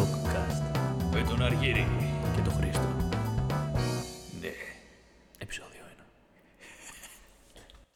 Drogcast 0.00 0.62
Με 1.12 1.22
τον 1.28 1.42
Αργύρι. 1.42 1.86
και 2.34 2.40
το 2.42 2.50
Χρήστο. 2.50 2.96
Ναι. 4.40 4.52
Επεισόδιο 5.38 5.80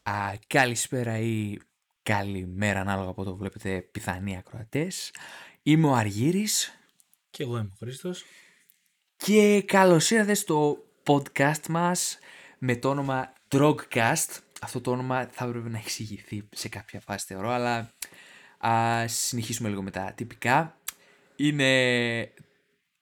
1. 0.05 0.11
Α, 0.11 0.33
καλησπέρα 0.47 1.19
ή 1.19 1.57
καλημέρα 2.03 2.81
ανάλογα 2.81 3.11
από 3.11 3.25
το 3.25 3.37
βλέπετε 3.37 3.81
πιθανοί 3.81 4.37
ακροατές. 4.37 5.13
Είμαι 5.63 5.87
ο 5.87 5.95
Αργύρης 5.95 6.79
Και 7.31 7.43
εγώ 7.43 7.57
είμαι 7.57 7.71
ο 7.73 7.77
Χρήστος. 7.79 8.25
και 9.17 9.63
καλώς 9.67 10.11
ήρθατε 10.11 10.35
στο 10.35 10.77
podcast 11.07 11.67
μας 11.69 12.19
με 12.59 12.77
το 12.77 12.89
όνομα 12.89 13.33
Drogcast. 13.49 14.39
Αυτό 14.61 14.81
το 14.81 14.91
όνομα 14.91 15.29
θα 15.33 15.45
έπρεπε 15.45 15.69
να 15.69 15.79
εξηγηθεί 15.79 16.49
σε 16.51 16.69
κάποια 16.69 17.01
φάση 17.01 17.25
θεωρώ, 17.27 17.51
αλλά 17.51 17.91
ας 18.59 19.13
συνεχίσουμε 19.13 19.69
λίγο 19.69 19.83
με 19.83 19.91
τα 19.91 20.13
τυπικά. 20.17 20.79
Είναι 21.37 22.33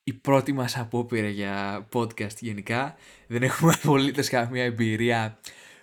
η 0.04 0.12
πρώτη 0.12 0.52
μας 0.52 0.76
απόπειρα 0.78 1.28
για 1.28 1.88
podcast 1.92 2.36
γενικά. 2.38 2.96
Δεν 3.26 3.42
έχουμε 3.42 3.72
απολύτως 3.82 4.28
καμία 4.28 4.64
εμπειρία 4.64 5.38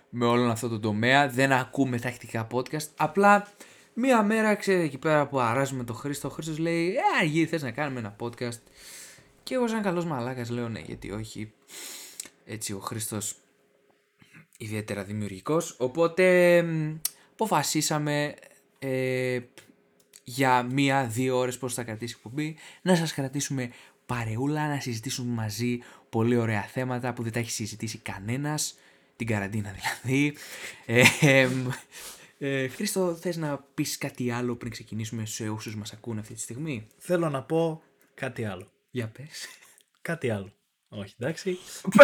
με 0.10 0.26
όλον 0.26 0.50
αυτό 0.50 0.68
το 0.68 0.80
τομέα. 0.80 1.30
Δεν 1.30 1.52
ακούμε 1.52 2.00
τακτικά 2.00 2.48
podcast. 2.52 2.88
Απλά 2.96 3.48
μία 3.94 4.24
μέρα, 4.24 4.56
ξέρετε, 4.56 4.84
εκεί 4.84 4.98
πέρα 4.98 5.28
που 5.28 5.40
αράζουμε 5.40 5.84
τον 5.84 5.96
Χρήστο, 5.96 6.28
ο 6.28 6.32
Χρήστος 6.32 6.58
λέει 6.58 6.90
«Ε, 6.90 7.20
Αργύρι, 7.20 7.46
θες 7.46 7.62
να 7.62 7.72
κάνουμε 7.72 8.00
ένα 8.00 8.16
podcast» 8.20 8.60
Και 9.44 9.56
εγώ 9.56 9.68
σαν 9.68 9.82
καλός 9.82 10.06
μαλάκας 10.06 10.50
λέω 10.50 10.70
ναι, 10.70 10.80
γιατί 10.80 11.12
όχι. 11.12 11.52
Έτσι 12.46 12.74
ο 12.74 12.80
Χρήστος 12.80 13.36
ιδιαίτερα 14.58 15.04
δημιουργικός. 15.04 15.76
Οπότε 15.78 16.62
μ, 16.62 16.96
αποφασίσαμε 17.32 18.36
ε, 18.80 19.40
για 20.30 20.64
μία-δύο 20.64 21.38
ώρες 21.38 21.58
πώς 21.58 21.74
θα 21.74 21.84
κρατήσει 21.84 22.14
η 22.14 22.16
εκπομπή 22.18 22.58
να 22.82 22.96
σας 22.96 23.14
κρατήσουμε 23.14 23.72
παρεούλα, 24.06 24.68
να 24.68 24.80
συζητήσουμε 24.80 25.34
μαζί 25.34 25.80
πολύ 26.10 26.36
ωραία 26.36 26.62
θέματα 26.64 27.14
που 27.14 27.24
δεν 27.24 27.32
τα 27.32 27.40
έχει 27.40 27.52
συζητήσει 27.52 27.98
κανένας. 27.98 28.78
Την 29.16 29.28
καραντίνα 29.28 29.76
δηλαδή. 29.78 30.36
Ε, 30.86 31.04
εμ, 31.22 31.68
ε, 32.38 32.68
Χρήστο, 32.68 33.16
θες 33.16 33.38
να 33.38 33.58
πεις 33.74 33.98
κάτι 33.98 34.32
άλλο 34.32 34.56
πριν 34.56 34.72
ξεκινήσουμε 34.72 35.26
σε 35.26 35.50
όσους 35.50 35.76
μας 35.76 35.94
ακούν 35.94 36.18
αυτή 36.20 36.34
τη 36.34 36.40
στιγμή; 36.40 36.88
Θέλω 36.98 37.30
να 37.30 37.44
πω 37.44 37.82
κάτι 38.14 38.46
άλλο. 38.46 38.72
Για 38.92 39.08
πες. 39.08 39.48
Κάτι 40.02 40.30
άλλο. 40.30 40.54
Όχι, 40.90 41.16
εντάξει. 41.20 41.58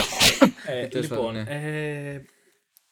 ε, 0.67 0.87
Τέλος 0.87 1.09
λοιπόν, 1.09 1.33
πάντων, 1.33 1.47
ε, 1.47 2.25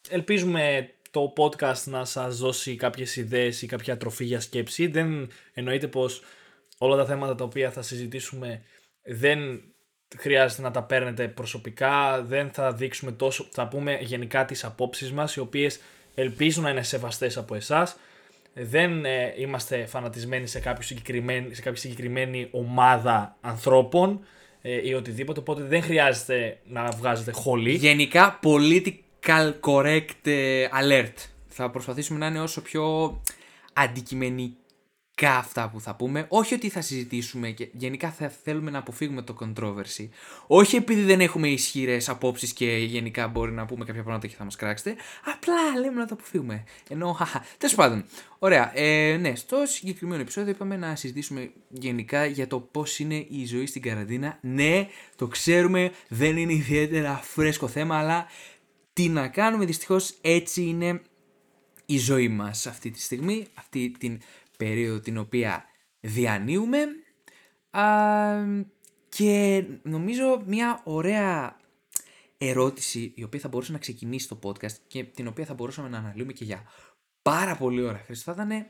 ελπίζουμε 0.10 0.94
το 1.14 1.34
podcast 1.38 1.84
να 1.86 2.06
σας 2.06 2.38
δώσει 2.38 2.76
κάποιες 2.76 3.16
ιδέες 3.16 3.62
ή 3.62 3.66
κάποια 3.66 3.98
τροφή 3.98 4.26
για 4.26 4.40
σκέψη. 4.40 4.88
Δεν 4.88 5.30
εννοείται 5.54 5.88
πως 5.88 6.22
όλα 6.78 6.96
τα 6.96 7.06
θέματα 7.06 7.36
τα 7.36 7.44
οποία 7.44 7.72
θα 7.72 7.82
συζητήσουμε 7.82 8.62
δεν 9.04 9.62
χρειάζεται 10.18 10.62
να 10.62 10.72
τα 10.72 10.84
παίρνετε 10.84 11.28
προσωπικά, 11.28 12.24
δεν 12.24 12.50
θα 12.52 12.74
δείξουμε 12.74 13.12
τόσο, 13.12 13.48
θα 13.52 13.68
πούμε 13.68 13.98
γενικά 14.02 14.46
τις 14.46 14.64
απόψεις 14.64 15.12
μας, 15.12 15.36
οι 15.36 15.40
οποίες 15.40 15.80
ελπίζω 16.16 16.62
να 16.62 16.70
είναι 16.70 16.84
σεβαστές 16.84 17.38
από 17.38 17.56
εσάς. 17.56 17.96
Δεν 18.54 19.06
ε, 19.06 19.34
είμαστε 19.38 19.86
φανατισμένοι 19.86 20.48
σε, 20.48 20.60
κάποιο 20.60 20.84
συγκεκριμένη, 20.84 21.56
σε 21.56 21.62
κάποια 21.62 21.82
συγκεκριμένη 21.82 22.48
ομάδα 22.52 23.38
ανθρώπων 23.42 24.26
ε, 24.62 24.88
ή 24.88 24.94
οτιδήποτε, 24.94 25.40
οπότε 25.40 25.64
δεν 25.64 25.82
χρειάζεται 25.82 26.60
να 26.64 26.90
βγάζετε 26.90 27.32
χολή. 27.32 27.74
Γενικά, 27.74 28.38
political 29.24 29.54
correct 29.62 30.28
ε, 30.28 30.68
alert. 30.82 31.14
Θα 31.48 31.70
προσπαθήσουμε 31.70 32.20
να 32.20 32.28
είναι 32.28 32.42
όσο 32.42 32.62
πιο 32.62 33.22
αντικειμενικά 33.74 34.58
αυτά 35.38 35.70
που 35.70 35.82
θα 35.82 35.96
πούμε. 35.96 36.26
Όχι 36.30 36.54
ότι 36.54 36.70
θα 36.70 36.82
συζητήσουμε 36.82 37.50
και 37.50 37.70
γενικά 37.74 38.12
θα 38.12 38.30
θέλουμε 38.44 38.72
να 38.72 38.78
αποφύγουμε 38.78 39.22
το 39.22 39.36
controversy. 39.40 40.10
Όχι 40.48 40.76
επειδή 40.76 41.02
δεν 41.02 41.22
έχουμε 41.22 41.48
ισχυρές 41.48 42.10
απόψεις 42.10 42.54
και 42.54 42.66
γενικά 42.66 43.28
μπορεί 43.28 43.52
να 43.52 43.66
πούμε 43.66 43.86
κάποια 43.86 44.02
πράγματα 44.02 44.28
και 44.28 44.36
θα 44.36 44.44
μας 44.44 44.56
κράξετε. 44.56 44.96
Απλά 45.34 45.80
λέμε 45.80 46.00
να 46.00 46.08
το 46.08 46.14
αποφύγουμε. 46.14 46.64
Ενώ, 46.90 47.12
χαχα. 47.12 47.46
Τέλος 47.58 47.76
πάντων. 47.76 48.06
Ωραία. 48.40 48.72
Ε, 48.78 49.18
ναι, 49.18 49.36
στο 49.36 49.66
συγκεκριμένο 49.66 50.22
επεισόδιο 50.22 50.52
είπαμε 50.52 50.78
να 50.78 50.96
συζητήσουμε 50.96 51.52
γενικά 51.70 52.26
για 52.26 52.48
το 52.48 52.60
πώς 52.60 53.00
είναι 53.00 53.26
η 53.30 53.46
ζωή 53.46 53.66
στην 53.66 53.82
καραντίνα. 53.82 54.38
Ναι, 54.42 54.88
το 55.16 55.28
ξέρουμε, 55.28 55.92
δεν 56.08 56.38
είναι 56.38 56.54
ιδιαίτερα 56.54 57.20
φρέσκο 57.24 57.68
θέμα, 57.68 57.98
αλλά 57.98 58.28
τι 58.94 59.10
να 59.10 59.28
κάνουμε, 59.28 59.66
δυστυχώς 59.66 60.18
έτσι 60.22 60.64
είναι 60.64 61.02
η 61.86 61.98
ζωή 61.98 62.28
μας 62.28 62.68
αυτή 62.68 62.92
τη 62.92 63.02
στιγμή, 63.02 63.48
αυτή 63.54 63.96
την 64.00 64.22
περίοδο 64.58 65.00
την 65.00 65.18
οποία 65.18 65.66
διανύουμε. 66.00 66.86
Α, 67.70 67.86
και 69.10 69.64
νομίζω 69.84 70.44
μια 70.46 70.82
ωραία 70.84 71.58
ερώτηση 72.38 73.12
η 73.16 73.24
οποία 73.24 73.40
θα 73.40 73.48
μπορούσε 73.48 73.72
να 73.72 73.78
ξεκινήσει 73.78 74.28
το 74.28 74.40
podcast 74.44 74.72
και 74.88 75.04
την 75.04 75.28
οποία 75.28 75.46
θα 75.46 75.54
μπορούσαμε 75.54 75.90
να 75.90 75.98
αναλύουμε 75.98 76.34
και 76.34 76.44
για 76.44 76.64
πάρα 77.22 77.56
πολύ 77.56 77.82
ώρα 77.82 77.98
Χρήστο 78.06 78.34
θα 78.34 78.44
ήταν 78.44 78.66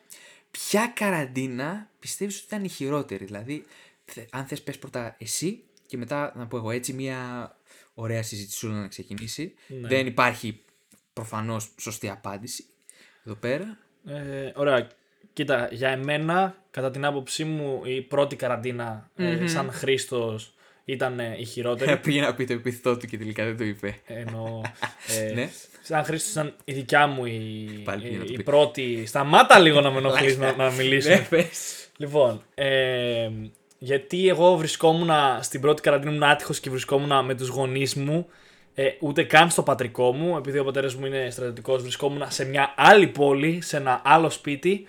ποια 0.51 0.87
καραντίνα 0.95 1.89
πιστεύεις 1.99 2.35
ότι 2.37 2.45
ήταν 2.45 2.63
η 2.63 2.67
χειρότερη; 2.69 3.25
Δηλαδή 3.25 3.65
θε- 4.05 4.27
αν 4.31 4.45
θες 4.45 4.63
πες 4.63 4.79
πρώτα 4.79 5.15
εσύ 5.19 5.63
και 5.85 5.97
μετά 5.97 6.33
να 6.35 6.47
πω 6.47 6.57
εγώ. 6.57 6.71
Έτσι 6.71 6.93
μια 6.93 7.51
ωραία 7.93 8.23
συζήτηση 8.23 8.67
να 8.67 8.87
ξεκινήσει 8.87 9.53
Ναι. 9.67 9.87
δεν 9.87 10.05
υπάρχει 10.07 10.61
προφανώς 11.13 11.69
σωστή 11.79 12.09
απάντηση 12.09 12.63
εδώ 13.25 13.35
πέρα 13.35 13.77
Ε, 14.07 14.51
ωραία. 14.55 14.87
Κοίτα, 15.33 15.67
για 15.71 15.89
εμένα, 15.89 16.55
κατά 16.71 16.91
την 16.91 17.05
άποψή 17.05 17.43
μου, 17.43 17.81
η 17.85 18.01
πρώτη 18.01 18.35
καραντίνα 18.35 19.09
ε, 19.15 19.47
σαν 19.47 19.71
Χρήστος 19.71 20.53
ήταν 20.85 21.19
ε, 21.19 21.35
η 21.39 21.45
χειρότερη. 21.45 21.97
Πήγε 22.03 22.21
να 22.21 22.33
πει 22.35 22.45
το 22.45 22.53
επιθετό 22.53 22.97
του 22.97 23.07
και 23.07 23.17
τελικά 23.17 23.45
δεν 23.45 23.57
το 23.57 23.63
είπε. 23.63 23.99
Ενώ, 24.05 24.61
ε, 25.29 25.33
Ναι. 25.33 25.49
Σαν 25.81 26.03
Χρήστος 26.03 26.31
ήταν 26.31 26.55
η 26.65 26.73
δικιά 26.73 27.07
μου 27.07 27.25
η, 27.25 27.81
Πάλι 27.83 28.01
πήγε 28.03 28.17
να 28.17 28.23
η, 28.23 28.27
το 28.27 28.33
η 28.33 28.37
πει. 28.37 28.43
πρώτη. 28.43 29.03
Σταμάτα 29.05 29.59
λίγο 29.59 29.81
να 29.81 29.91
με 29.91 29.97
ενοχλείς 29.97 30.37
να, 30.37 30.55
να 30.55 30.71
μιλήσουμε. 30.71 31.15
Ναι, 31.15 31.21
πες. 31.29 31.87
Λοιπόν, 31.97 32.43
ε, 32.53 33.29
γιατί 33.83 34.27
εγώ 34.27 34.55
βρισκόμουν 34.55 35.09
στην 35.39 35.61
πρώτη 35.61 35.81
καραντίνα 35.81 36.11
ήμουν 36.11 36.23
άτυχος 36.23 36.59
και 36.59 36.69
βρισκόμουν 36.69 37.25
με 37.25 37.35
τους 37.35 37.47
γονείς 37.47 37.95
μου 37.95 38.27
ε, 38.75 38.89
ούτε 38.99 39.23
καν 39.23 39.49
στο 39.49 39.63
πατρικό 39.63 40.13
μου, 40.13 40.37
επειδή 40.37 40.59
ο 40.59 40.63
πατέρας 40.63 40.95
μου 40.95 41.05
είναι 41.05 41.27
στρατιωτικός, 41.29 41.81
βρισκόμουν 41.81 42.23
σε 42.27 42.45
μια 42.45 42.73
άλλη 42.77 43.07
πόλη, 43.07 43.61
σε 43.61 43.77
ένα 43.77 44.01
άλλο 44.03 44.29
σπίτι 44.29 44.85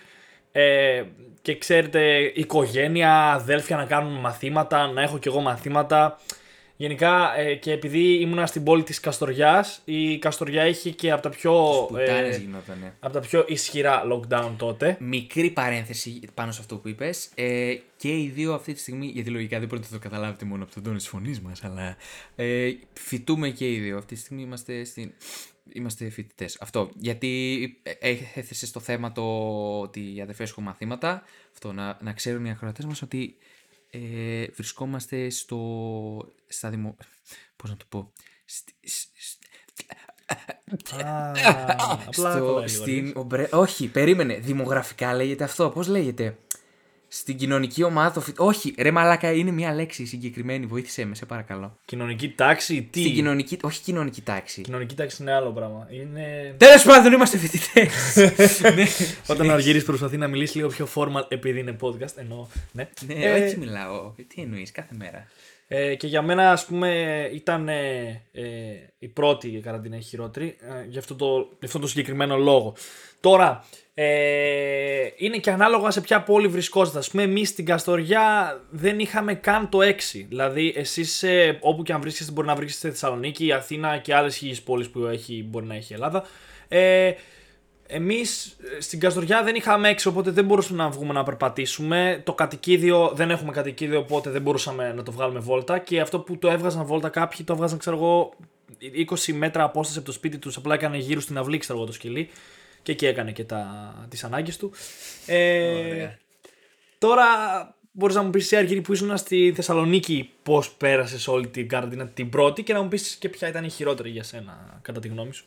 ε, 0.52 1.02
και 1.42 1.58
ξέρετε, 1.58 2.32
οικογένεια, 2.34 3.32
αδέλφια 3.32 3.76
να 3.76 3.84
κάνουν 3.84 4.20
μαθήματα, 4.20 4.86
να 4.86 5.02
έχω 5.02 5.18
κι 5.18 5.28
εγώ 5.28 5.40
μαθήματα. 5.40 6.18
Γενικά 6.76 7.38
ε, 7.38 7.54
και 7.54 7.72
επειδή 7.72 8.20
ήμουνα 8.20 8.46
στην 8.46 8.64
πόλη 8.64 8.82
της 8.82 9.00
Καστοριάς, 9.00 9.80
η 9.84 10.18
Καστοριά 10.18 10.62
έχει 10.62 10.94
και 10.94 11.10
από 11.10 11.22
τα 11.22 11.28
πιο, 11.28 11.52
Πουτάνες 11.88 12.36
ε, 12.36 12.38
γινότανε. 12.38 12.96
από 13.00 13.12
τα 13.12 13.20
πιο 13.20 13.44
ισχυρά 13.48 14.02
lockdown 14.12 14.52
τότε. 14.56 14.96
Μικρή 15.00 15.50
παρένθεση 15.50 16.20
πάνω 16.34 16.52
σε 16.52 16.60
αυτό 16.60 16.76
που 16.76 16.88
είπες. 16.88 17.28
Ε, 17.34 17.74
και 17.96 18.18
οι 18.18 18.28
δύο 18.34 18.54
αυτή 18.54 18.72
τη 18.72 18.80
στιγμή, 18.80 19.06
γιατί 19.06 19.30
λογικά 19.30 19.58
δεν 19.58 19.68
μπορείτε 19.68 19.88
να 19.90 19.98
το 19.98 20.08
καταλάβετε 20.08 20.44
μόνο 20.44 20.62
από 20.62 20.74
τον 20.74 20.82
τόνο 20.82 20.96
της 20.96 21.08
φωνής 21.08 21.40
μας, 21.40 21.64
αλλά 21.64 21.96
ε, 22.36 22.70
φοιτούμε 22.92 23.48
και 23.48 23.72
οι 23.72 23.78
δύο. 23.78 23.96
Αυτή 23.96 24.14
τη 24.14 24.20
στιγμή 24.20 24.42
είμαστε, 24.42 24.84
στην... 24.84 25.12
είμαστε 25.72 26.10
φοιτητές. 26.10 26.56
Αυτό. 26.60 26.90
Γιατί 26.94 27.60
ε, 27.82 28.14
έθεσε 28.34 28.66
στο 28.66 28.80
θέμα 28.80 29.12
το 29.12 29.22
ότι 29.80 30.14
οι 30.16 30.20
αδερφές 30.20 30.50
έχουν 30.50 30.64
μαθήματα. 30.64 31.22
Αυτό 31.52 31.72
να, 31.72 31.98
να 32.00 32.12
ξέρουν 32.12 32.44
οι 32.44 32.50
ακροατές 32.50 32.84
μας 32.84 33.02
ότι 33.02 33.36
ε, 33.98 34.46
βρισκόμαστε 34.54 35.30
στο. 35.30 35.58
στα 36.48 36.70
δημο. 36.70 36.96
Πώς 37.56 37.70
να 37.70 37.76
το 37.76 37.84
πω. 37.88 38.12
Στη, 38.44 38.74
σ- 38.88 39.08
σ- 39.16 39.42
Α, 41.04 41.30
απλά 42.06 42.32
στο, 42.32 42.44
κολλάει 42.44 42.68
λίγο, 42.68 42.68
στην, 42.68 43.12
ομπρε- 43.16 43.52
όχι, 43.54 43.88
περίμενε. 43.88 44.34
Δημογραφικά 44.34 45.14
λέγεται 45.14 45.44
αυτό. 45.44 45.70
Πώς 45.70 45.86
λέγεται; 45.86 46.38
Στην 47.16 47.36
κοινωνική 47.36 47.82
ομάδα. 47.82 48.12
το 48.12 48.20
φοι- 48.20 48.40
Όχι, 48.40 48.74
ρε 48.78 48.90
μαλάκα, 48.90 49.32
είναι 49.32 49.50
μια 49.50 49.74
λέξη 49.74 50.06
συγκεκριμένη. 50.06 50.66
Βοήθησέ 50.66 51.04
με, 51.04 51.14
σε 51.14 51.26
παρακαλώ. 51.26 51.78
Κοινωνική 51.84 52.28
τάξη, 52.30 52.82
τι; 52.90 53.00
Στην 53.00 53.14
κοινωνική. 53.14 53.58
Όχι 53.62 53.80
κοινωνική 53.82 54.20
τάξη. 54.22 54.60
Κοινωνική 54.60 54.94
τάξη 54.94 55.22
είναι 55.22 55.32
άλλο 55.32 55.50
πράγμα. 55.52 55.88
Είναι. 55.90 56.54
Τέλος 56.58 56.82
πάντων, 56.82 57.12
είμαστε 57.12 57.38
φοιτητές. 57.38 58.16
ναι, 58.74 58.84
Όταν 59.26 59.48
ο 59.50 59.52
Αργύρης 59.52 59.84
προσπαθεί 59.84 60.16
να 60.16 60.28
μιλήσει 60.28 60.56
λίγο 60.56 60.68
πιο 60.68 60.88
formal 60.94 61.24
επειδή 61.28 61.58
είναι 61.60 61.76
podcast, 61.80 62.16
εννοώ. 62.16 62.46
Ναι. 62.72 62.88
ναι, 63.06 63.14
Ε, 63.14 63.42
έτσι 63.42 63.56
μιλάω. 63.56 64.12
Τι 64.34 64.42
εννοείς, 64.42 64.70
κάθε 64.72 64.94
μέρα. 64.98 65.26
ε, 65.68 65.94
και 65.94 66.06
για 66.06 66.22
μένα, 66.22 66.50
ας 66.52 66.64
πούμε, 66.66 66.90
ήταν 67.34 67.68
ε, 67.68 68.22
ε, 68.32 68.42
η 68.98 69.08
πρώτη 69.08 69.48
καραντίνα 69.48 69.96
η 69.96 70.00
χειρότερη, 70.02 70.56
ε, 70.60 70.86
για, 70.88 70.98
αυτό 71.00 71.14
το, 71.14 71.34
για 71.36 71.66
αυτό 71.66 71.78
το 71.78 71.86
συγκεκριμένο 71.86 72.36
λόγο. 72.36 72.74
Τώρα, 73.20 73.64
ε, 73.94 75.08
είναι 75.16 75.36
και 75.36 75.50
ανάλογα 75.50 75.90
σε 75.90 76.00
ποια 76.00 76.22
πόλη 76.22 76.48
βρισκόσαστε. 76.48 76.98
Ας 76.98 77.10
πούμε, 77.10 77.22
εμείς 77.22 77.48
στην 77.48 77.64
Καστοριά 77.64 78.60
δεν 78.70 78.98
είχαμε 78.98 79.34
καν 79.34 79.68
το 79.68 79.78
6. 79.82 80.24
Δηλαδή, 80.28 80.72
εσείς 80.76 81.22
ε, 81.22 81.58
όπου 81.60 81.82
και 81.82 81.92
αν 81.92 82.00
βρίσκεστε, 82.00 82.32
μπορεί 82.32 82.46
να 82.46 82.54
βρίσκεστε 82.54 82.88
στη 82.88 82.98
Θεσσαλονίκη, 82.98 83.46
η 83.46 83.52
Αθήνα 83.52 83.98
και 83.98 84.14
άλλες 84.14 84.36
χίλιες 84.36 84.62
πόλεις 84.62 84.90
που 84.90 85.04
έχει, 85.04 85.46
μπορεί 85.48 85.66
να 85.66 85.74
έχει 85.74 85.92
η 85.92 85.94
Ελλάδα. 85.94 86.24
Ε, 86.68 87.12
Εμείς 87.86 88.56
στην 88.78 89.00
Καστοριά 89.00 89.42
δεν 89.42 89.54
είχαμε 89.54 89.88
έξω, 89.88 90.10
οπότε 90.10 90.30
δεν 90.30 90.44
μπορούσαμε 90.44 90.82
να 90.82 90.88
βγούμε 90.88 91.12
να 91.12 91.22
περπατήσουμε. 91.22 92.20
Το 92.24 92.32
κατοικίδιο 92.34 93.12
δεν 93.14 93.30
έχουμε 93.30 93.52
κατοικίδιο, 93.52 93.98
οπότε 93.98 94.30
δεν 94.30 94.42
μπορούσαμε 94.42 94.92
να 94.92 95.02
το 95.02 95.12
βγάλουμε 95.12 95.38
βόλτα. 95.38 95.78
Και 95.78 96.00
αυτό 96.00 96.20
που 96.20 96.38
το 96.38 96.50
έβγαζαν 96.50 96.84
βόλτα 96.84 97.08
κάποιοι, 97.08 97.44
το 97.44 97.52
έβγαζαν, 97.52 97.78
ξέρω 97.78 97.96
εγώ, 97.96 98.32
20 99.26 99.32
μέτρα 99.32 99.64
απόσταση 99.64 99.98
από 99.98 100.06
το 100.06 100.12
σπίτι 100.12 100.38
τους. 100.38 100.56
Απλά 100.56 100.74
έκανε 100.74 100.96
γύρω 100.96 101.20
στην 101.20 101.38
αυλή, 101.38 101.58
ξέρω 101.58 101.78
εγώ, 101.78 101.86
το 101.86 101.92
σκυλί. 101.92 102.28
Και 102.84 102.92
εκεί 102.92 103.06
έκανε 103.06 103.32
και 103.32 103.46
τις 104.08 104.24
ανάγκες 104.24 104.56
του. 104.56 104.72
Ε, 105.26 106.08
τώρα 106.98 107.24
μπορείς 107.92 108.14
να 108.14 108.22
μου 108.22 108.30
πεις 108.30 108.42
εσύ, 108.42 108.56
Αργύρι, 108.56 108.80
που 108.80 108.92
ήσουν 108.92 109.16
στη 109.16 109.52
Θεσσαλονίκη, 109.54 110.30
πώς 110.42 110.72
πέρασες 110.72 111.28
όλη 111.28 111.48
την 111.48 111.68
καραντίνα 111.68 112.08
την 112.08 112.28
πρώτη 112.28 112.62
και 112.62 112.72
να 112.72 112.82
μου 112.82 112.88
πεις 112.88 113.16
και 113.16 113.28
ποια 113.28 113.48
ήταν 113.48 113.64
η 113.64 113.70
χειρότερη 113.70 114.10
για 114.10 114.22
σένα, 114.22 114.78
κατά 114.82 115.00
τη 115.00 115.08
γνώμη 115.08 115.34
σου. 115.34 115.46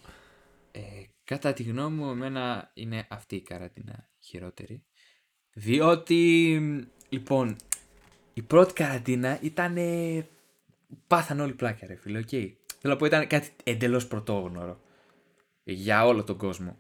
Ε, 0.72 0.82
κατά 1.24 1.54
τη 1.54 1.64
γνώμη 1.64 1.96
μου, 1.96 2.10
εμένα 2.10 2.72
είναι 2.74 3.06
αυτή 3.10 3.36
η 3.36 3.42
καραντίνα 3.42 4.10
χειρότερη. 4.20 4.84
Διότι, 5.54 6.60
λοιπόν, 7.10 7.56
η 8.34 8.42
πρώτη 8.42 8.74
καραντίνα 8.74 9.40
ήταν. 9.42 9.78
Πάθαν 11.08 11.40
όλοι 11.40 11.54
πλάκα, 11.54 11.88
ρε 11.88 11.96
φίλε, 11.96 12.18
OK. 12.18 12.28
Okay. 12.32 12.52
Θέλω 12.80 12.94
να 12.94 12.96
πω, 12.96 13.06
ήταν 13.06 13.28
κάτι 13.28 13.50
εντελώς 13.64 14.08
πρωτόγνωρο 14.08 14.80
για 15.64 16.06
όλο 16.06 16.24
τον 16.24 16.38
κόσμο. 16.38 16.80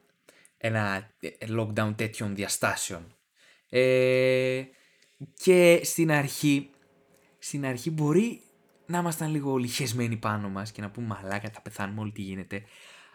Ένα 0.58 1.12
ε, 1.20 1.30
lockdown 1.50 1.94
τέτοιων 1.96 2.36
διαστάσεων. 2.36 3.16
Ε, 3.70 4.64
και 5.34 5.80
στην 5.84 6.12
αρχή, 6.12 6.70
στην 7.40 7.66
αρχή 7.66 7.92
μπορεί 7.92 8.42
να 8.86 8.98
ήμασταν 8.98 9.32
λίγο 9.32 9.58
χεσμένοι 9.58 10.16
πάνω 10.16 10.50
μας 10.50 10.72
και 10.72 10.82
να 10.82 10.90
πούμε 10.90 11.08
μαλάκα 11.08 11.50
θα 11.50 11.62
πεθάνουμε 11.62 12.02
όλοι 12.02 12.12
τι 12.12 12.22
γίνεται. 12.22 12.64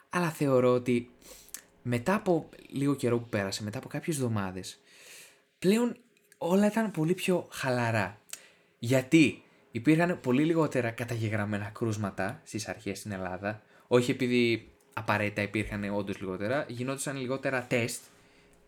Αλλά 0.09 0.31
θεωρώ 0.31 0.73
ότι 0.73 1.11
μετά 1.83 2.15
από 2.15 2.49
λίγο 2.69 2.95
καιρό 2.95 3.19
που 3.19 3.29
πέρασε, 3.29 3.63
μετά 3.63 3.79
από 3.79 3.89
κάποιες 3.89 4.17
εβδομάδες, 4.17 4.81
πλέον 5.59 5.97
όλα 6.39 6.67
ήταν 6.67 6.91
πολύ 6.91 7.15
πιο 7.15 7.49
χαλαρά. 7.51 8.21
Γιατί 8.79 9.43
υπήρχαν 9.71 10.21
πολύ 10.21 10.45
λιγότερα 10.45 10.91
καταγεγραμμένα 10.91 11.65
κρούσματα 11.65 12.41
στις 12.45 12.69
αρχές 12.69 12.99
στην 12.99 13.13
Ελλάδα, 13.13 13.63
όχι 13.87 14.11
επειδή 14.11 14.72
απαραίτητα 14.93 15.43
υπήρχαν 15.43 15.95
όντως 15.95 16.21
λιγότερα, 16.21 16.65
γινόντουσαν 16.69 17.17
λιγότερα 17.17 17.65
τεστ, 17.69 18.03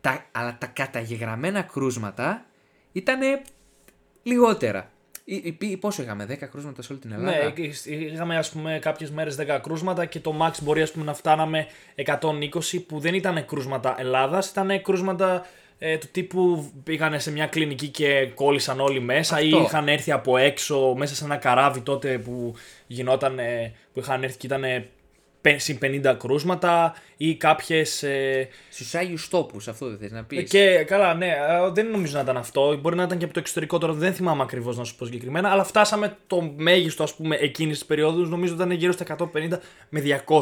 τα, 0.01 0.25
αλλά 0.33 0.57
τα 0.61 0.67
καταγεγραμμένα 0.67 1.63
κρούσματα 1.63 2.45
ήταν 2.93 3.21
λιγότερα. 4.23 4.89
Ή, 5.25 5.77
πόσο 5.77 6.03
είχαμε, 6.03 6.27
10 6.31 6.37
κρούσματα 6.51 6.83
σε 6.83 6.93
όλη 6.93 7.01
την 7.01 7.13
Ελλάδα; 7.13 7.53
Ναι, 7.57 7.65
είχαμε 7.85 8.37
ας 8.37 8.51
πούμε 8.51 8.79
κάποιες 8.83 9.11
μέρες 9.11 9.37
10 9.41 9.59
κρούσματα 9.63 10.05
και 10.05 10.21
το 10.21 10.35
max 10.41 10.53
μπορεί 10.63 10.83
ας 10.83 10.93
πούμε, 10.93 11.05
να 11.05 11.15
φτάναμε 11.15 11.67
120 11.95 12.85
που 12.87 12.99
δεν 12.99 13.15
ήταν 13.15 13.47
κρούσματα 13.47 13.95
Ελλάδας, 13.99 14.51
ήταν 14.51 14.83
κρούσματα 14.83 15.47
ε, 15.79 15.99
του 15.99 16.09
τύπου 16.13 16.73
πήγαν 16.85 17.21
σε 17.21 17.31
μια 17.31 17.47
κλινική 17.47 17.89
και 17.89 18.31
κόλλησαν 18.35 18.81
όλοι 18.81 19.01
μέσα 19.01 19.41
ή 19.41 19.49
είχαν 19.49 19.89
έρθει 19.89 20.13
από 20.13 20.37
έξω 20.37 20.95
μέσα 20.97 21.15
σε 21.15 21.25
ένα 21.25 21.37
καράβι 21.37 21.81
τότε 21.81 22.19
που 22.19 22.55
γινόταν, 22.87 23.39
που 23.93 24.01
είχαν 24.01 24.23
έρθει 24.23 24.37
και 24.37 24.47
ήταν 24.47 24.65
συν 25.57 25.79
50 25.83 26.17
κρούσματα 26.19 26.95
ή 27.17 27.37
κάποιες. 27.37 28.03
Ε... 28.03 28.49
Στους 28.69 28.95
Άγιους 28.95 29.29
Τόπους, 29.29 29.69
αυτό 29.69 29.89
δεν 29.89 29.99
θες 29.99 30.11
να 30.11 30.25
πεις. 30.25 30.51
Και 30.51 30.85
καλά, 30.87 31.15
ναι, 31.15 31.27
ε, 31.27 31.71
δεν 31.73 31.91
νομίζω 31.91 32.17
να 32.17 32.23
ήταν 32.23 32.37
αυτό. 32.37 32.77
Μπορεί 32.77 32.97
να 32.97 33.03
ήταν 33.03 33.19
και 33.19 33.25
από 33.25 33.35
το 33.35 33.41
εξωτερικό 33.41 33.79
τώρα, 33.79 33.93
δεν 33.93 34.15
θυμάμαι 34.15 34.43
ακριβώς 34.43 34.77
να 34.77 34.85
σου 34.85 34.97
πω 34.97 35.05
συγκεκριμένα. 35.05 35.51
Αλλά 35.51 35.65
φτάσαμε 35.65 36.17
το 36.27 36.53
μέγιστο, 36.57 37.03
ας 37.03 37.15
πούμε, 37.15 37.37
εκείνης 37.37 37.79
της 37.79 37.87
περίοδου. 37.87 38.27
Νομίζω 38.27 38.55
ήταν 38.55 38.71
γύρω 38.71 38.93
στα 38.93 39.17
150 39.35 39.59
με 39.89 40.01
200. 40.01 40.41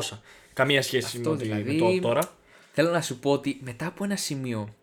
Καμία 0.52 0.82
σχέση 0.82 1.18
με, 1.18 1.34
δηλαδή, 1.34 1.78
το 1.78 2.00
τώρα. 2.00 2.30
Θέλω 2.72 2.90
να 2.90 3.00
σου 3.00 3.18
πω 3.18 3.30
ότι 3.30 3.60
μετά 3.62 3.86
από 3.86 4.04
ένα 4.04 4.16
σημείο 4.16 4.74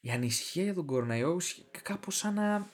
η 0.00 0.10
ανησυχία 0.10 0.62
για 0.62 0.74
τον 0.74 0.86
κοροναϊό 0.86 1.40
κάπως 1.82 2.16
σαν 2.16 2.34
να. 2.34 2.66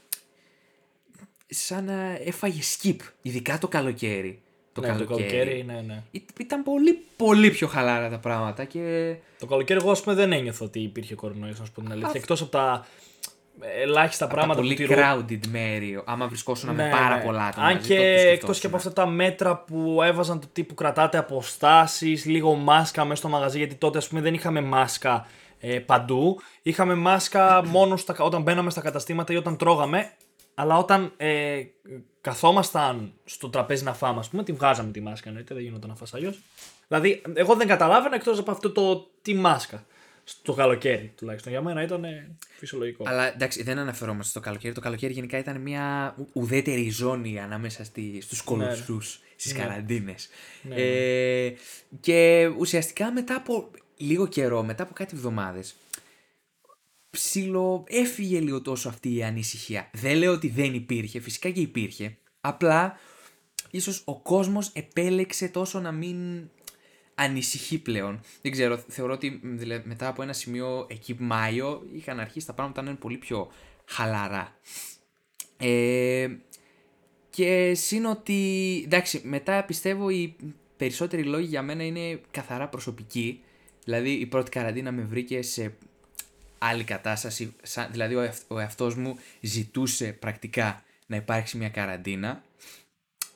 σαν 1.46 1.84
να 1.84 2.18
έφαγε 2.24 2.60
skip, 2.62 2.96
ειδικά 3.22 3.58
το 3.58 3.68
καλοκαίρι 3.68 4.42
το, 4.72 4.80
ναι, 4.80 4.86
καλοκαίρι. 4.86 5.06
το 5.06 5.14
καλοκαίρι. 5.16 5.64
Ναι, 5.66 5.82
ναι. 5.86 6.02
Ήταν 6.40 6.62
πολύ, 6.62 7.04
πολύ 7.16 7.50
πιο 7.50 7.66
χαλάρα 7.66 8.08
τα 8.08 8.18
πράγματα. 8.18 8.64
Και... 8.64 9.14
Το 9.38 9.46
καλοκαίρι, 9.46 9.80
εγώ 9.82 9.90
ας 9.90 10.02
πούμε 10.02 10.14
δεν 10.14 10.32
ένιωθω 10.32 10.64
ότι 10.64 10.80
υπήρχε 10.80 11.14
κορονοϊός, 11.14 11.58
να 11.58 11.64
σου 11.64 11.72
πω 11.72 11.80
την 11.80 11.92
αλήθεια. 11.92 12.12
Εκτός 12.14 12.40
από 12.40 12.50
τα 12.50 12.86
ελάχιστα 13.82 14.24
από 14.24 14.34
πράγματα 14.34 14.60
τα 14.60 14.66
πολύ 14.66 14.86
που 14.86 14.94
crowded 14.94 15.46
μέρη, 15.46 16.02
άμα 16.04 16.26
βρισκόσουν 16.26 16.74
ναι, 16.74 16.82
με 16.82 16.90
πάρα 16.90 17.16
ναι. 17.16 17.22
πολλά 17.24 17.44
άτομα. 17.44 17.66
Αν 17.66 17.80
και 17.80 17.98
εκτός 18.32 18.60
και 18.60 18.66
από 18.66 18.76
αυτά 18.76 18.92
τα 18.92 19.06
μέτρα 19.06 19.56
που 19.56 20.02
έβαζαν 20.02 20.40
το 20.40 20.46
τύπου 20.52 20.74
κρατάτε 20.74 21.18
αποστάσεις, 21.18 22.24
λίγο 22.24 22.54
μάσκα 22.54 23.04
μέσα 23.04 23.16
στο 23.16 23.28
μαγαζί, 23.28 23.58
γιατί 23.58 23.74
τότε 23.74 23.98
ας 23.98 24.08
πούμε 24.08 24.20
δεν 24.20 24.34
είχαμε 24.34 24.60
μάσκα 24.60 25.26
ε, 25.60 25.78
παντού. 25.78 26.40
Είχαμε 26.62 26.94
μάσκα 26.94 27.64
μόνο 27.66 27.96
στα, 27.96 28.14
όταν 28.18 28.42
μπαίναμε 28.42 28.70
στα 28.70 28.80
καταστήματα 28.80 29.32
ή 29.32 29.36
όταν 29.36 29.56
τρώγαμε. 29.56 30.12
Αλλά 30.60 30.76
όταν 30.78 31.12
ε, 31.16 31.62
καθόμασταν 32.20 33.12
στο 33.24 33.48
τραπέζι 33.48 33.84
να 33.84 33.94
φάμε, 33.94 34.18
ας 34.18 34.28
πούμε, 34.28 34.44
τη 34.44 34.52
βγάζαμε 34.52 34.90
τη 34.92 35.00
μάσκα 35.00 35.28
εννοείται, 35.28 35.54
δεν 35.54 35.62
γινόταν 35.62 35.88
να 35.88 35.96
φας 35.96 36.14
αλλιώς. 36.14 36.38
Δηλαδή, 36.88 37.22
εγώ 37.34 37.54
δεν 37.54 37.66
καταλάβαινα 37.66 38.14
εκτός 38.14 38.38
από 38.38 38.50
αυτό 38.50 38.70
το 38.70 39.10
τι 39.22 39.34
μάσκα. 39.34 39.84
Στο 40.24 40.52
καλοκαίρι 40.52 41.12
τουλάχιστον. 41.16 41.52
Για 41.52 41.62
μένα 41.62 41.82
ήταν 41.82 42.04
φυσιολογικό. 42.58 43.04
Αλλά 43.06 43.32
εντάξει, 43.34 43.62
δεν 43.62 43.78
αναφερόμαστε 43.78 44.30
στο 44.30 44.40
καλοκαίρι. 44.40 44.74
Το 44.74 44.80
καλοκαίρι 44.80 45.12
γενικά 45.12 45.38
ήταν 45.38 45.60
μια 45.60 46.14
ουδέτερη 46.32 46.90
ζώνη 46.90 47.40
ανάμεσα 47.40 47.84
στη, 47.84 48.20
στους 48.20 48.42
κολοσσού, 48.42 48.94
ναι, 48.94 49.00
στις 49.36 49.52
ναι. 49.52 49.58
καραντίνες. 49.58 50.28
Ναι, 50.62 50.74
ναι. 50.74 50.80
Ε, 50.82 51.54
και 52.00 52.50
ουσιαστικά 52.58 53.12
μετά 53.12 53.34
από 53.34 53.70
λίγο 53.96 54.26
καιρό, 54.26 54.62
μετά 54.62 54.82
από 54.82 54.92
κάτι 54.92 55.14
εβδομάδες, 55.16 55.74
ψηλο 57.10 57.84
έφυγε 57.88 58.40
λίγο 58.40 58.60
τόσο 58.60 58.88
αυτή 58.88 59.14
η 59.14 59.22
ανησυχία. 59.22 59.90
Δεν 59.92 60.16
λέω 60.16 60.32
ότι 60.32 60.48
δεν 60.48 60.74
υπήρχε, 60.74 61.20
φυσικά 61.20 61.50
και 61.50 61.60
υπήρχε. 61.60 62.16
Απλά 62.40 62.98
ίσως 63.70 64.02
ο 64.04 64.20
κόσμος 64.20 64.70
επέλεξε 64.72 65.48
τόσο 65.48 65.80
να 65.80 65.92
μην 65.92 66.48
ανησυχεί 67.14 67.78
πλέον. 67.78 68.20
Δεν 68.42 68.52
ξέρω, 68.52 68.78
θεωρώ 68.88 69.12
ότι 69.12 69.40
μετά 69.84 70.08
από 70.08 70.22
ένα 70.22 70.32
σημείο 70.32 70.86
εκεί 70.88 71.16
Μάιο 71.18 71.82
είχαν 71.92 72.20
αρχίσει 72.20 72.46
τα 72.46 72.52
πράγματα 72.52 72.82
να 72.82 72.90
είναι 72.90 72.98
πολύ 72.98 73.16
πιο 73.16 73.50
χαλαρά. 73.84 74.58
Ε, 75.56 76.28
και 77.30 77.74
σύν 77.74 78.04
ότι, 78.04 78.82
εντάξει, 78.84 79.20
μετά 79.24 79.64
πιστεύω 79.64 80.10
οι 80.10 80.36
περισσότεροι 80.76 81.22
λόγοι 81.22 81.46
για 81.46 81.62
μένα 81.62 81.84
είναι 81.84 82.20
καθαρά 82.30 82.68
προσωπικοί. 82.68 83.40
Δηλαδή 83.84 84.10
η 84.10 84.26
πρώτη 84.26 84.50
καραντίνα 84.50 84.92
με 84.92 85.02
βρήκε 85.02 85.42
σε 85.42 85.76
άλλη 86.62 86.84
κατάσταση. 86.84 87.54
δηλαδή 87.90 88.14
ο, 88.14 88.20
εαυτό 88.22 88.58
εαυτός 88.58 88.94
μου 88.94 89.18
ζητούσε 89.40 90.12
πρακτικά 90.12 90.82
να 91.06 91.16
υπάρξει 91.16 91.56
μια 91.56 91.68
καραντίνα. 91.68 92.42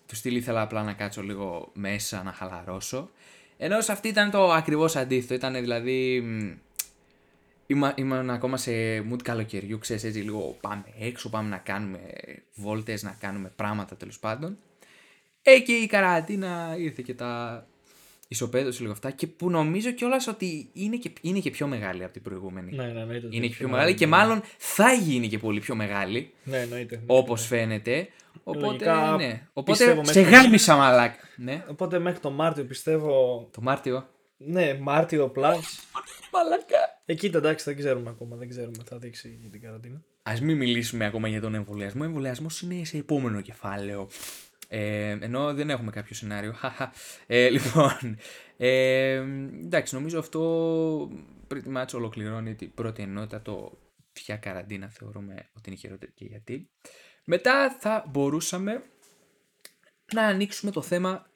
Του 0.06 0.16
στυλ 0.16 0.36
ήθελα 0.36 0.60
απλά 0.60 0.82
να 0.82 0.92
κάτσω 0.92 1.22
λίγο 1.22 1.70
μέσα, 1.74 2.22
να 2.22 2.32
χαλαρώσω. 2.32 3.10
Ενώ 3.56 3.80
σε 3.80 3.92
αυτή 3.92 4.08
ήταν 4.08 4.30
το 4.30 4.52
ακριβώς 4.52 4.96
αντίθετο. 4.96 5.34
Ήταν 5.34 5.54
δηλαδή... 5.54 6.24
Ήμουν 7.94 8.30
ακόμα 8.30 8.56
σε 8.56 8.72
mood 8.98 9.22
καλοκαιριού, 9.22 9.78
ξέρεις 9.78 10.04
έτσι 10.04 10.18
λίγο 10.18 10.56
πάμε 10.60 10.84
έξω, 10.98 11.30
πάμε 11.30 11.48
να 11.48 11.58
κάνουμε 11.58 12.00
βόλτες, 12.54 13.02
να 13.02 13.16
κάνουμε 13.20 13.52
πράγματα 13.56 13.96
τέλος 13.96 14.18
πάντων. 14.18 14.58
Εκεί 15.42 15.72
η 15.72 15.86
καραντίνα 15.86 16.76
ήρθε 16.78 17.02
και 17.02 17.14
τα 17.14 17.66
ισοπαίδωση 18.34 18.80
λίγο 18.80 18.92
αυτά 18.92 19.10
και 19.10 19.26
που 19.26 19.50
νομίζω 19.50 19.90
κιόλας 19.90 20.26
ότι 20.26 20.70
είναι 20.72 20.96
και, 20.96 21.12
είναι 21.20 21.38
και 21.38 21.50
πιο 21.50 21.66
μεγάλη 21.66 22.04
από 22.04 22.12
την 22.12 22.22
προηγούμενη. 22.22 22.76
Ναι, 22.76 22.84
ναι, 22.86 23.04
ναι. 23.04 23.20
Είναι 23.30 23.46
και 23.46 23.54
πιο 23.54 23.68
μεγάλη 23.68 23.94
και 23.94 24.06
μάλλον 24.06 24.42
θα 24.58 24.92
γίνει 24.92 25.28
και 25.28 25.38
πολύ 25.38 25.60
πιο 25.60 25.74
μεγάλη. 25.74 26.32
Ναι, 26.44 26.58
εννοείται. 26.58 27.02
Όπως 27.06 27.46
φαίνεται. 27.46 28.08
Οπότε, 28.44 28.66
Λογικά, 28.66 29.14
ναι. 29.16 29.48
Οπότε 29.52 30.02
σε 30.02 30.20
γάμισα 30.20 30.76
μαλάκα. 30.76 31.16
Ναι. 31.36 31.64
Οπότε 31.68 31.98
μέχρι 31.98 32.20
το 32.20 32.30
Μάρτιο 32.30 32.64
πιστεύω. 32.64 33.48
Το 33.52 33.60
Μάρτιο. 33.60 34.08
Ναι, 34.36 34.78
Μάρτιο 34.80 35.28
πλάς. 35.28 35.80
Μαλάκα. 36.32 37.02
Εκεί 37.04 37.26
εντάξει, 37.26 37.64
δεν 37.64 37.76
ξέρουμε 37.76 38.10
ακόμα. 38.10 38.36
Δεν 38.36 38.48
ξέρουμε. 38.48 38.82
Θα 38.84 38.98
δείξει 38.98 39.48
την 39.50 39.60
καραντίνα. 39.60 40.02
Α 40.22 40.32
μην 40.42 40.56
μιλήσουμε 40.56 41.04
ακόμα 41.04 41.28
για 41.28 41.40
τον 41.40 41.54
εμβολιασμό. 41.54 42.02
Ο 42.02 42.04
εμβολιασμός 42.04 42.60
είναι 42.60 42.84
σε 42.84 42.96
επόμενο 42.96 43.40
κεφάλαιο. 43.40 44.08
Ε, 44.76 45.18
ενώ 45.20 45.54
δεν 45.54 45.70
έχουμε 45.70 45.90
κάποιο 45.90 46.14
σενάριο. 46.14 46.54
ε, 47.26 47.48
λοιπόν, 47.48 48.18
ε, 48.56 49.12
εντάξει, 49.64 49.94
νομίζω 49.94 50.18
αυτό 50.18 51.10
pretty 51.48 51.76
much 51.76 51.88
ολοκληρώνει 51.94 52.54
την 52.54 52.74
πρώτη 52.74 53.02
ενότητα 53.02 53.42
το 53.42 53.78
ποια 54.12 54.36
καραντίνα 54.36 54.88
θεωρούμε 54.88 55.50
ότι 55.56 55.70
είναι 55.70 55.78
χειρότερη 55.78 56.12
και 56.14 56.24
γιατί. 56.24 56.70
Μετά 57.24 57.76
θα 57.80 58.04
μπορούσαμε 58.08 58.82
να 60.12 60.22
ανοίξουμε 60.22 60.70
το 60.70 60.82
θέμα 60.82 61.26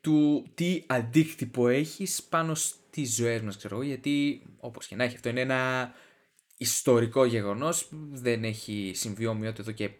του 0.00 0.50
τι 0.54 0.84
αντίκτυπο 0.86 1.68
έχει 1.68 2.06
πάνω 2.28 2.54
στις 2.54 3.14
ζωές 3.14 3.40
μας, 3.40 3.56
ξέρω 3.56 3.82
γιατί 3.82 4.42
όπως 4.56 4.86
και 4.86 4.96
να 4.96 5.04
έχει 5.04 5.14
αυτό 5.14 5.28
είναι 5.28 5.40
ένα 5.40 5.92
ιστορικό 6.56 7.24
γεγονός, 7.24 7.88
δεν 8.10 8.44
έχει 8.44 8.92
συμβεί 8.94 9.26
ομοιότητα 9.26 9.62
εδώ 9.62 9.72
και 9.72 9.90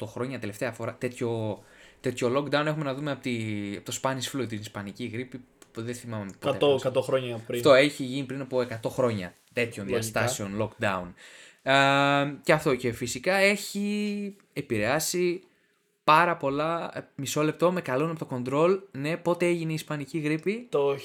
100 0.00 0.06
χρόνια, 0.06 0.38
τελευταία 0.38 0.72
φορά 0.72 0.94
τέτοιο 0.94 1.62
τέτοιο 2.04 2.38
lockdown 2.38 2.66
έχουμε 2.66 2.84
να 2.84 2.94
δούμε 2.94 3.10
από, 3.10 3.22
τη, 3.22 3.36
από 3.76 3.84
το 3.90 3.98
Spanish 4.02 4.36
flu, 4.38 4.48
την 4.48 4.58
Ισπανική 4.60 5.04
γρήπη, 5.04 5.44
δεν 5.76 5.94
θυμάμαι 5.94 6.30
πότε 6.38 6.58
100, 6.60 6.98
100 6.98 7.02
χρόνια 7.02 7.36
πριν. 7.46 7.58
Αυτό 7.58 7.74
έχει 7.74 8.04
γίνει 8.04 8.26
πριν 8.26 8.40
από 8.40 8.58
100 8.82 8.90
χρόνια 8.90 9.34
τέτοιων 9.52 9.88
Λογικά. 9.88 10.10
διαστάσεων 10.10 10.50
lockdown. 10.62 11.12
Ε, 11.62 11.72
και 12.42 12.52
αυτό 12.52 12.74
και 12.74 12.92
φυσικά 12.92 13.34
έχει 13.34 14.36
επηρεάσει 14.52 15.42
πάρα 16.04 16.36
πολλά. 16.36 16.90
ε, 16.94 17.00
Μισό 17.14 17.42
λεπτό 17.42 17.72
με 17.72 17.80
καλούν 17.80 18.10
από 18.10 18.26
το 18.26 18.42
control. 18.42 18.78
Ναι, 18.92 19.16
πότε 19.16 19.46
έγινε 19.46 19.70
η 19.70 19.74
Ισπανική 19.74 20.18
γρήπη; 20.18 20.66
Το 20.70 20.96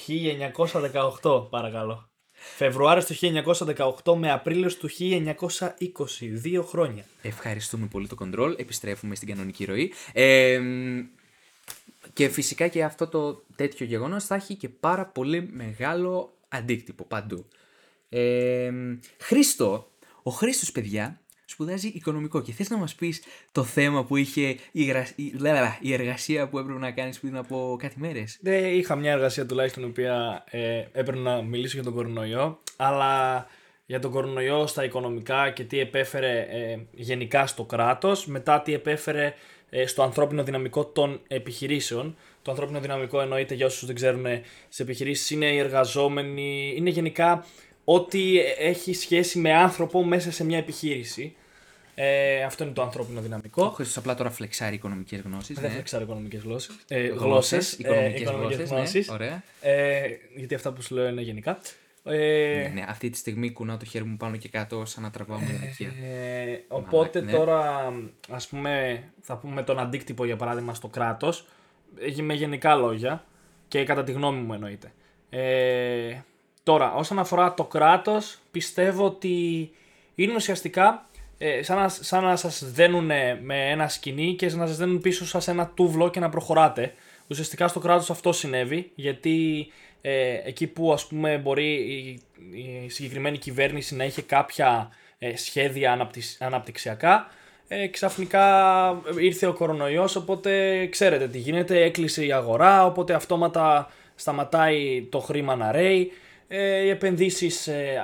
1918, 1.22 1.50
παρακαλώ. 1.50 2.09
Φεβρουάριος 2.56 3.06
του 3.06 3.16
1918 4.04 4.16
με 4.16 4.32
Απρίλιος 4.32 4.78
του 4.78 4.90
1920. 5.00 5.68
Δύο 6.20 6.64
χρόνια. 6.64 7.06
Ευχαριστούμε 7.22 7.88
πολύ 7.88 8.08
το 8.08 8.16
control. 8.20 8.54
Επιστρέφουμε 8.58 9.16
στην 9.16 9.28
κανονική 9.28 9.66
ροή. 9.66 9.94
Ε, 10.14 10.62
και 12.14 12.30
φυσικά 12.30 12.68
και 12.68 12.84
αυτό 12.84 13.08
το 13.08 13.44
τέτοιο 13.56 13.86
γεγονός 13.86 14.26
θα 14.26 14.36
έχει 14.36 14.56
και 14.56 14.70
πάρα 14.70 15.06
πολύ 15.06 15.50
μεγάλο 15.52 16.34
αντίκτυπο 16.50 17.04
παντού. 17.04 17.46
Ε, 18.10 18.72
Χρήστο, 19.18 19.92
ο 20.24 20.32
Χρήστος 20.32 20.72
παιδιά 20.72 21.22
σπουδάζει 21.50 21.88
οικονομικό 21.88 22.42
και 22.42 22.52
θες 22.52 22.70
να 22.70 22.78
μας 22.78 22.96
πεις 22.96 23.24
το 23.52 23.64
θέμα 23.64 24.04
που 24.06 24.16
είχε 24.16 24.58
η, 24.72 24.84
γρα- 24.84 25.12
η, 25.16 25.34
λα- 25.38 25.78
η 25.82 25.94
εργασία 25.94 26.48
που 26.50 26.60
έπρεπε 26.60 26.80
να 26.80 26.92
κάνεις 26.92 27.20
πριν 27.20 27.38
από 27.38 27.76
κάτι 27.80 27.96
μέρες; 28.00 28.38
Δεν 28.42 28.78
είχα 28.78 28.96
μια 28.96 29.12
εργασία 29.12 29.46
τουλάχιστον 29.46 29.84
η 29.84 29.86
οποία 29.86 30.44
ε, 30.50 30.78
έπρεπε 30.78 31.20
να 31.20 31.42
μιλήσω 31.42 31.76
για 31.76 31.84
τον 31.84 31.94
κορονοϊό, 31.94 32.60
αλλά 32.76 33.46
για 33.86 34.00
τον 34.00 34.12
κορονοϊό 34.12 34.68
στα 34.68 34.84
οικονομικά 34.84 35.50
και 35.50 35.64
τι 35.64 35.80
επέφερε 35.80 36.40
ε, 36.40 36.80
γενικά 36.92 37.48
στο 37.48 37.64
κράτος, 37.64 38.26
μετά 38.26 38.62
τι 38.62 38.74
επέφερε 38.74 39.34
ε, 39.70 39.88
στο 39.88 40.04
ανθρώπινο 40.04 40.44
δυναμικό 40.44 40.86
των 40.86 41.22
επιχειρήσεων. 41.28 42.16
Το 42.42 42.52
ανθρώπινο 42.52 42.80
δυναμικό 42.80 43.22
εννοείται 43.22 43.54
για 43.54 43.66
όσους 43.66 43.86
δεν 43.86 43.96
ξέρουν 43.96 44.26
ε, 44.26 44.42
στις 44.66 44.80
επιχειρήσεις 44.80 45.30
είναι 45.30 45.46
οι 45.46 45.58
εργαζόμενοι, 45.58 46.74
είναι 46.78 46.90
γενικά 46.90 47.46
ό,τι 47.92 48.40
έχει 48.60 48.94
σχέση 48.94 49.40
με 49.40 49.54
άνθρωπο 49.54 50.04
μέσα 50.04 50.32
σε 50.32 50.44
μια 50.44 50.58
επιχείρηση. 50.58 51.36
Ε, 51.96 52.44
αυτό 52.44 52.64
είναι 52.64 52.74
το 52.74 52.82
ανθρώπινο 52.82 53.20
Ο 53.20 53.22
δυναμικό. 53.22 53.70
Χρήστος 53.70 53.98
απλά 53.98 54.16
τώρα 54.16 54.30
φλεξάρει 54.30 54.76
οικονομικές 54.76 55.20
γνώσεις. 55.22 55.60
Δεν 55.60 55.70
ναι. 55.70 55.76
θα 55.76 55.82
ξέρω 55.82 56.04
οικονομικές 56.04 56.42
γλώσσες. 56.42 56.76
Ε, 56.88 57.00
Γλώσσες, 57.00 57.20
γλώσσες, 57.22 57.72
οικονομικές 57.74 58.20
ε, 58.20 58.22
οικονομικές 58.22 58.56
γλώσσες, 58.58 58.78
γνώσεις. 58.78 59.08
ναι, 59.08 59.14
ωραία. 59.14 59.44
Ε, 59.62 60.08
γιατί 60.36 60.56
αυτά 60.56 60.72
που 60.72 60.82
σου 60.82 60.96
λέω 60.96 61.08
είναι 61.08 61.22
γενικά. 61.22 61.60
Ε, 62.04 62.62
Ναι, 62.62 62.72
ναι, 62.74 62.86
αυτή 62.88 63.10
τη 63.10 63.18
στιγμή 63.18 63.52
κουνάω 63.52 63.78
το 63.78 63.86
χέρι 63.86 64.04
μου 64.04 64.18
πάνω 64.18 64.38
και 64.38 64.50
κάτω 64.50 64.86
σαν 64.86 65.04
να 65.04 65.10
τραβάω 65.12 65.40
μια 65.40 65.54
ηλικία. 65.64 65.88
ε, 65.88 66.64
οπότε 66.68 67.22
ναι. 67.22 67.32
τώρα, 67.32 67.94
ας 68.30 68.48
πούμε, 68.48 69.04
θα 69.22 69.38
πούμε 69.38 69.64
τον 69.64 69.80
αντίκτυπο 69.80 70.26
για 70.26 70.36
παράδειγμα 70.36 70.74
στο 70.74 70.88
κράτος, 70.88 71.46
έχει 72.00 72.22
με 72.22 72.34
γενικά 72.34 72.76
λόγια 72.76 73.26
και 73.68 73.84
κατά 73.84 74.04
τη 74.04 74.12
γνώμη 74.12 74.42
μου 74.42 74.54
εννοείται. 74.54 74.92
Ε, 75.30 76.18
τώρα, 76.64 76.94
όσον 76.94 77.20
αφορά 77.20 77.54
το 77.54 77.64
κράτος, 77.64 78.38
πιστεύω 78.52 79.06
ότι 79.06 79.70
είναι 80.16 80.34
ουσιαστικά 80.34 81.10
ε, 81.38 81.64
σαν, 81.64 81.78
να, 81.78 81.90
σαν 81.90 82.24
να 82.24 82.36
σας 82.36 82.72
δένουν 82.72 83.06
με 83.42 83.70
ένα 83.70 83.88
σκηνή 83.88 84.36
και 84.36 84.46
να 84.46 84.68
σας 84.68 84.78
δένουν 84.78 85.02
πίσω 85.02 85.26
σας 85.26 85.48
ένα 85.48 85.72
τούβλο 85.76 86.10
και 86.10 86.20
να 86.20 86.30
προχωράτε. 86.30 86.94
Ουσιαστικά 87.28 87.68
στο 87.68 87.80
κράτος 87.80 88.10
αυτό 88.10 88.32
συνέβη, 88.32 88.92
γιατί 88.96 89.68
ε, 90.02 90.42
εκεί 90.44 90.68
που 90.68 90.94
ας 90.94 91.08
πούμε 91.08 91.38
μπορεί 91.38 91.74
η, 91.74 92.22
η 92.52 92.90
συγκεκριμένη 92.90 93.38
κυβέρνηση 93.38 93.96
να 93.96 94.04
είχε 94.04 94.22
κάποια 94.22 94.90
ε, 95.20 95.38
σχέδια 95.38 95.92
αναπτυξ- 95.92 96.42
αναπτυξιακά, 96.42 97.28
ε, 97.68 97.88
ξαφνικά 97.88 99.02
ήρθε 99.20 99.46
ο 99.46 99.54
κορονοϊός, 99.54 100.16
οπότε 100.16 100.86
ξέρετε 100.88 101.28
τι 101.28 101.38
γίνεται, 101.38 101.84
έκλεισε 101.84 102.26
η 102.26 102.32
αγορά, 102.32 102.86
οπότε 102.86 103.14
αυτόματα 103.14 103.92
σταματάει 104.16 105.08
το 105.10 105.20
χρήμα 105.20 105.56
να 105.56 105.72
ρέει, 105.72 106.12
ε, 106.52 106.82
οι 106.82 106.90
επενδύσεις 106.90 107.68
ε, 107.68 108.02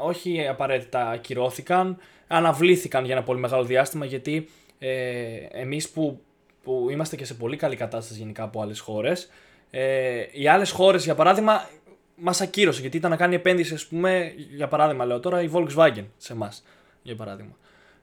όχι 0.00 0.46
απαραίτητα 0.48 1.08
ακυρώθηκαν, 1.08 1.98
αναβλήθηκαν 2.26 3.04
για 3.04 3.14
ένα 3.14 3.24
πολύ 3.24 3.40
μεγάλο 3.40 3.64
διάστημα 3.64 4.04
γιατί 4.04 4.48
ε, 4.78 5.36
εμείς 5.50 5.88
που, 5.88 6.20
που 6.62 6.86
είμαστε 6.90 7.16
και 7.16 7.24
σε 7.24 7.34
πολύ 7.34 7.56
καλή 7.56 7.76
κατάσταση 7.76 8.18
γενικά 8.18 8.42
από 8.42 8.60
άλλες 8.60 8.80
χώρες, 8.80 9.30
ε, 9.70 10.24
οι 10.32 10.48
άλλες 10.48 10.70
χώρες 10.70 11.04
για 11.04 11.14
παράδειγμα 11.14 11.68
μας 12.14 12.40
ακύρωσε 12.40 12.80
γιατί 12.80 12.96
ήταν 12.96 13.10
να 13.10 13.16
κάνει 13.16 13.34
επένδυση 13.34 13.74
ας 13.74 13.86
πούμε, 13.86 14.32
για 14.36 14.68
παράδειγμα 14.68 15.04
λέω 15.04 15.20
τώρα 15.20 15.42
η 15.42 15.50
Volkswagen 15.52 16.04
σε 16.16 16.32
εμάς, 16.32 16.64
για 17.02 17.14
παράδειγμα. 17.14 17.52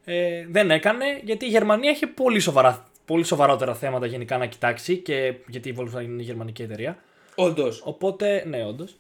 Ε, 0.06 0.46
δεν 0.50 0.72
έκανε 0.72 1.06
γιατί 1.24 1.46
η 1.46 1.50
Γερμανία 1.50 1.92
είχε 1.92 2.08
πολύ, 2.08 2.40
σοβαρά, 2.40 2.86
πολύ 3.06 3.24
σοβαρότερα 3.24 3.76
θέματα 3.76 4.06
γενικά 4.06 4.38
να 4.38 4.46
κοιτάξει 4.46 4.98
και 4.98 5.34
γιατί 5.48 5.70
η 5.70 5.76
Volkswagen 5.80 6.04
είναι 6.04 6.22
γερμανική 6.22 6.62
εταιρεία. 6.62 6.98
Όντως. 7.36 7.82
Οπότε, 7.86 8.44
ναι, 8.48 8.66
όντως. 8.66 8.96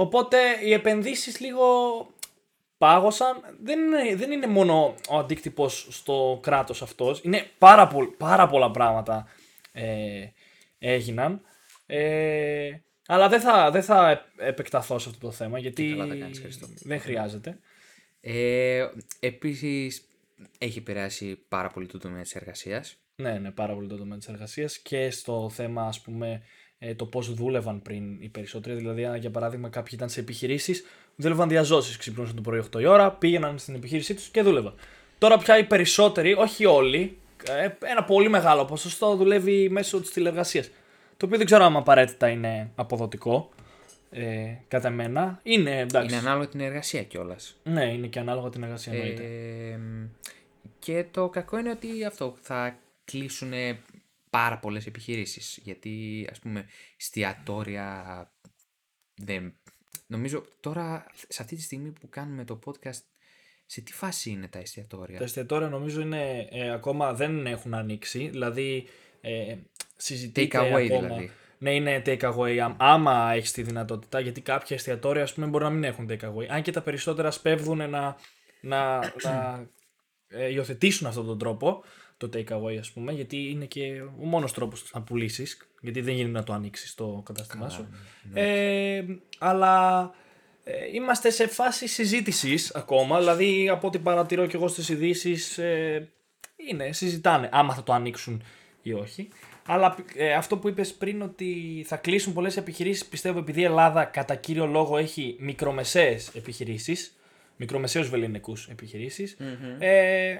Οπότε 0.00 0.38
οι 0.64 0.72
επενδύσεις 0.72 1.40
λίγο 1.40 1.66
πάγωσαν. 2.78 3.42
Δεν 3.62 3.78
είναι, 3.78 4.16
δεν 4.16 4.30
είναι 4.30 4.46
μόνο 4.46 4.94
ο 5.08 5.18
αντίκτυπος 5.18 5.86
στο 5.90 6.38
κράτος 6.42 6.82
αυτός. 6.82 7.20
Είναι 7.24 7.46
πάρα, 7.58 7.88
πολλ- 7.88 8.16
πάρα 8.16 8.46
πολλά 8.48 8.70
πράγματα 8.70 9.28
ε, 9.72 10.26
έγιναν. 10.78 11.40
Ε, 11.86 12.70
αλλά 13.06 13.28
δεν 13.28 13.40
θα, 13.40 13.70
δεν 13.70 13.82
θα 13.82 14.10
επ- 14.10 14.40
επεκταθώ 14.40 14.98
σε 14.98 15.08
αυτό 15.08 15.26
το 15.26 15.32
θέμα 15.32 15.58
γιατί 15.58 15.88
καλά 15.90 16.06
τα 16.06 16.14
κάνεις, 16.14 16.38
Χριστό. 16.40 16.66
δεν 16.82 17.00
χρειάζεται. 17.00 17.58
Ε, 18.20 18.86
επίσης, 19.20 20.08
έχει 20.58 20.78
επηρεάσει 20.78 21.44
πάρα 21.48 21.68
πολύ 21.68 21.86
το 21.86 21.98
τομέα 21.98 22.22
της 22.22 22.34
εργασίας. 22.34 22.96
Ναι, 23.16 23.32
ναι, 23.38 23.50
πάρα 23.50 23.74
πολύ 23.74 23.88
το 23.88 23.96
τομέα 23.96 24.18
της 24.18 24.28
εργασίας 24.28 24.78
και 24.78 25.10
στο 25.10 25.50
θέμα, 25.54 25.82
ας 25.86 26.00
πούμε, 26.00 26.42
ε, 26.78 26.94
το 26.94 27.04
πώς 27.04 27.34
δούλευαν 27.34 27.82
πριν 27.82 28.16
οι 28.20 28.28
περισσότεροι. 28.28 28.76
Δηλαδή, 28.76 29.04
αν, 29.04 29.16
για 29.16 29.30
παράδειγμα, 29.30 29.68
κάποιοι 29.68 29.92
ήταν 29.96 30.08
σε 30.08 30.20
επιχειρήσεις, 30.20 30.84
δούλευαν 31.16 31.48
διαζώσει. 31.48 31.98
Ξυπνούσαν 31.98 32.34
το 32.34 32.40
πρωί 32.40 32.64
8 32.76 32.80
η 32.80 32.86
ώρα, 32.86 33.10
πήγαιναν 33.10 33.58
στην 33.58 33.74
επιχείρησή 33.74 34.14
τους 34.14 34.28
και 34.28 34.42
δούλευαν. 34.42 34.74
Τώρα 35.18 35.38
πια 35.38 35.58
οι 35.58 35.64
περισσότεροι, 35.64 36.32
όχι 36.32 36.64
όλοι, 36.64 37.18
ε, 37.48 37.68
ένα 37.90 38.04
πολύ 38.04 38.28
μεγάλο 38.28 38.64
ποσοστό 38.64 39.16
δουλεύει 39.16 39.68
μέσω 39.68 40.00
της 40.00 40.10
τηλεργασίας. 40.10 40.70
Το 41.16 41.26
οποίο 41.26 41.36
δεν 41.36 41.46
ξέρω 41.46 41.64
αν 41.64 41.76
απαραίτητα 41.76 42.28
είναι 42.28 42.70
αποδοτικό. 42.74 43.50
Ε, 44.10 44.54
κατά 44.68 44.90
μένα. 44.90 45.40
Είναι 45.42 45.78
εντάξει. 45.78 46.08
Είναι 46.14 46.26
ανάλογα 46.26 46.48
την 46.48 46.60
εργασία 46.60 47.02
κιόλας. 47.02 47.56
Ναι, 47.62 47.92
είναι 47.92 48.06
και 48.06 48.18
ανάλογα 48.18 48.48
την 48.48 48.62
εργασία 48.62 48.92
εννοείται. 48.92 49.22
Ε, 49.22 49.78
και 50.78 51.04
το 51.10 51.28
κακό 51.28 51.58
είναι 51.58 51.70
ότι 51.70 52.04
αυτό 52.04 52.34
θα 52.40 52.78
κλείσουν 53.04 53.52
πάρα 54.30 54.58
πολλές 54.58 54.86
επιχειρήσεις. 54.86 55.58
Γιατί 55.62 56.26
ας 56.30 56.38
πούμε 56.38 56.66
εστιατόρια 56.96 58.32
δεν... 59.14 59.60
Νομίζω 60.06 60.44
τώρα 60.60 61.06
σε 61.28 61.42
αυτή 61.42 61.56
τη 61.56 61.62
στιγμή 61.62 61.92
που 61.92 62.08
κάνουμε 62.08 62.44
το 62.44 62.58
podcast 62.66 63.00
σε 63.66 63.80
τι 63.80 63.92
φάση 63.92 64.30
είναι 64.30 64.48
τα 64.48 64.58
εστιατόρια; 64.58 65.18
Τα 65.18 65.24
εστιατόρια 65.24 65.68
νομίζω 65.68 66.00
είναι, 66.00 66.48
ε, 66.50 66.70
ακόμα 66.70 67.14
δεν 67.14 67.46
έχουν 67.46 67.74
ανοίξει. 67.74 68.28
Δηλαδή 68.28 68.86
ε, 69.20 69.56
συζητείται 69.96 70.58
Take 70.58 70.62
away 70.62 70.84
ακόμα. 70.84 71.00
δηλαδή. 71.00 71.30
Ναι, 71.58 71.74
είναι 71.74 72.02
take 72.06 72.20
away 72.20 72.56
άμ- 72.56 72.82
άμα 72.82 73.32
έχεις 73.32 73.52
τη 73.52 73.62
δυνατότητα. 73.62 74.20
Γιατί 74.20 74.40
κάποια 74.40 74.76
εστιατόρια 74.76 75.22
ας 75.22 75.34
πούμε, 75.34 75.46
μπορεί 75.46 75.64
να 75.64 75.70
μην 75.70 75.84
έχουν 75.84 76.08
take 76.10 76.34
away. 76.34 76.46
Αν 76.48 76.62
και 76.62 76.72
τα 76.72 76.82
περισσότερα 76.82 77.30
σπέβδουν 77.30 77.90
να, 77.90 78.16
να, 78.60 78.98
να 79.22 79.68
ε, 80.28 80.52
υιοθετήσουν 80.52 81.06
αυτόν 81.06 81.26
τον 81.26 81.38
τρόπο, 81.38 81.84
το 82.18 82.28
take 82.34 82.48
away 82.48 82.76
ας 82.78 82.90
πούμε, 82.90 83.12
γιατί 83.12 83.50
είναι 83.50 83.64
και 83.64 84.02
ο 84.20 84.24
μόνος 84.24 84.52
τρόπος 84.52 84.90
να 84.94 85.02
πουλήσεις. 85.02 85.68
Γιατί 85.80 86.00
δεν 86.00 86.14
γίνεται 86.14 86.38
να 86.38 86.44
το 86.44 86.52
ανοίξεις 86.52 86.94
το 86.94 87.22
κατάστημά 87.24 87.68
σου. 87.68 87.88
Ε, 88.34 89.04
αλλά 89.38 90.10
ε, 90.64 90.72
είμαστε 90.94 91.30
σε 91.30 91.46
φάση 91.46 91.86
συζήτησης 91.88 92.74
ακόμα, 92.74 93.18
δηλαδή 93.18 93.68
από 93.68 93.86
ό,τι 93.86 93.98
παρατηρώ 93.98 94.46
και 94.46 94.56
εγώ 94.56 94.68
στις 94.68 94.88
ειδήσεις 94.88 95.58
ε, 95.58 96.08
είναι, 96.56 96.92
συζητάνε 96.92 97.48
άμα 97.52 97.74
θα 97.74 97.82
το 97.82 97.92
ανοίξουν 97.92 98.42
ή 98.82 98.92
όχι. 98.92 99.28
Αλλά 99.66 99.96
ε, 100.14 100.32
αυτό 100.32 100.56
που 100.58 100.68
είπες 100.68 100.94
πριν 100.94 101.22
ότι 101.22 101.84
θα 101.86 101.96
κλείσουν 101.96 102.32
πολλές 102.32 102.56
επιχειρήσεις, 102.56 103.06
πιστεύω 103.06 103.38
επειδή 103.38 103.60
η 103.60 103.64
Ελλάδα 103.64 104.04
κατά 104.04 104.34
κύριο 104.34 104.66
λόγο 104.66 104.96
έχει 104.96 105.36
μικρομεσαίες 105.38 106.28
επιχειρήσεις, 106.34 107.16
μικρομεσαίους 107.56 108.08
βεληνικούς 108.08 108.68
επιχειρήσεις, 108.68 109.36
ε, 109.78 110.36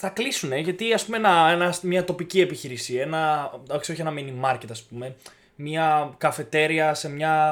θα 0.00 0.08
κλείσουν 0.08 0.52
γιατί 0.52 0.92
ας 0.92 1.04
πούμε 1.04 1.16
ένα, 1.16 1.48
ένα- 1.50 1.78
μια 1.82 2.04
τοπική 2.04 2.40
επιχείρηση, 2.40 2.94
ένα, 2.94 3.50
εντάξει, 3.62 3.92
όχι 3.92 4.00
ένα 4.00 4.12
mini 4.16 4.44
market 4.50 4.70
ας 4.70 4.82
πούμε, 4.82 5.16
μια 5.54 6.14
καφετέρια 6.18 6.94
σε 6.94 7.08
μια 7.10 7.48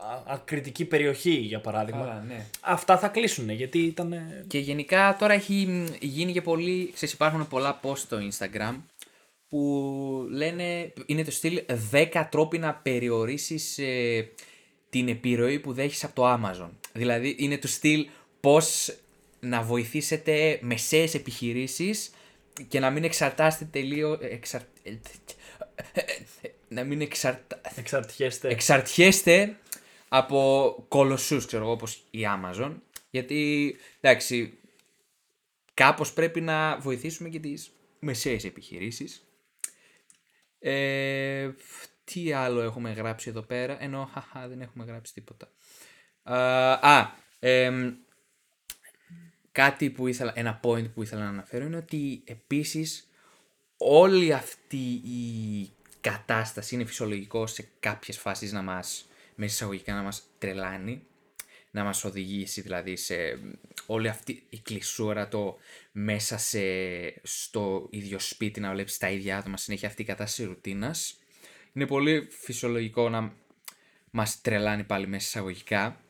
α- 0.00 0.22
ακριτική 0.26 0.84
περιοχή 0.84 1.30
για 1.30 1.60
παράδειγμα. 1.60 2.00
Καλά, 2.00 2.24
ναι. 2.28 2.46
Αυτά 2.60 2.98
θα 2.98 3.08
κλείσουν 3.08 3.50
γιατί 3.50 3.78
ήταν. 3.78 4.12
ε, 4.12 4.44
Και 4.46 4.58
γενικά 4.58 5.16
τώρα 5.18 5.32
έχει 5.34 5.66
μ, 5.68 5.86
γίνει 6.00 6.32
και 6.32 6.42
πολύ, 6.42 6.90
ξέρεις 6.94 7.14
υπάρχουν 7.14 7.48
πολλά 7.48 7.80
post 7.82 7.96
στο 7.96 8.18
Instagram 8.30 8.74
που 9.48 10.26
λένε, 10.30 10.92
είναι 11.06 11.24
το 11.24 11.30
στυλ 11.30 11.62
10 11.90 12.06
τρόποι 12.30 12.58
να 12.58 12.74
περιορίσεις 12.74 13.78
ε, 13.78 14.28
την 14.90 15.08
επιρροή 15.08 15.58
που 15.58 15.72
δέχεις 15.72 16.04
από 16.04 16.14
το 16.14 16.32
Amazon. 16.32 16.68
Δηλαδή 16.92 17.36
είναι 17.38 17.58
το 17.58 17.68
στυλ 17.68 18.06
πώς 18.40 18.94
να 19.40 19.62
βοηθήσετε 19.62 20.58
μεσαίες 20.62 21.14
επιχειρήσεις 21.14 22.10
και 22.68 22.80
να 22.80 22.90
μην 22.90 23.04
εξαρτάστε 23.04 23.64
τελείω... 23.64 24.18
Εξαρ... 24.20 24.60
να 26.68 26.84
μην 26.84 27.00
εξαρτα... 27.00 27.60
Εξαρτιέστε. 27.76 28.48
εξαρτιέστε 28.48 29.56
από 30.08 30.84
κολοσσούς, 30.88 31.46
ξέρω 31.46 31.62
εγώ, 31.62 31.72
όπως 31.72 32.02
η 32.10 32.20
Amazon. 32.24 32.74
Γιατί, 33.10 33.76
εντάξει, 34.00 34.58
κάπως 35.74 36.12
πρέπει 36.12 36.40
να 36.40 36.78
βοηθήσουμε 36.78 37.28
και 37.28 37.38
τις 37.40 37.70
μεσαίες 37.98 38.44
επιχειρήσεις. 38.44 39.22
Ε, 40.58 41.50
τι 42.04 42.32
άλλο 42.32 42.60
έχουμε 42.60 42.92
γράψει 42.92 43.28
εδώ 43.28 43.42
πέρα, 43.42 43.82
ενώ 43.82 44.10
χαχα, 44.12 44.48
δεν 44.48 44.60
έχουμε 44.60 44.84
γράψει 44.84 45.12
τίποτα. 45.12 45.50
Α, 46.22 46.72
α 46.72 47.12
εμ, 47.38 47.94
κάτι 49.58 49.90
που 49.90 50.06
ήθελα, 50.06 50.32
ένα 50.34 50.60
point 50.62 50.90
που 50.94 51.02
ήθελα 51.02 51.22
να 51.22 51.28
αναφέρω 51.28 51.64
είναι 51.64 51.76
ότι 51.76 52.22
επίσης 52.24 53.08
όλη 53.76 54.32
αυτή 54.32 54.76
η 55.04 55.70
κατάσταση 56.00 56.74
είναι 56.74 56.84
φυσιολογικό 56.84 57.46
σε 57.46 57.68
κάποιες 57.80 58.18
φάσεις 58.18 58.52
να 58.52 58.62
μας, 58.62 59.08
μέσα 59.34 59.52
εισαγωγικά 59.52 59.94
να 59.94 60.02
μας 60.02 60.22
τρελάνει, 60.38 61.02
να 61.70 61.84
μας 61.84 62.04
οδηγήσει 62.04 62.60
δηλαδή 62.60 62.96
σε 62.96 63.38
όλη 63.86 64.08
αυτή 64.08 64.42
η 64.48 64.58
κλεισούρα 64.58 65.28
το 65.28 65.56
μέσα 65.92 66.38
σε, 66.38 66.60
στο 67.22 67.86
ίδιο 67.90 68.18
σπίτι 68.18 68.60
να 68.60 68.72
βλέπεις 68.72 68.98
τα 68.98 69.10
ίδια 69.10 69.38
άτομα 69.38 69.56
συνέχεια 69.56 69.88
αυτή 69.88 70.02
η 70.02 70.04
κατάσταση 70.04 70.44
ρουτίνας. 70.44 71.18
Είναι 71.72 71.86
πολύ 71.86 72.26
φυσιολογικό 72.30 73.08
να 73.08 73.32
μας 74.10 74.40
τρελάνει 74.40 74.84
πάλι 74.84 75.06
μέσα 75.06 75.26
εισαγωγικά 75.26 76.00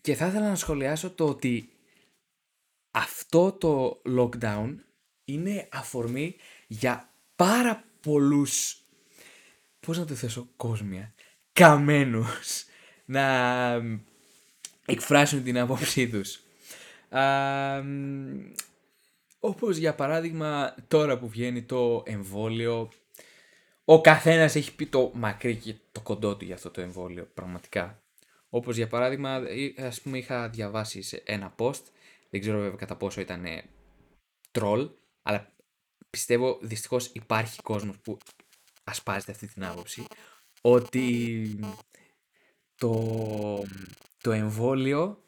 και 0.00 0.14
θα 0.14 0.26
ήθελα 0.26 0.48
να 0.48 0.56
σχολιάσω 0.56 1.10
το 1.10 1.28
ότι 1.28 1.68
αυτό 2.90 3.52
το 3.52 4.02
lockdown 4.18 4.74
είναι 5.24 5.68
αφορμή 5.72 6.36
για 6.66 7.12
πάρα 7.36 7.84
πολλούς, 8.00 8.82
πώς 9.80 9.98
να 9.98 10.04
το 10.04 10.14
θέσω 10.14 10.48
κόσμια, 10.56 11.14
καμένους 11.52 12.64
να 13.04 13.82
εκφράσουν 14.86 15.42
την 15.42 15.58
άποψή 15.58 16.08
τους. 16.08 16.40
Α, 17.08 17.82
μ, 17.82 18.52
όπως 19.40 19.76
για 19.76 19.94
παράδειγμα 19.94 20.74
τώρα 20.88 21.18
που 21.18 21.28
βγαίνει 21.28 21.62
το 21.62 22.02
εμβόλιο, 22.06 22.90
ο 23.84 24.00
καθένας 24.00 24.54
έχει 24.54 24.74
πει 24.74 24.86
το 24.86 25.10
μακρύ 25.14 25.56
και 25.56 25.74
το 25.92 26.00
κοντό 26.00 26.36
του 26.36 26.44
για 26.44 26.54
αυτό 26.54 26.70
το 26.70 26.80
εμβόλιο, 26.80 27.28
πραγματικά. 27.34 28.02
Όπως 28.48 28.76
για 28.76 28.88
παράδειγμα, 28.88 29.42
ε, 29.76 29.86
ας 29.86 30.00
πούμε 30.00 30.18
είχα 30.18 30.48
διαβάσει 30.48 31.02
σε 31.02 31.22
ένα 31.24 31.54
post, 31.58 31.82
δεν 32.30 32.40
ξέρω 32.40 32.58
βέβαια 32.58 32.76
κατά 32.76 32.96
πόσο 32.96 33.20
ήταν 33.20 33.44
τρόλ, 34.50 34.90
αλλά 35.22 35.52
πιστεύω 36.10 36.58
δυστυχώς 36.62 37.06
υπάρχει 37.06 37.62
κόσμος 37.62 37.98
που 37.98 38.18
ασπάζεται 38.84 39.32
αυτή 39.32 39.46
την 39.46 39.64
άποψη, 39.64 40.04
ότι 40.60 41.58
το, 42.74 43.64
το 44.20 44.32
εμβόλιο 44.32 45.24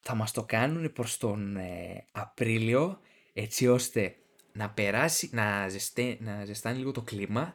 θα 0.00 0.14
μας 0.14 0.32
το 0.32 0.44
κάνουν 0.44 0.92
προς 0.92 1.16
τον 1.16 1.56
ε, 1.56 2.06
Απρίλιο 2.12 3.00
έτσι 3.32 3.68
ώστε 3.68 4.16
να 4.52 4.70
περάσει, 4.70 5.28
να, 5.32 5.68
ζεστέ, 5.68 6.16
να 6.20 6.44
ζεστάνει 6.44 6.78
λίγο 6.78 6.92
το 6.92 7.02
κλίμα 7.02 7.54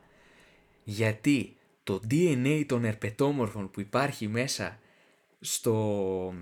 γιατί 0.84 1.58
το 1.84 2.02
DNA 2.10 2.64
των 2.68 2.86
ερπετόμορφων 2.86 3.72
που 3.72 3.80
υπάρχει 3.80 4.28
μέσα 4.28 4.80
στο 5.40 6.34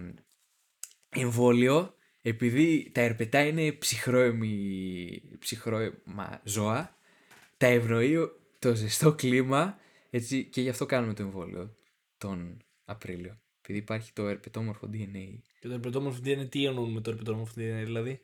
εμβόλιο 1.15 1.95
επειδή 2.21 2.89
τα 2.93 3.01
ερπετά 3.01 3.45
είναι 3.45 3.71
ψυχρόαιμη, 3.71 5.21
ψυχρόαιμα 5.39 6.41
ζώα 6.43 6.95
τα 7.57 7.67
ευνοεί 7.67 8.17
το 8.59 8.75
ζεστό 8.75 9.13
κλίμα 9.13 9.79
έτσι, 10.09 10.43
και 10.45 10.61
γι' 10.61 10.69
αυτό 10.69 10.85
κάνουμε 10.85 11.13
το 11.13 11.23
εμβόλιο 11.23 11.75
τον 12.17 12.57
Απρίλιο. 12.85 13.39
Επειδή 13.59 13.79
υπάρχει 13.79 14.13
το 14.13 14.27
ερπετόμορφο 14.27 14.89
DNA. 14.93 15.39
Και 15.59 15.67
το 15.67 15.73
ερπετόμορφο 15.73 16.19
DNA, 16.25 16.49
τι 16.49 16.65
εννοούν 16.65 16.91
με 16.91 17.01
το 17.01 17.09
ερπετόμορφο 17.09 17.53
DNA, 17.57 17.81
δηλαδή; 17.83 18.21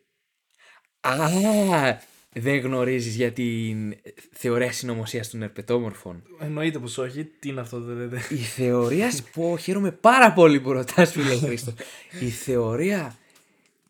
Α, 0.99 1.97
δεν 2.33 2.57
γνωρίζεις 2.59 3.15
για 3.15 3.31
την 3.33 3.95
θεωρία 4.31 4.71
συνωμοσίας 4.71 5.29
των 5.29 5.41
ερπετόμορφων; 5.41 6.23
Εννοείται 6.39 6.79
πως 6.79 6.97
όχι. 6.97 7.23
Τι 7.25 7.49
είναι 7.49 7.61
αυτό, 7.61 7.79
δεν 7.79 7.95
λέτε. 7.97 8.21
Η 8.29 8.37
θεωρία, 8.37 9.11
πω 9.33 9.57
χαίρομαι 9.57 9.91
πάρα 9.91 10.33
πολύ 10.33 10.59
που 10.61 10.71
ρωτάς 10.71 11.11
φίλε 11.11 11.35
Χρήστο. 11.37 11.73
Η 12.19 12.29
θεωρία 12.29 13.17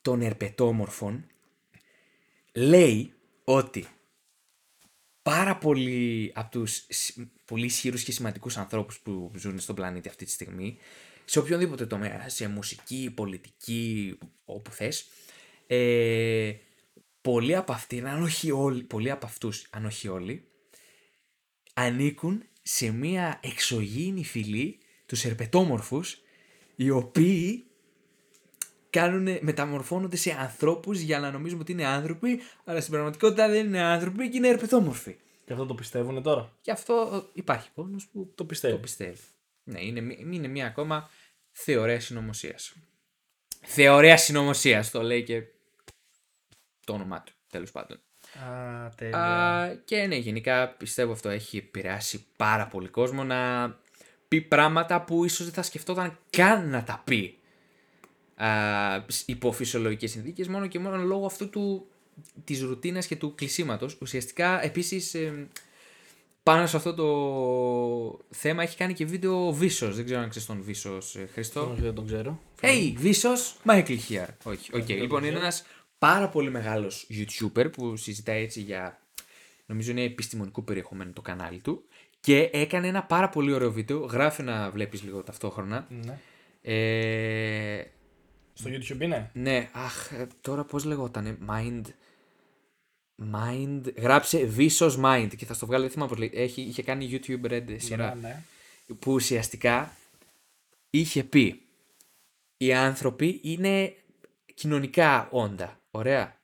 των 0.02 0.22
ερπετόμορφων 0.22 1.26
λέει 2.54 3.14
ότι 3.44 3.86
πάρα 5.22 5.58
πολλοί 5.58 6.32
από 6.36 6.52
τους 6.52 6.86
σ- 6.90 7.18
πολύ 7.46 7.66
ισχυρούς 7.66 8.04
και 8.04 8.12
σημαντικούς 8.12 8.58
ανθρώπους 8.58 9.00
που 9.00 9.32
ζουν 9.36 9.60
στον 9.60 9.76
πλανήτη 9.76 10.10
αυτή 10.10 10.26
τη 10.26 10.32
στιγμή, 10.32 10.78
σε 11.26 11.40
οποιονδήποτε 11.40 11.86
τομέα, 11.86 12.30
σε 12.30 12.48
μουσική, 12.48 13.12
πολιτική, 13.16 14.18
όπου 14.46 14.72
θες, 14.72 15.08
ε, 15.68 16.52
πολλοί 17.32 17.56
από 17.56 17.72
αυτοί, 17.72 18.00
αν 18.00 18.24
όχι 18.24 18.52
όλοι, 18.52 18.84
πολλοί 18.84 19.12
από 19.12 19.26
αυτούς, 19.26 19.68
αν 19.70 19.86
όχι 19.86 20.08
όλοι, 20.08 20.48
ανήκουν 21.74 22.44
σε 22.62 22.92
μία 22.92 23.40
εξωγήινη 23.44 24.24
φυλή, 24.26 24.78
τους 25.06 25.24
ερπετόμορφους, 25.26 26.22
οι 26.76 26.90
οποίοι 26.90 27.66
κάνουν, 28.90 29.38
μεταμορφώνονται 29.42 30.16
σε 30.16 30.32
ανθρώπους 30.32 31.00
για 31.00 31.20
να 31.20 31.32
νομίζουμε 31.32 31.62
ότι 31.62 31.72
είναι 31.72 31.86
άνθρωποι, 31.86 32.40
αλλά 32.64 32.80
στην 32.80 32.92
πραγματικότητα 32.94 33.50
δεν 33.50 33.66
είναι 33.66 33.82
άνθρωποι 33.82 34.30
και 34.30 34.38
είναι 34.38 34.48
ερπετόμορφοι. 34.48 35.16
Και 35.46 35.54
αυτό 35.54 35.66
το 35.66 35.74
πιστεύουν 35.74 36.24
τώρα. 36.24 36.58
Γι' 36.62 36.72
αυτό 36.72 37.10
ε, 37.14 37.40
υπάρχει 37.40 37.70
κόσμος 37.76 38.08
που 38.08 38.32
Το 38.36 38.46
πιστεύει. 38.46 38.74
το 38.74 38.80
πιστεύει. 38.80 39.22
Ναι, 39.64 39.84
είναι, 39.86 40.02
μη- 40.02 40.20
είναι 40.20 40.48
μία 40.48 40.66
ακόμα 40.66 41.10
θεωρία 41.52 42.00
συνωμοσίας. 42.00 42.74
Θεωρία 43.62 44.18
συνωμοσίας, 44.18 44.92
το 44.92 45.02
λέει 45.02 45.24
και 45.24 45.44
το 46.88 46.94
όνομά 46.94 47.22
του, 47.22 47.34
τέλος 47.50 47.72
πάντων. 47.72 48.00
Α, 48.34 48.90
τέλεια. 48.96 49.18
Α, 49.18 49.76
και 49.76 50.06
ναι, 50.06 50.16
γενικά 50.16 50.68
πιστεύω 50.68 51.12
αυτό 51.12 51.30
έχει 51.30 51.58
επηρεάσει 51.58 52.26
πάρα 52.38 52.68
πολύ 52.68 52.88
κόσμο 52.88 53.24
να 53.24 53.70
πει 54.28 54.42
πράγματα 54.42 55.02
που 55.02 55.26
ίσως 55.26 55.46
δεν 55.46 55.54
θα 55.54 55.62
σκεφτόταν 55.62 56.18
καν 56.30 56.70
να 56.70 56.84
τα 56.84 57.02
πει 57.06 57.38
α, 58.36 58.48
υπό 59.26 59.52
φυσιολογικές 59.52 60.12
συνθήκες 60.12 60.48
μόνο 60.48 60.68
και 60.68 60.80
μόνο 60.80 60.98
λόγω 60.98 61.26
αυτού 61.26 61.50
του, 61.50 61.88
της 62.44 62.62
ρουτίνας 62.62 63.08
και 63.08 63.16
του 63.16 63.36
κλεισίματος. 63.36 63.98
Ουσιαστικά 64.02 64.64
επίσης 64.64 65.14
ε, 65.14 65.48
πάνω 66.44 66.68
σε 66.68 66.78
αυτό 66.78 66.94
το 66.94 68.26
θέμα 68.30 68.64
έχει 68.64 68.78
κάνει 68.78 68.94
και 68.94 69.06
βίντεο 69.06 69.48
ο 69.48 69.54
Vsauce. 69.54 69.96
Δεν 69.96 70.06
ξέρω 70.06 70.22
αν 70.22 70.30
ξέρεις 70.30 70.48
τον 70.48 70.62
Vsauce 70.62 71.16
ε, 71.16 71.30
Χριστό. 71.34 71.70
Όχι, 71.72 71.82
δεν 71.82 71.94
τον 71.94 72.06
ξέρω. 72.06 72.40
Hey, 72.62 72.94
Vsauce, 72.98 73.56
Michael 73.66 73.98
here. 74.10 74.28
Όχι, 74.44 74.76
οκ. 74.76 74.90
Λοιπόν, 74.90 75.24
είναι 75.24 75.38
ένας 75.38 75.64
πάρα 75.98 76.30
πολύ 76.30 76.50
μεγάλος 76.50 77.08
YouTuber 77.10 77.72
που 77.72 77.96
συζητάει 77.96 78.44
έτσι 78.44 78.62
για, 78.62 79.00
νομίζω 79.66 79.92
είναι 79.92 80.04
επιστημονικού 80.04 80.64
περιεχομένου 80.64 81.14
το 81.14 81.22
κανάλι 81.22 81.60
του 81.62 81.84
και 82.20 82.50
έκανε 82.54 82.88
ένα 82.88 83.04
πάρα 83.04 83.30
πολύ 83.30 83.54
ωραίο 83.54 83.72
βίντεο, 83.72 84.00
γράφει 84.00 84.44
να 84.44 84.72
βλέπεις 84.72 85.04
λίγο 85.04 85.24
ταυτόχρονα. 85.24 85.88
Ναι. 85.90 86.20
Ε, 86.62 87.84
Στο 88.54 88.70
YouTube 88.70 89.02
είναι; 89.02 89.30
ναι, 89.34 89.70
αχ, 89.72 90.12
ε, 90.12 90.28
τώρα 90.42 90.64
πώς 90.64 90.84
λεγότανε, 90.84 91.38
Mind... 91.50 91.82
Mind, 93.34 93.82
γράψε 93.96 94.50
Vicious 94.58 95.04
Mind 95.04 95.30
και 95.38 95.46
θα 95.46 95.54
στο 95.54 95.66
βγάλω, 95.66 95.82
δεν 95.84 95.92
θυμάμαι 95.92 96.10
πώς 96.10 96.20
λέει, 96.20 96.32
Έχει, 96.34 96.62
είχε 96.62 96.84
κάνει 96.84 97.10
YouTube 97.12 97.52
Red 97.52 97.76
σειρά 97.78 98.16
Ναι, 98.16 98.28
ναι. 98.28 98.44
που 99.00 99.12
ουσιαστικά 99.12 99.92
είχε 100.90 101.24
πει 101.24 101.62
οι 102.58 102.74
άνθρωποι 102.74 103.40
είναι 103.44 103.96
κοινωνικά 104.54 105.28
όντα. 105.32 105.80
Ωραία. 105.98 106.42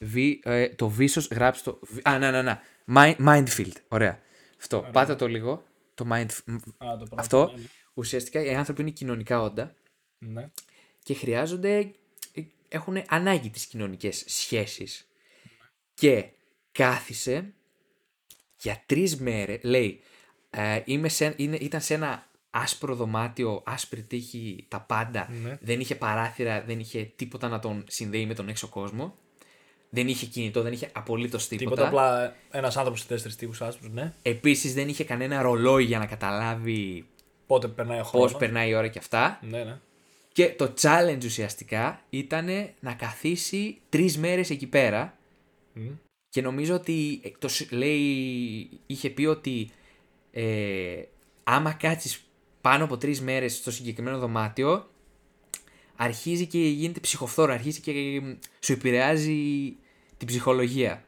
Βι, 0.00 0.40
ε, 0.44 0.68
το 0.68 0.88
βίσος 0.88 1.28
γράψει 1.28 1.64
το... 1.64 1.78
βι- 1.82 2.08
Α, 2.08 2.18
να, 2.18 2.30
να, 2.30 2.42
να. 2.42 2.62
Mind, 2.94 3.16
Mindfield. 3.28 3.72
Ωραία. 3.88 4.20
Αυτό. 4.58 4.88
Πάτε 4.92 5.14
το 5.14 5.28
λίγο. 5.28 5.64
Το 5.94 6.06
mind, 6.12 6.26
Α, 6.30 6.56
το 6.76 7.04
πρώτο, 7.04 7.14
αυτό. 7.18 7.46
ναι, 7.46 7.60
ναι. 7.60 7.66
Ουσιαστικά 7.94 8.42
οι 8.44 8.54
άνθρωποι 8.54 8.80
είναι 8.80 8.90
κοινωνικά 8.90 9.40
όντα 9.40 9.74
Ναι. 10.18 10.50
και 11.02 11.14
χρειάζονται, 11.14 11.78
ε, 12.34 12.42
έχουν 12.68 13.02
ανάγκη 13.08 13.50
τις 13.50 13.66
κοινωνικές 13.66 14.24
σχέσεις. 14.26 15.08
Και 15.94 16.28
κάθισε 16.72 17.52
για 18.56 18.82
τρεις 18.86 19.16
μέρες, 19.16 19.62
λέει, 19.62 20.00
ε, 20.50 20.82
είμαι 20.84 21.08
σε, 21.08 21.34
είναι, 21.36 21.56
ήταν 21.56 21.80
σε 21.80 21.94
ένα 21.94 22.30
άσπρο 22.54 22.94
δωμάτιο, 22.94 23.62
άσπρη 23.64 24.02
τύχη, 24.02 24.64
τα 24.68 24.80
πάντα. 24.80 25.28
Ναι. 25.42 25.58
Δεν 25.60 25.80
είχε 25.80 25.94
παράθυρα, 25.94 26.62
δεν 26.66 26.80
είχε 26.80 27.12
τίποτα 27.16 27.48
να 27.48 27.58
τον 27.58 27.84
συνδέει 27.88 28.26
με 28.26 28.34
τον 28.34 28.48
έξω 28.48 28.68
κόσμο. 28.68 29.14
Δεν 29.90 30.08
είχε 30.08 30.26
κινητό, 30.26 30.62
δεν 30.62 30.72
είχε 30.72 30.90
απολύτως 30.92 31.48
τίποτα. 31.48 31.70
Τίποτα, 31.84 31.88
απλά 31.88 32.36
ένας 32.50 32.76
άνθρωπος 32.76 33.00
σε 33.00 33.06
τέσσερις 33.06 33.36
τείχου 33.36 33.64
άσπρους, 33.64 33.90
ναι. 33.92 34.12
Επίσης 34.22 34.74
δεν 34.74 34.88
είχε 34.88 35.04
κανένα 35.04 35.42
ρολόι 35.42 35.84
για 35.84 35.98
να 35.98 36.06
καταλάβει 36.06 37.06
Πότε 37.46 37.68
περνάει 37.68 38.00
ο 38.00 38.04
χρόνος. 38.04 38.30
πώς 38.30 38.40
περνάει 38.40 38.70
η 38.70 38.74
ώρα 38.74 38.88
και 38.88 38.98
αυτά. 38.98 39.38
Ναι, 39.42 39.64
ναι. 39.64 39.78
Και 40.32 40.48
το 40.48 40.72
challenge 40.80 41.24
ουσιαστικά 41.24 42.02
ήταν 42.10 42.48
να 42.80 42.92
καθίσει 42.94 43.78
τρεις 43.88 44.18
μέρες 44.18 44.50
εκεί 44.50 44.66
πέρα. 44.66 45.18
Μμ. 45.72 45.86
Και 46.28 46.40
νομίζω 46.42 46.74
ότι 46.74 47.20
ε, 47.24 47.28
το 47.38 47.48
σ- 47.48 47.72
λέει, 47.72 48.68
είχε 48.86 49.10
πει 49.10 49.24
ότι 49.24 49.70
ε, 50.32 51.02
άμα 51.44 51.72
κάτσεις 51.72 52.24
πάνω 52.62 52.84
από 52.84 52.96
τρεις 52.96 53.20
μέρες 53.20 53.54
στο 53.54 53.70
συγκεκριμένο 53.70 54.18
δωμάτιο, 54.18 54.90
αρχίζει 55.96 56.46
και 56.46 56.58
γίνεται 56.58 57.00
ψυχοφθόρο, 57.00 57.52
αρχίζει 57.52 57.80
και 57.80 57.90
ε, 57.90 58.36
σου 58.60 58.72
επηρεάζει 58.72 59.76
την 60.16 60.26
ψυχολογία. 60.26 61.04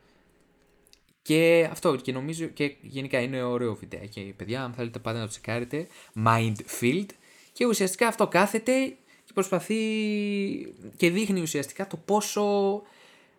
Και 1.22 1.68
αυτό 1.70 1.96
και 1.96 2.12
νομίζω 2.12 2.46
και 2.46 2.74
γενικά 2.80 3.20
είναι 3.20 3.42
ωραίο 3.42 3.74
βιντεάκι. 3.74 4.34
Παιδιά, 4.36 4.62
αν 4.62 4.72
θέλετε 4.72 4.98
πάντα 4.98 5.18
να 5.18 5.24
το 5.24 5.30
τσεκάρετε. 5.30 5.86
Mindfield. 6.26 7.06
Και 7.52 7.66
ουσιαστικά 7.66 8.06
αυτό 8.06 8.26
κάθεται 8.26 8.86
και 9.24 9.32
προσπαθεί 9.34 9.76
και 10.96 11.10
δείχνει 11.10 11.40
ουσιαστικά 11.40 11.86
το 11.86 11.96
πόσο 11.96 12.82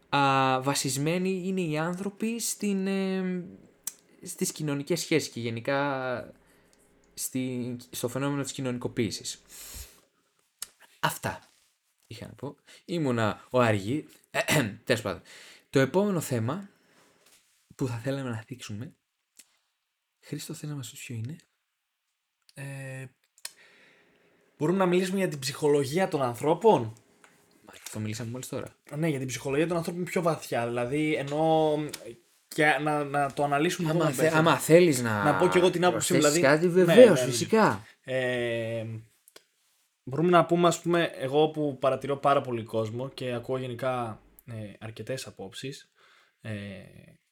α, 0.09 0.61
βασισμένοι 0.61 1.41
είναι 1.45 1.61
οι 1.61 1.77
άνθρωποι 1.77 2.39
στην, 2.39 2.87
ε, 2.87 3.43
στις 4.21 4.51
κοινωνικές 4.51 4.99
σχέσεις 4.99 5.29
και 5.29 5.39
γενικά 5.39 5.79
στη, 7.15 7.75
στο 7.89 8.07
φαινόμενο 8.07 8.43
της 8.43 8.51
κοινωνικοποίησης. 8.51 9.41
Αυτά 10.99 11.49
είχα 12.07 12.27
να 12.27 12.33
πω. 12.33 12.55
Ήμουνα 12.85 13.47
ο 13.49 13.59
Άργη. 13.59 14.07
Τέλος 14.83 15.01
πάντων. 15.01 15.21
Το 15.69 15.79
επόμενο 15.79 16.21
θέμα 16.21 16.69
που 17.75 17.87
θα 17.87 17.97
θέλαμε 17.97 18.29
να 18.29 18.43
θίξουμε. 18.47 18.93
Χρήστο, 20.19 20.53
θέλει 20.53 20.71
να 20.71 20.77
μας 20.77 20.89
πεις 20.89 20.99
ποιο 20.99 21.15
είναι; 21.15 21.35
Ε, 22.53 23.05
μπορούμε 24.57 24.77
να 24.77 24.85
μιλήσουμε 24.85 25.17
για 25.17 25.27
την 25.27 25.39
ψυχολογία 25.39 26.07
των 26.07 26.21
ανθρώπων; 26.21 26.81
Μα 27.65 27.73
αυτό 27.73 27.99
μιλήσαμε 27.99 28.31
μόλις 28.31 28.47
τώρα. 28.47 28.75
Ναι, 28.95 29.07
για 29.07 29.19
την 29.19 29.27
ψυχολογία 29.27 29.67
των 29.67 29.77
ανθρώπων 29.77 30.03
πιο 30.03 30.21
βαθιά. 30.21 30.67
Δηλαδή, 30.67 31.15
ενώ 31.15 31.75
και 32.47 32.65
να, 32.81 33.03
να 33.03 33.33
το 33.33 33.43
αναλύσουμε 33.43 33.89
Άμα, 33.89 33.97
ακόμα 33.99 34.11
θε, 34.13 34.21
περισσότερο. 34.21 34.49
άμα 34.49 34.59
θέλεις 34.59 35.01
να, 35.01 35.23
Να 35.23 35.35
πω 35.35 35.47
κι 35.47 35.57
εγώ 35.57 35.69
την 35.69 35.85
άποψή 35.85 36.13
μου, 36.13 36.19
προσθέσεις 36.19 36.41
δηλαδή. 36.41 36.67
κάτι, 36.67 36.77
Ναι, 36.77 36.83
βεβαίως, 36.83 37.19
ναι, 37.19 37.25
ναι. 37.25 37.31
φυσικά. 37.31 37.85
Ε, 38.03 38.85
μπορούμε 40.03 40.29
να 40.29 40.45
πούμε, 40.45 40.67
ας 40.67 40.81
πούμε, 40.81 41.11
εγώ 41.19 41.49
που 41.49 41.77
παρατηρώ 41.79 42.17
πάρα 42.17 42.41
πολύ 42.41 42.63
κόσμο 42.63 43.09
και 43.09 43.33
ακούω 43.33 43.57
γενικά 43.57 44.19
ε, 44.45 44.53
αρκετές 44.79 45.27
απόψεις 45.27 45.91
ε, 46.41 46.51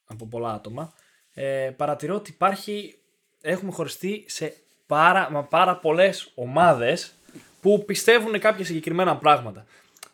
από 0.04 0.26
πολλά 0.26 0.52
άτομα, 0.52 0.92
ε, 1.34 1.70
παρατηρώ 1.76 2.14
ότι 2.14 2.30
υπάρχει, 2.30 2.94
έχουμε 3.40 3.72
χωριστεί 3.72 4.24
σε 4.28 4.54
πάρα, 4.86 5.30
μα 5.30 5.42
πάρα 5.44 5.76
πολλές 5.76 6.32
ομάδες 6.34 7.14
που 7.60 7.84
πιστεύουν 7.84 8.38
κάποια 8.38 8.64
συγκεκριμένα 8.64 9.16
πράγματα. 9.16 9.64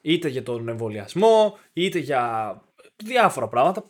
Είτε 0.01 0.29
για 0.29 0.43
τον 0.43 0.69
εμβολιασμό, 0.69 1.59
είτε 1.73 1.99
για 1.99 2.55
διάφορα 2.97 3.49
πράγματα. 3.49 3.85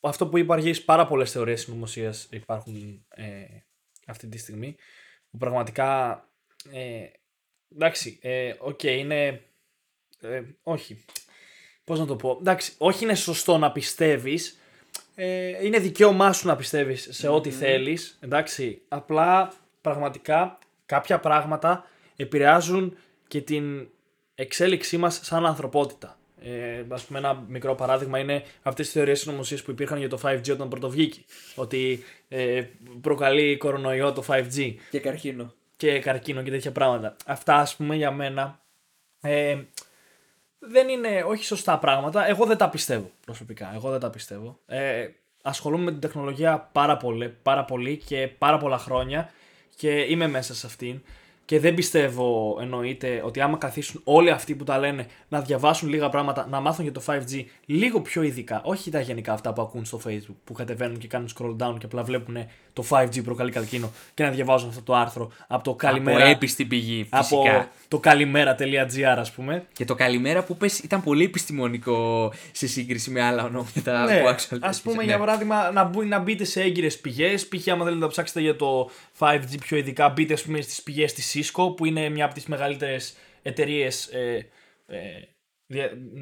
Πα- 0.00 0.08
Αυτό 0.08 0.26
που 0.28 0.38
είπα 0.38 0.54
απ' 0.54 0.63
αρχής, 0.63 0.84
πάρα 0.84 1.06
πολλές 1.06 1.30
θεωρίες 1.32 1.60
συνωμοσίας 1.60 2.28
υπάρχουν 2.30 3.06
ε, 3.08 3.44
αυτή 4.06 4.26
τη 4.28 4.38
στιγμή. 4.38 4.76
Που 5.30 5.38
πραγματικά 5.38 6.22
ε, 6.72 7.04
εντάξει, 7.74 8.18
ε, 8.22 8.54
οκ, 8.58 8.82
είναι. 8.82 9.42
Ε, 10.20 10.42
όχι. 10.62 11.04
Πώς 11.84 11.98
να 11.98 12.06
το 12.06 12.16
πω. 12.16 12.36
Εντάξει, 12.40 12.74
όχι 12.78 13.04
είναι 13.04 13.14
σωστό 13.14 13.58
να 13.58 13.72
πιστεύεις. 13.72 14.58
Ε, 15.14 15.64
είναι 15.66 15.78
δικαίωμά 15.78 16.32
σου 16.32 16.46
να 16.46 16.56
πιστεύεις 16.56 17.08
σε 17.10 17.28
ό,τι 17.28 17.50
θέλεις. 17.50 18.18
Εντάξει. 18.20 18.82
Απλά 18.88 19.52
πραγματικά 19.80 20.58
κάποια 20.86 21.20
πράγματα 21.20 21.84
επηρεάζουν 22.16 22.96
και 23.28 23.40
την 23.40 23.88
εξέλιξή 24.34 24.96
μας 24.96 25.20
σαν 25.22 25.46
ανθρωπότητα. 25.46 26.17
Ε, 26.42 26.84
ας 26.88 27.04
πούμε 27.04 27.18
ένα 27.18 27.44
μικρό 27.48 27.74
παράδειγμα 27.74 28.18
είναι 28.18 28.42
αυτές 28.62 28.84
τις 28.84 28.94
θεωρίες 28.94 29.20
συνωμοσίας 29.20 29.62
που 29.62 29.70
υπήρχαν 29.70 29.98
για 29.98 30.08
το 30.08 30.18
5G 30.22 30.50
όταν 30.52 30.68
πρωτοβγήκε. 30.68 31.20
Ότι 31.54 32.04
ε, 32.28 32.62
προκαλεί 33.00 33.56
κορονοϊό 33.56 34.12
το 34.12 34.24
5G 34.26 34.74
Και 34.90 35.00
καρκίνο. 35.00 35.52
και 35.76 35.98
καρκίνο 35.98 36.42
και 36.42 36.50
τέτοια 36.50 36.72
πράγματα. 36.72 37.16
Αυτά 37.26 37.54
ας 37.54 37.76
πούμε 37.76 37.96
για 37.96 38.10
μένα 38.10 38.60
ε, 39.20 39.58
δεν 40.58 40.88
είναι 40.88 41.22
όχι 41.26 41.44
σωστά 41.44 41.78
πράγματα. 41.78 42.28
Εγώ 42.28 42.44
δεν 42.44 42.56
τα 42.56 42.68
πιστεύω 42.68 43.10
προσωπικά. 43.24 43.72
Εγώ 43.74 43.90
δεν 43.90 44.00
τα 44.00 44.10
πιστεύω. 44.10 44.58
Ε, 44.66 45.08
ασχολούμαι 45.42 45.84
με 45.84 45.90
την 45.90 46.00
τεχνολογία 46.00 46.68
πάρα 46.72 46.96
πολύ, 46.96 47.28
πάρα 47.42 47.64
πολύ 47.64 47.96
και 47.96 48.28
πάρα 48.38 48.58
πολλά 48.58 48.78
χρόνια 48.78 49.30
και 49.76 50.00
είμαι 50.00 50.26
μέσα 50.26 50.54
σε 50.54 50.66
αυτήν. 50.66 51.02
Και 51.48 51.60
δεν 51.60 51.74
πιστεύω 51.74 52.58
εννοείται 52.60 53.22
ότι 53.24 53.40
άμα 53.40 53.56
καθίσουν 53.56 54.00
όλοι 54.04 54.30
αυτοί 54.30 54.54
που 54.54 54.64
τα 54.64 54.78
λένε 54.78 55.06
να 55.28 55.40
διαβάσουν 55.40 55.88
λίγα 55.88 56.08
πράγματα, 56.08 56.46
να 56.50 56.60
μάθουν 56.60 56.84
για 56.84 56.92
το 56.92 57.02
5G 57.06 57.44
λίγο 57.66 58.00
πιο 58.00 58.22
ειδικά, 58.22 58.62
όχι 58.64 58.90
τα 58.90 59.00
γενικά 59.00 59.32
αυτά 59.32 59.52
που 59.52 59.62
ακούν 59.62 59.84
στο 59.84 60.00
Facebook 60.04 60.36
που 60.44 60.52
κατεβαίνουν 60.52 60.98
και 60.98 61.06
κάνουν 61.06 61.28
scroll 61.38 61.56
down 61.56 61.74
και 61.78 61.84
απλά 61.84 62.02
βλέπουν 62.02 62.36
το 62.82 62.84
5G 62.90 63.22
προκαλεί 63.24 63.50
καρκίνο 63.50 63.92
και 64.14 64.22
να 64.22 64.30
διαβάζουν 64.30 64.68
αυτό 64.68 64.82
το 64.82 64.94
άρθρο 64.94 65.30
από 65.46 65.64
το 65.64 65.74
καλημέρα. 65.74 66.18
Από 66.22 66.30
έπιστη 66.30 66.64
πηγή, 66.64 67.08
φυσικά. 67.14 67.56
από 67.56 67.68
το 67.88 67.98
καλημέρα.gr 67.98 69.14
ας 69.18 69.32
πούμε. 69.32 69.64
Και 69.72 69.84
το 69.84 69.94
καλημέρα 69.94 70.42
που 70.42 70.56
πες 70.56 70.78
ήταν 70.78 71.02
πολύ 71.02 71.24
επιστημονικό 71.24 72.32
σε 72.52 72.66
σύγκριση 72.66 73.10
με 73.10 73.22
άλλα 73.22 73.44
ονόματα 73.44 74.04
Ναι, 74.04 74.20
που 74.20 74.28
actual 74.28 74.58
ας 74.60 74.80
πούμε 74.80 74.96
ναι. 74.96 75.02
για 75.04 75.18
παράδειγμα 75.18 75.70
να, 75.70 75.84
μπου, 75.84 76.02
να 76.02 76.18
μπείτε 76.18 76.44
σε 76.44 76.62
έγκυρες 76.62 76.98
πηγές, 76.98 77.48
π.χ. 77.48 77.68
άμα 77.68 77.84
θέλετε 77.84 78.02
να 78.02 78.08
ψάξετε 78.10 78.40
για 78.40 78.56
το 78.56 78.90
5G 79.18 79.54
πιο 79.60 79.76
ειδικά 79.76 80.08
μπείτε 80.08 80.32
ας 80.32 80.42
πούμε 80.42 80.60
στις 80.60 80.82
πηγές 80.82 81.12
της 81.12 81.34
Cisco 81.54 81.76
που 81.76 81.84
είναι 81.84 82.08
μια 82.08 82.24
από 82.24 82.34
τις 82.34 82.46
μεγαλύτερες 82.46 83.14
εταιρείες 83.42 84.06
ε, 84.06 84.46
ε, 84.86 84.96
δια- 84.98 85.37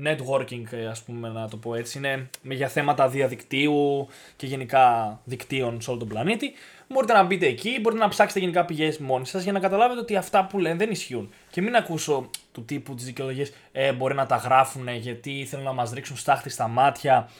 networking 0.04 0.62
ε, 0.70 0.86
ας 0.86 1.02
πούμε 1.02 1.28
να 1.28 1.48
το 1.48 1.56
πω 1.56 1.74
έτσι 1.74 1.98
είναι 1.98 2.28
με- 2.42 2.54
για 2.54 2.68
θέματα 2.68 3.08
διαδικτύου 3.08 4.08
και 4.36 4.46
γενικά 4.46 5.20
δικτύων 5.24 5.80
σε 5.80 5.90
όλο 5.90 5.98
τον 5.98 6.08
πλανήτη 6.08 6.52
μπορείτε 6.88 7.12
να 7.12 7.22
μπείτε 7.22 7.46
εκεί, 7.46 7.78
μπορείτε 7.80 8.02
να 8.02 8.08
ψάξετε 8.08 8.40
γενικά 8.40 8.64
πηγές 8.64 8.98
μόνοι 8.98 9.26
σας 9.26 9.42
για 9.42 9.52
να 9.52 9.58
καταλάβετε 9.60 10.00
ότι 10.00 10.16
αυτά 10.16 10.46
που 10.46 10.58
λένε 10.58 10.76
δεν 10.76 10.90
ισχύουν 10.90 11.30
και 11.50 11.62
μην 11.62 11.76
ακούσω 11.76 12.30
του 12.52 12.64
τύπου 12.64 12.94
τις 12.94 13.04
δικαιολογίες 13.04 13.52
ε, 13.72 13.92
μπορεί 13.92 14.14
να 14.14 14.26
τα 14.26 14.36
γράφουν 14.36 14.88
γιατί 14.88 15.46
θέλουν 15.48 15.64
να 15.64 15.72
μας 15.72 15.90
ρίξουν 15.92 16.16
στάχτη 16.16 16.48
στα 16.50 16.68
μάτια 16.68 17.30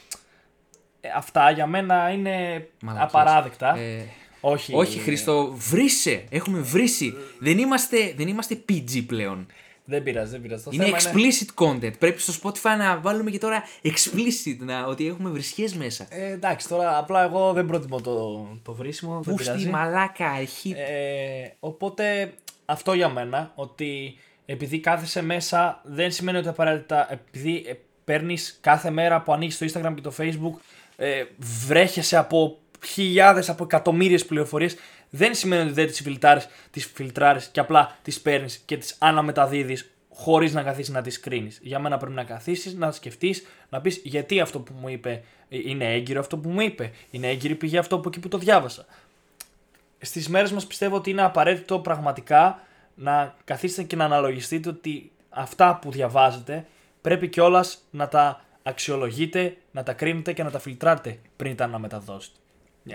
ε, 1.01 1.09
αυτά 1.15 1.51
για 1.51 1.65
μένα 1.67 2.09
είναι 2.09 2.67
Μαλακίες. 2.81 3.13
απαράδεκτα. 3.13 3.77
Ε, 3.77 4.05
όχι. 4.41 4.75
όχι 4.75 4.99
Χρήστο, 4.99 5.51
βρήσε. 5.53 6.23
Έχουμε 6.29 6.59
βρήσει. 6.59 7.13
δεν, 7.39 7.57
είμαστε, 7.57 8.13
δεν 8.17 8.27
είμαστε 8.27 8.63
PG 8.69 9.03
πλέον. 9.07 9.47
Δεν 9.89 10.03
πειράζει, 10.03 10.31
δεν 10.31 10.41
πειράζει. 10.41 10.63
Το 10.63 10.69
Είναι 10.73 10.85
θέμα 10.85 10.97
explicit 10.97 11.63
content. 11.65 11.97
Πρέπει 11.99 12.19
στο 12.21 12.33
Spotify 12.43 12.77
να 12.77 12.97
βάλουμε 12.99 13.31
και 13.31 13.37
τώρα 13.37 13.63
explicit, 13.83 14.57
να, 14.57 14.85
ότι 14.85 15.07
έχουμε 15.07 15.29
βρισχές 15.29 15.73
μέσα. 15.73 16.07
Ε, 16.09 16.31
εντάξει, 16.31 16.67
τώρα 16.67 16.97
απλά 16.97 17.23
εγώ 17.23 17.53
δεν 17.53 17.65
προτιμώ 17.65 18.01
το, 18.01 18.47
το 18.63 18.73
βρίσιμο. 18.73 19.21
Δεν 19.21 19.35
Πού 19.35 19.41
στη 19.41 19.51
πειράζει. 19.51 19.69
μαλάκα 19.69 20.29
αρχή. 20.29 20.73
Ε, 20.77 21.49
οπότε 21.59 22.33
αυτό 22.65 22.93
για 22.93 23.09
μένα, 23.09 23.51
ότι 23.55 24.17
επειδή 24.45 24.79
κάθεσαι 24.79 25.21
μέσα 25.21 25.81
δεν 25.83 26.11
σημαίνει 26.11 26.37
ότι 26.37 26.47
απαραίτητα 26.47 27.13
επειδή 27.13 27.65
ε, 27.67 27.73
παίρνεις 28.05 28.57
κάθε 28.61 28.89
μέρα 28.89 29.21
που 29.21 29.33
ανοίγεις 29.33 29.57
το 29.57 29.65
Instagram 29.65 29.91
και 29.95 30.01
το 30.01 30.13
Facebook 30.17 30.59
ε, 30.95 31.23
βρέχεσαι 31.67 32.17
από 32.17 32.57
χιλιάδες, 32.85 33.49
από 33.49 33.63
εκατομμύριες 33.63 34.25
πληροφορίες 34.25 34.75
δεν 35.09 35.35
σημαίνει 35.35 35.61
ότι 35.63 35.73
δεν 35.73 35.87
τις 35.87 36.01
φιλτράρεις, 36.01 36.47
τις 36.71 36.85
φιλτράρεις 36.85 37.47
και 37.47 37.59
απλά 37.59 37.97
τις 38.01 38.21
παίρνεις 38.21 38.61
και 38.65 38.77
τις 38.77 38.95
αναμεταδίδεις 38.99 39.91
χωρίς 40.09 40.53
να 40.53 40.63
καθίσεις 40.63 40.93
να 40.93 41.01
τις 41.01 41.19
κρίνεις. 41.19 41.59
Για 41.61 41.79
μένα 41.79 41.97
πρέπει 41.97 42.15
να 42.15 42.23
καθίσεις, 42.23 42.73
να 42.73 42.91
σκεφτείς, 42.91 43.45
να 43.69 43.81
πεις 43.81 44.01
γιατί 44.03 44.39
αυτό 44.39 44.59
που 44.59 44.73
μου 44.79 44.89
είπε 44.89 45.23
ε, 45.49 45.57
είναι 45.65 45.93
έγκυρο 45.93 46.19
αυτό 46.19 46.37
που 46.37 46.49
μου 46.49 46.61
είπε, 46.61 46.91
είναι 47.11 47.27
έγκυρη 47.27 47.55
πηγή 47.55 47.77
αυτό 47.77 47.99
που 47.99 48.07
εκεί 48.07 48.19
που 48.19 48.27
το 48.27 48.37
διάβασα 48.37 48.85
στις 50.01 50.29
μέρες 50.29 50.51
μας 50.51 50.67
πιστεύω 50.67 50.95
ότι 50.95 51.09
είναι 51.09 51.21
απαραίτητο 51.21 51.79
πραγματικά 51.79 52.59
να 52.95 53.35
καθίσετε 53.45 53.83
και 53.83 53.95
να 53.95 54.05
αναλογιστείτε 54.05 54.69
ότι 54.69 55.11
αυτά 55.29 55.79
που 55.81 55.91
διαβάζετε 55.91 56.65
πρέπει 57.01 57.27
κιόλας 57.27 57.77
να 57.89 58.07
τα 58.07 58.45
αξιολογείτε, 58.63 59.57
να 59.71 59.83
τα 59.83 59.93
κρίνετε 59.93 60.33
και 60.33 60.43
να 60.43 60.51
τα 60.51 60.59
φιλτράρετε 60.59 61.19
πριν 61.35 61.55
τα 61.55 61.63
αναμεταδώσετε. 61.63 62.37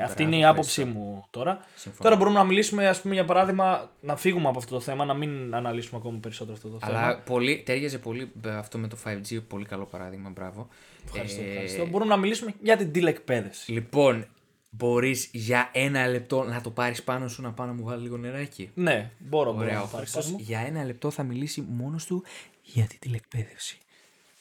Αυτή 0.00 0.22
είναι 0.22 0.36
η 0.36 0.44
άποψή 0.44 0.84
μου 0.84 1.24
τώρα. 1.30 1.64
Συμφωνώ. 1.74 2.02
Τώρα 2.02 2.16
μπορούμε 2.16 2.38
να 2.38 2.44
μιλήσουμε, 2.44 2.88
ας 2.88 3.00
πούμε, 3.00 3.14
για 3.14 3.24
παράδειγμα, 3.24 3.90
να 4.00 4.16
φύγουμε 4.16 4.48
από 4.48 4.58
αυτό 4.58 4.74
το 4.74 4.80
θέμα, 4.80 5.04
να 5.04 5.14
μην 5.14 5.54
αναλύσουμε 5.54 6.00
ακόμη 6.00 6.18
περισσότερο 6.18 6.56
αυτό 6.56 6.68
το 6.68 6.78
θέμα. 6.86 6.98
Αλλά 6.98 7.18
πολύ, 7.18 7.62
τέριαζε 7.66 7.98
πολύ 7.98 8.32
ε, 8.44 8.50
αυτό 8.54 8.78
με 8.78 8.88
το 8.88 8.96
5G, 9.04 9.42
πολύ 9.48 9.64
καλό 9.64 9.84
παράδειγμα, 9.84 10.30
μπράβο. 10.30 10.68
Ευχαριστώ, 11.04 11.42
Ε, 11.42 11.46
ευχαριστώ. 11.50 11.86
Μπορούμε 11.86 12.10
να 12.14 12.16
μιλήσουμε 12.20 12.54
για 12.62 12.76
την 12.76 12.92
τηλεκπαίδευση. 12.92 13.72
Λοιπόν, 13.72 14.26
μπορείς 14.70 15.28
για 15.32 15.70
ένα 15.72 16.06
λεπτό 16.06 16.42
να 16.42 16.60
το 16.60 16.70
πάρεις 16.70 17.02
πάνω 17.02 17.28
σου 17.28 17.42
να 17.42 17.52
πάω 17.52 17.66
να 17.66 17.72
μου 17.72 17.84
βάλει 17.84 18.02
λίγο 18.02 18.16
νεράκι; 18.16 18.70
Ναι, 18.74 19.10
μπορώ, 19.18 19.52
μπορώ 19.52 19.64
Ωραία, 19.64 19.74
να 19.76 19.82
ο 19.82 19.86
πάρεις 19.92 20.10
Χριστός 20.10 20.24
πάνω 20.24 20.36
μου. 20.36 20.44
για 20.46 20.60
ένα 20.60 20.84
λεπτό 20.84 21.10
θα 21.10 21.22
μιλήσει 21.22 21.64
μόνος 21.68 22.06
του 22.06 22.24
για 22.62 22.84
την 22.84 22.98
τηλεκπαίδευση. 22.98 23.78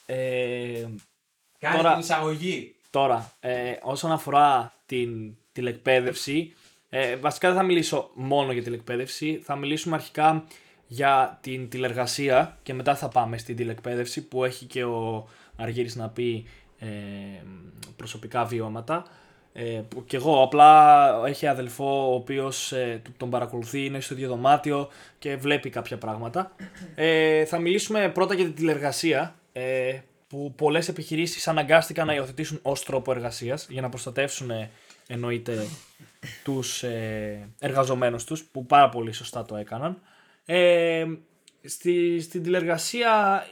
Ε, 0.06 0.86
Κάνε 1.60 1.76
Τώρα- 1.78 1.92
την 1.92 2.00
εισαγωγή. 2.00 2.76
Τώρα, 2.90 3.34
ε, 3.40 3.74
όσον 3.82 4.12
αφορά 4.12 4.74
την 4.86 5.36
τηλεκπαίδευση, 5.52 6.54
ε, 6.90 7.16
βασικά 7.16 7.48
δεν 7.48 7.58
θα 7.58 7.64
μιλήσω 7.64 8.10
μόνο 8.14 8.52
για 8.52 8.64
τηλεκπαίδευση, 8.64 9.42
θα 9.44 9.56
μιλήσουμε 9.56 9.96
αρχικά 9.96 10.44
για 10.88 11.40
την 11.42 11.70
τηλεργασία 11.70 12.58
και 12.64 12.74
μετά 12.74 12.96
θα 12.96 13.08
πάμε 13.08 13.38
στην 13.38 13.56
τηλεκπαίδευση 13.56 14.28
που 14.28 14.44
έχει 14.44 14.66
και 14.66 14.84
ο 14.84 15.28
Αργύρης 15.56 15.96
να 15.96 16.10
πει 16.10 16.46
ε, 16.80 16.88
προσωπικά 17.96 18.46
βιώματα. 18.46 19.06
Ε, 19.54 19.82
που 19.88 20.06
και 20.06 20.16
εγώ 20.16 20.44
απλά 20.44 21.10
έχει 21.26 21.48
αδελφό 21.48 22.12
ο 22.12 22.14
οποίος 22.14 22.72
ε, 22.72 23.02
τον 23.18 23.30
παρακολουθεί, 23.30 23.86
είναι 23.86 24.00
στο 24.00 24.14
ίδιο 24.14 24.28
δωμάτιο 24.28 24.90
και 25.20 25.36
βλέπει 25.36 25.70
κάποια 25.70 25.98
πράγματα. 25.98 26.56
Ε, 26.96 27.46
θα 27.46 27.60
μιλήσουμε 27.60 28.10
πρώτα 28.10 28.34
για 28.34 28.46
την 28.46 28.56
τηλεργασία 28.56 29.36
ε, 29.52 30.00
που 30.28 30.54
πολλές 30.56 30.88
επιχειρήσεις 30.88 31.48
αναγκάστηκαν 31.48 32.08
να 32.08 32.14
υιοθετήσουν 32.14 32.60
ως 32.62 32.84
τρόπο 32.84 33.12
εργασίας 33.12 33.68
για 33.70 33.82
να 33.82 33.90
προστατεύσουν 33.90 34.52
ε, 34.52 34.70
εννοείται 35.12 35.68
τους 36.44 36.84
ε, 36.84 37.50
εργαζομένους 37.60 38.24
τους 38.24 38.44
που 38.44 38.66
πάρα 38.66 38.90
πολύ 38.90 39.12
σωστά 39.12 39.46
το 39.46 39.56
έκαναν. 39.56 40.02
Ε, 40.46 41.06
στη, 41.64 42.20
στην 42.22 42.44
τηλεργασία 42.44 43.44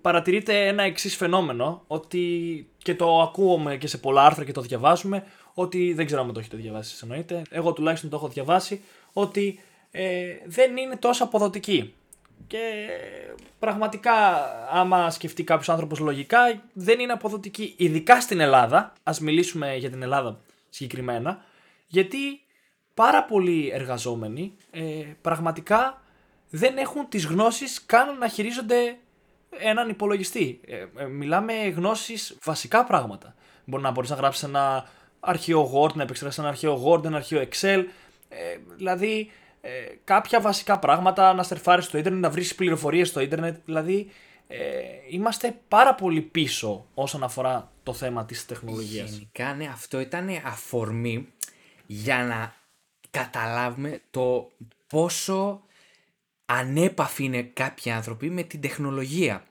παρατηρείται 0.00 0.66
ένα 0.66 0.82
εξής 0.82 1.16
φαινόμενο 1.16 1.82
ότι 1.86 2.68
και 2.78 2.94
το 2.94 3.20
ακούμε 3.20 3.76
και 3.76 3.86
σε 3.86 3.98
πολλά 3.98 4.24
άρθρα 4.24 4.44
και 4.44 4.52
το 4.52 4.60
διαβάζουμε 4.60 5.24
ότι 5.54 5.92
δεν 5.92 6.06
ξέρω 6.06 6.20
αν 6.20 6.32
το 6.32 6.40
έχετε 6.40 6.56
διαβάσει 6.56 6.98
εννοείται 7.02 7.42
εγώ 7.50 7.72
τουλάχιστον 7.72 8.10
το 8.10 8.16
έχω 8.16 8.28
διαβάσει 8.28 8.80
ότι 9.12 9.60
ε, 9.90 10.24
δεν 10.46 10.76
είναι 10.76 10.96
τόσο 10.96 11.24
αποδοτική 11.24 11.94
και 12.46 12.86
πραγματικά 13.58 14.12
άμα 14.70 15.10
σκεφτεί 15.10 15.44
κάποιος 15.44 15.68
άνθρωπος 15.68 15.98
λογικά 15.98 16.62
δεν 16.72 17.00
είναι 17.00 17.12
αποδοτική 17.12 17.74
ειδικά 17.76 18.20
στην 18.20 18.40
Ελλάδα 18.40 18.92
ας 19.02 19.20
μιλήσουμε 19.20 19.76
για 19.76 19.90
την 19.90 20.02
Ελλάδα 20.02 20.38
συγκεκριμένα 20.74 21.44
γιατί 21.86 22.40
πάρα 22.94 23.24
πολλοί 23.24 23.70
εργαζόμενοι 23.72 24.56
ε, 24.70 24.82
πραγματικά 25.20 26.02
δεν 26.50 26.76
έχουν 26.76 27.08
τις 27.08 27.26
γνώσεις 27.26 27.84
καν 27.86 28.18
να 28.18 28.28
χειρίζονται 28.28 28.96
έναν 29.58 29.88
υπολογιστή. 29.88 30.60
Ε, 30.66 30.86
ε, 30.96 31.06
μιλάμε 31.06 31.52
γνώσεις 31.52 32.36
βασικά 32.44 32.84
πράγματα. 32.84 33.34
Μπορεί 33.64 33.82
να 33.82 33.90
μπορείς 33.90 34.10
να 34.10 34.16
γράψεις 34.16 34.42
ένα 34.42 34.88
αρχείο 35.20 35.70
Word, 35.74 35.92
να 35.92 36.02
επεξεργάσεις 36.02 36.38
ένα 36.38 36.48
αρχείο 36.48 36.82
Word, 36.86 37.04
ένα 37.04 37.16
αρχείο 37.16 37.48
Excel, 37.48 37.84
ε, 38.28 38.56
δηλαδή 38.76 39.30
ε, 39.60 39.70
κάποια 40.04 40.40
βασικά 40.40 40.78
πράγματα, 40.78 41.32
να 41.32 41.42
στερφάρεις 41.42 41.84
στο 41.84 41.98
ίντερνετ, 41.98 42.22
να 42.22 42.30
βρεις 42.30 42.54
πληροφορίες 42.54 43.08
στο 43.08 43.20
ίντερνετ, 43.20 43.56
δηλαδή 43.64 44.10
ε, 44.46 44.58
είμαστε 45.08 45.60
πάρα 45.68 45.94
πολύ 45.94 46.20
πίσω 46.20 46.86
όσον 46.94 47.22
αφορά 47.22 47.72
το 47.82 47.92
θέμα 47.92 48.24
της 48.24 48.46
τεχνολογίας. 48.46 49.10
Γενικά, 49.10 49.54
ναι, 49.54 49.66
αυτό 49.66 50.00
ήταν 50.00 50.28
αφορμή 50.44 51.28
για 51.86 52.24
να 52.24 52.54
καταλάβουμε 53.10 54.00
το 54.10 54.50
πόσο 54.86 55.62
ανέπαφοι 56.46 57.24
είναι 57.24 57.42
κάποιοι 57.42 57.90
άνθρωποι 57.90 58.30
με 58.30 58.42
την 58.42 58.60
τεχνολογία. 58.60 59.44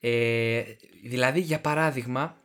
Ε, 0.00 0.62
δηλαδή, 1.02 1.40
για 1.40 1.60
παράδειγμα, 1.60 2.36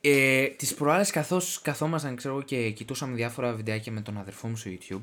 ε, 0.00 0.46
τις 0.46 0.74
προάλλες 0.74 1.10
καθώς 1.10 1.60
καθόμασταν 1.62 2.16
ξέρω, 2.16 2.42
και 2.42 2.70
κοιτούσαμε 2.70 3.14
διάφορα 3.14 3.52
βιντεάκια 3.52 3.92
με 3.92 4.00
τον 4.00 4.18
αδερφό 4.18 4.48
μου 4.48 4.56
στο 4.56 4.70
YouTube, 4.70 5.02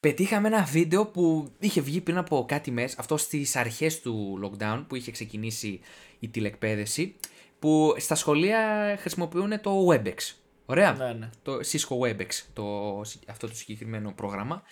πετύχαμε 0.00 0.48
ένα 0.48 0.62
βίντεο 0.62 1.06
που 1.06 1.50
είχε 1.58 1.80
βγει 1.80 2.00
πριν 2.00 2.16
από 2.16 2.44
κάτι 2.48 2.70
μέρες, 2.70 2.98
αυτό 2.98 3.16
στις 3.16 3.56
αρχές 3.56 4.00
του 4.00 4.40
lockdown 4.44 4.84
που 4.88 4.94
είχε 4.94 5.10
ξεκινήσει 5.10 5.80
η 6.18 6.28
τηλεκπαίδευση, 6.28 7.16
που 7.58 7.94
στα 7.98 8.14
σχολεία 8.14 8.96
χρησιμοποιούν 9.00 9.60
το 9.60 9.88
WebEx. 9.88 10.34
Ωραία. 10.66 10.92
Ναι, 10.92 11.12
ναι. 11.12 11.30
Το 11.42 11.52
Cisco 11.72 11.98
WebEx, 12.06 12.28
το, 12.52 13.00
αυτό 13.28 13.48
το 13.48 13.54
συγκεκριμένο 13.54 14.12
πρόγραμμα. 14.12 14.62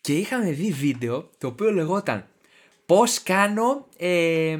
Και 0.00 0.18
είχαμε 0.18 0.50
δει 0.50 0.72
βίντεο 0.72 1.30
το 1.38 1.46
οποίο 1.46 1.72
λεγόταν 1.72 2.26
πώς 2.86 3.22
κάνω 3.22 3.88
ε, 3.96 4.58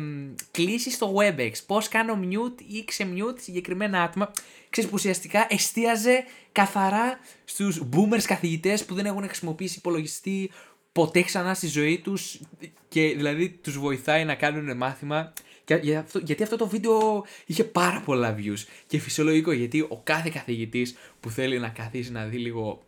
κλήσεις 0.50 0.94
στο 0.94 1.14
WebEx, 1.16 1.52
πώς 1.66 1.88
κάνω 1.88 2.18
mute 2.22 2.62
ή 2.66 2.84
ξεμute 2.90 3.38
συγκεκριμένα 3.40 4.02
άτομα. 4.02 4.30
Ξέρεις 4.70 4.90
που 4.90 4.96
ουσιαστικά 4.98 5.46
εστίαζε 5.50 6.24
καθαρά 6.52 7.18
στους 7.44 7.82
boomers 7.92 8.22
καθηγητές 8.22 8.84
που 8.84 8.94
δεν 8.94 9.06
έχουν 9.06 9.24
χρησιμοποιήσει 9.24 9.78
υπολογιστή 9.78 10.50
ποτέ 10.92 11.22
ξανά 11.22 11.54
στη 11.54 11.66
ζωή 11.66 11.98
τους 11.98 12.40
και 12.88 13.14
δηλαδή 13.16 13.50
τους 13.50 13.78
βοηθάει 13.78 14.24
να 14.24 14.34
κάνουν 14.34 14.76
μάθημα 14.76 15.32
γιατί 16.22 16.42
αυτό 16.42 16.56
το 16.56 16.68
βίντεο 16.68 17.24
είχε 17.46 17.64
πάρα 17.64 18.00
πολλά 18.00 18.37
views 18.38 18.64
και 18.87 18.98
φυσιολογικό 18.98 19.52
γιατί 19.52 19.80
ο 19.80 20.00
κάθε 20.04 20.30
καθηγητής 20.30 20.94
που 21.20 21.30
θέλει 21.30 21.58
να 21.58 21.68
καθίσει 21.68 22.12
να 22.12 22.24
δει 22.24 22.38
λίγο 22.38 22.82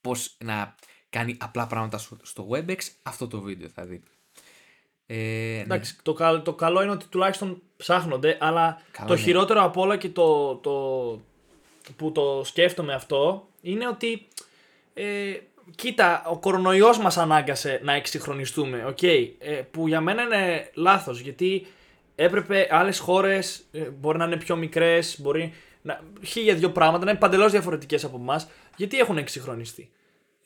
πώς 0.00 0.36
να 0.44 0.74
κάνει 1.10 1.36
απλά 1.40 1.66
πράγματα 1.66 1.98
στο 2.22 2.48
WebEx 2.50 2.78
αυτό 3.02 3.28
το 3.28 3.40
βίντεο 3.40 3.68
θα 3.68 3.84
δει. 3.84 4.02
Ε, 5.10 5.16
ναι. 5.16 5.60
Εντάξει, 5.60 5.96
το, 6.02 6.12
καλό, 6.12 6.42
το 6.42 6.52
καλό 6.52 6.82
είναι 6.82 6.90
ότι 6.90 7.06
τουλάχιστον 7.06 7.62
ψάχνονται, 7.76 8.36
αλλά 8.40 8.80
το 9.06 9.12
ναι. 9.12 9.20
χειρότερο 9.20 9.62
από 9.62 9.80
όλα 9.80 9.96
και 9.96 10.08
το, 10.08 10.54
το, 10.54 10.72
που 11.96 12.12
το 12.12 12.42
σκέφτομαι 12.44 12.94
αυτό 12.94 13.48
είναι 13.60 13.88
ότι 13.88 14.26
ε, 14.94 15.36
κοίτα, 15.74 16.24
ο 16.26 16.38
κορονοϊός 16.38 16.98
μας 16.98 17.16
ανάγκασε 17.16 17.80
να 17.82 17.92
εξυγχρονιστούμε, 17.92 18.94
okay, 18.96 19.30
ε, 19.38 19.52
που 19.70 19.88
για 19.88 20.00
μένα 20.00 20.22
είναι 20.22 20.70
λάθος, 20.74 21.20
γιατί 21.20 21.66
έπρεπε 22.14 22.68
άλλες 22.70 22.98
χώρες, 22.98 23.64
ε, 23.72 23.80
μπορεί 23.80 24.18
να 24.18 24.24
είναι 24.24 24.36
πιο 24.36 24.56
μικρές, 24.56 25.20
μπορεί 25.20 25.54
να, 25.82 26.00
χίλια 26.22 26.54
δυο 26.54 26.70
πράγματα, 26.70 27.04
να 27.04 27.10
είναι 27.10 27.20
παντελώς 27.20 27.52
διαφορετικές 27.52 28.04
από 28.04 28.16
εμάς, 28.16 28.48
γιατί 28.76 28.98
έχουν 28.98 29.18
εξυγχρονιστεί 29.18 29.90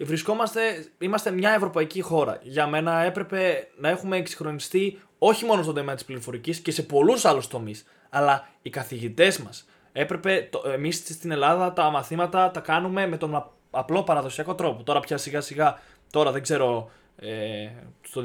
βρισκόμαστε, 0.04 0.60
είμαστε 0.98 1.30
μια 1.30 1.50
ευρωπαϊκή 1.54 2.00
χώρα. 2.00 2.38
Για 2.42 2.66
μένα 2.66 3.02
έπρεπε 3.02 3.68
να 3.76 3.88
έχουμε 3.88 4.16
εξυγχρονιστεί 4.16 5.00
όχι 5.18 5.44
μόνο 5.44 5.62
στον 5.62 5.74
τομέα 5.74 5.94
της 5.94 6.04
πληροφορικής 6.04 6.58
και 6.58 6.70
σε 6.70 6.82
πολλούς 6.82 7.24
άλλους 7.24 7.46
τομείς. 7.46 7.84
Αλλά 8.10 8.48
οι 8.62 8.70
καθηγητές 8.70 9.38
μας 9.38 9.66
έπρεπε, 9.92 10.48
εμείς 10.74 10.96
στην 10.96 11.30
Ελλάδα 11.30 11.72
τα 11.72 11.90
μαθήματα 11.90 12.50
τα 12.50 12.60
κάνουμε 12.60 13.06
με 13.06 13.16
τον 13.16 13.52
απλό 13.70 14.02
παραδοσιακό 14.02 14.54
τρόπο. 14.54 14.82
Τώρα 14.82 15.00
πια 15.00 15.16
σιγά 15.16 15.40
σιγά, 15.40 15.78
τώρα 16.10 16.32
δεν 16.32 16.42
ξέρω 16.42 16.90
ε, 17.16 17.68
στο 18.02 18.22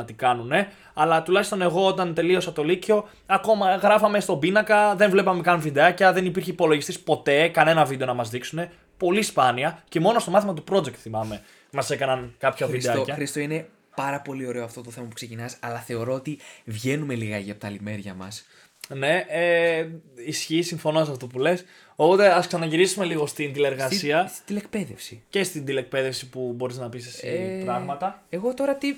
2020-2021 0.00 0.06
τι 0.06 0.12
κάνουνε, 0.12 0.68
αλλά 0.94 1.22
τουλάχιστον 1.22 1.62
εγώ 1.62 1.86
όταν 1.86 2.14
τελείωσα 2.14 2.52
το 2.52 2.64
Λύκειο, 2.64 3.08
ακόμα 3.26 3.74
γράφαμε 3.74 4.20
στον 4.20 4.38
πίνακα, 4.38 4.94
δεν 4.94 5.10
βλέπαμε 5.10 5.40
καν 5.40 5.60
βιντεάκια, 5.60 6.12
δεν 6.12 6.24
υπήρχε 6.24 6.50
υπολογιστής 6.50 7.00
ποτέ, 7.00 7.48
κανένα 7.48 7.84
βίντεο 7.84 8.06
να 8.06 8.14
μας 8.14 8.30
δείξουν 8.30 8.68
πολύ 9.00 9.22
σπάνια 9.22 9.84
και 9.88 10.00
μόνο 10.00 10.18
στο 10.18 10.30
μάθημα 10.30 10.54
του 10.54 10.64
project 10.70 10.94
θυμάμαι 10.94 11.42
μας 11.72 11.90
έκαναν 11.90 12.34
κάποια 12.38 12.66
Χριστό, 12.66 12.90
βιντεάκια. 12.90 13.14
Χρήστο, 13.14 13.40
είναι 13.40 13.68
πάρα 13.96 14.20
πολύ 14.20 14.46
ωραίο 14.46 14.64
αυτό 14.64 14.82
το 14.82 14.90
θέμα 14.90 15.06
που 15.06 15.14
ξεκινάς, 15.14 15.56
αλλά 15.60 15.78
θεωρώ 15.78 16.14
ότι 16.14 16.38
βγαίνουμε 16.64 17.14
λιγάκι 17.14 17.50
από 17.50 17.60
τα 17.60 17.68
λιμέρια 17.70 18.14
μας. 18.14 18.44
Ναι, 18.88 19.24
ε, 19.28 19.88
ισχύει, 20.26 20.62
συμφωνώ 20.62 21.04
σε 21.04 21.10
αυτό 21.10 21.26
που 21.26 21.38
λες. 21.38 21.64
Οπότε 21.96 22.28
ας 22.34 22.46
ξαναγυρίσουμε 22.46 23.04
λίγο 23.04 23.26
στην 23.26 23.52
τηλεργασία. 23.52 24.26
Στην 24.26 24.46
τηλεκπαίδευση. 24.46 25.22
Και 25.28 25.42
στην 25.42 25.64
τηλεκπαίδευση 25.64 26.28
που 26.28 26.52
μπορείς 26.56 26.76
να 26.76 26.88
πεις 26.88 27.06
εσύ 27.06 27.26
ε, 27.26 27.64
πράγματα. 27.64 28.22
Εγώ 28.28 28.54
τώρα 28.54 28.74
τι. 28.74 28.96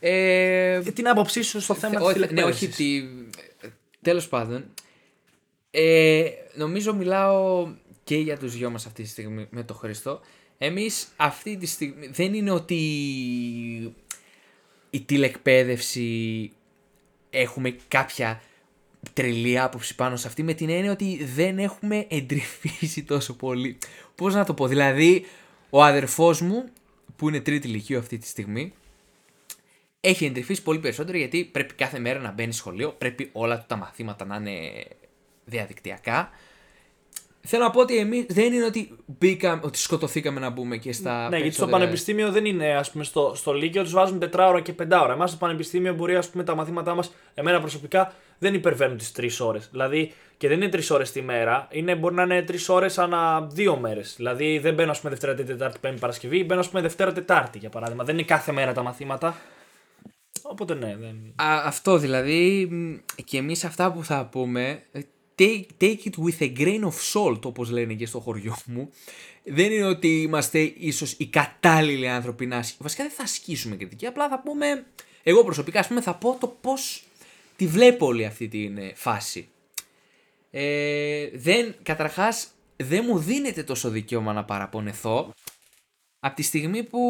Ε, 0.00 0.72
ε, 0.74 0.80
την 0.80 1.08
άποψή 1.08 1.42
σου 1.42 1.60
στο 1.60 1.74
θέμα 1.74 2.00
της 2.00 2.12
τηλεκπαίδευση. 2.12 2.44
Ναι, 2.44 2.52
όχι. 2.52 2.68
Τι... 2.68 3.02
Τέλος 4.02 4.28
πάντων. 4.28 4.64
Ε, 5.70 6.24
νομίζω 6.54 6.94
μιλάω 6.94 7.68
και 8.10 8.16
για 8.16 8.38
τους 8.38 8.56
δυο 8.56 8.70
μας 8.70 8.86
αυτή 8.86 9.02
τη 9.02 9.08
στιγμή 9.08 9.46
με 9.50 9.62
τον 9.62 9.76
Χριστό. 9.76 10.20
Εμείς 10.58 11.12
αυτή 11.16 11.56
τη 11.56 11.66
στιγμή 11.66 12.06
δεν 12.06 12.34
είναι 12.34 12.50
ότι 12.50 12.74
η 14.90 15.00
τηλεκπαίδευση 15.00 16.50
έχουμε 17.30 17.76
κάποια 17.88 18.42
τρελή 19.12 19.58
άποψη 19.58 19.94
πάνω 19.94 20.16
σε 20.16 20.26
αυτή 20.26 20.42
με 20.42 20.54
την 20.54 20.68
έννοια 20.70 20.92
ότι 20.92 21.24
δεν 21.24 21.58
έχουμε 21.58 22.06
εντρυφήσει 22.08 23.02
τόσο 23.04 23.36
πολύ. 23.36 23.78
Πώς 24.14 24.34
να 24.34 24.44
το 24.44 24.54
πω, 24.54 24.66
δηλαδή 24.66 25.24
ο 25.70 25.84
αδερφός 25.84 26.40
μου 26.40 26.64
που 27.16 27.28
είναι 27.28 27.40
τρίτη 27.40 27.68
ηλικίου 27.68 27.98
αυτή 27.98 28.18
τη 28.18 28.26
στιγμή 28.26 28.72
έχει 30.00 30.24
εντρυφήσει 30.24 30.62
πολύ 30.62 30.78
περισσότερο 30.78 31.18
γιατί 31.18 31.44
πρέπει 31.44 31.74
κάθε 31.74 31.98
μέρα 31.98 32.18
να 32.18 32.32
μπαίνει 32.32 32.52
σχολείο, 32.52 32.92
πρέπει 32.92 33.28
όλα 33.32 33.58
του 33.58 33.64
τα 33.66 33.76
μαθήματα 33.76 34.24
να 34.24 34.36
είναι 34.36 34.84
διαδικτυακά. 35.44 36.30
Θέλω 37.42 37.64
να 37.64 37.70
πω 37.70 37.80
ότι 37.80 37.98
εμεί 37.98 38.26
δεν 38.28 38.52
είναι 38.52 38.64
ότι 38.64 38.96
μπήκαμε, 39.06 39.60
ότι 39.64 39.78
σκοτωθήκαμε 39.78 40.40
να 40.40 40.50
μπούμε 40.50 40.76
και 40.76 40.92
στα. 40.92 41.28
Ναι, 41.28 41.38
γιατί 41.38 41.54
στο 41.54 41.66
πανεπιστήμιο 41.66 42.30
δεν 42.30 42.44
είναι, 42.44 42.76
ας 42.76 42.90
πούμε, 42.90 43.04
στο, 43.04 43.32
στο 43.34 43.52
Λύκειο 43.52 43.82
τους 43.82 43.92
βάζουν 43.92 44.18
τετράωρα 44.18 44.60
και 44.60 44.72
πεντάωρα. 44.72 45.12
Εμάς 45.12 45.30
στο 45.30 45.38
πανεπιστήμιο 45.38 45.94
μπορεί, 45.94 46.16
ας 46.16 46.28
πούμε, 46.28 46.44
τα 46.44 46.54
μαθήματά 46.54 46.94
μας, 46.94 47.12
εμένα 47.34 47.60
προσωπικά, 47.60 48.12
δεν 48.38 48.54
υπερβαίνουν 48.54 48.96
τις 48.96 49.12
τρεις 49.12 49.40
ώρες. 49.40 49.68
Δηλαδή, 49.70 50.12
και 50.36 50.48
δεν 50.48 50.56
είναι 50.56 50.70
τρεις 50.70 50.90
ώρες 50.90 51.12
τη 51.12 51.22
μέρα, 51.22 51.68
είναι, 51.70 51.94
μπορεί 51.94 52.14
να 52.14 52.22
είναι 52.22 52.42
τρεις 52.42 52.68
ώρες 52.68 52.98
ανά 52.98 53.46
δύο 53.50 53.76
μέρες. 53.76 54.14
Δηλαδή, 54.16 54.58
δεν 54.58 54.74
μπαίνω, 54.74 54.90
ας 54.90 54.98
πούμε, 55.00 55.10
Δευτέρα, 55.10 55.34
Τετάρτη, 55.34 55.78
Πέμπτη, 55.80 56.00
Παρασκευή, 56.00 56.44
μπαίνω, 56.44 56.60
ας 56.60 56.68
πούμε, 56.68 56.82
Δευτέρα, 56.82 57.12
Τετάρτη 57.12 57.58
για 57.58 57.68
παράδειγμα. 57.68 58.04
Δεν 58.04 58.14
είναι 58.14 58.24
κάθε 58.24 58.52
μέρα 58.52 58.72
τα 58.72 58.82
μαθήματα. 58.82 59.36
Οπότε 60.42 60.74
ναι, 60.74 60.96
δεν. 61.00 61.16
Α, 61.36 61.62
αυτό 61.64 61.98
δηλαδή, 61.98 62.68
και 63.24 63.36
εμείς 63.36 63.64
αυτά 63.64 63.92
που 63.92 64.04
θα 64.04 64.28
πούμε, 64.32 64.82
take, 65.40 65.66
take 65.80 66.04
it 66.04 66.16
with 66.18 66.40
a 66.40 66.52
grain 66.58 66.84
of 66.84 66.92
salt 67.12 67.44
όπως 67.44 67.70
λένε 67.70 67.94
και 67.94 68.06
στο 68.06 68.20
χωριό 68.20 68.56
μου. 68.66 68.90
Δεν 69.44 69.72
είναι 69.72 69.86
ότι 69.86 70.22
είμαστε 70.22 70.58
ίσως 70.78 71.12
οι 71.12 71.26
κατάλληλοι 71.26 72.08
άνθρωποι 72.08 72.46
να 72.46 72.56
ασκήσουμε. 72.56 72.82
Βασικά 72.82 73.02
δεν 73.02 73.12
θα 73.12 73.22
ασκήσουμε 73.22 73.76
κριτική, 73.76 74.06
απλά 74.06 74.28
θα 74.28 74.40
πούμε, 74.40 74.86
εγώ 75.22 75.44
προσωπικά 75.44 75.80
ας 75.80 75.86
πούμε 75.86 76.00
θα 76.00 76.14
πω 76.14 76.36
το 76.40 76.46
πώς 76.60 77.04
τη 77.56 77.66
βλέπω 77.66 78.06
όλη 78.06 78.24
αυτή 78.24 78.48
τη 78.48 78.64
ε, 78.64 78.94
φάση. 78.94 79.48
Ε, 80.50 81.28
δεν, 81.34 81.74
καταρχάς, 81.82 82.48
δεν 82.76 83.04
μου 83.08 83.18
δίνεται 83.18 83.62
τόσο 83.62 83.90
δικαίωμα 83.90 84.32
να 84.32 84.44
παραπονεθώ. 84.44 85.32
Από 86.22 86.36
τη 86.36 86.42
στιγμή 86.42 86.82
που 86.82 87.00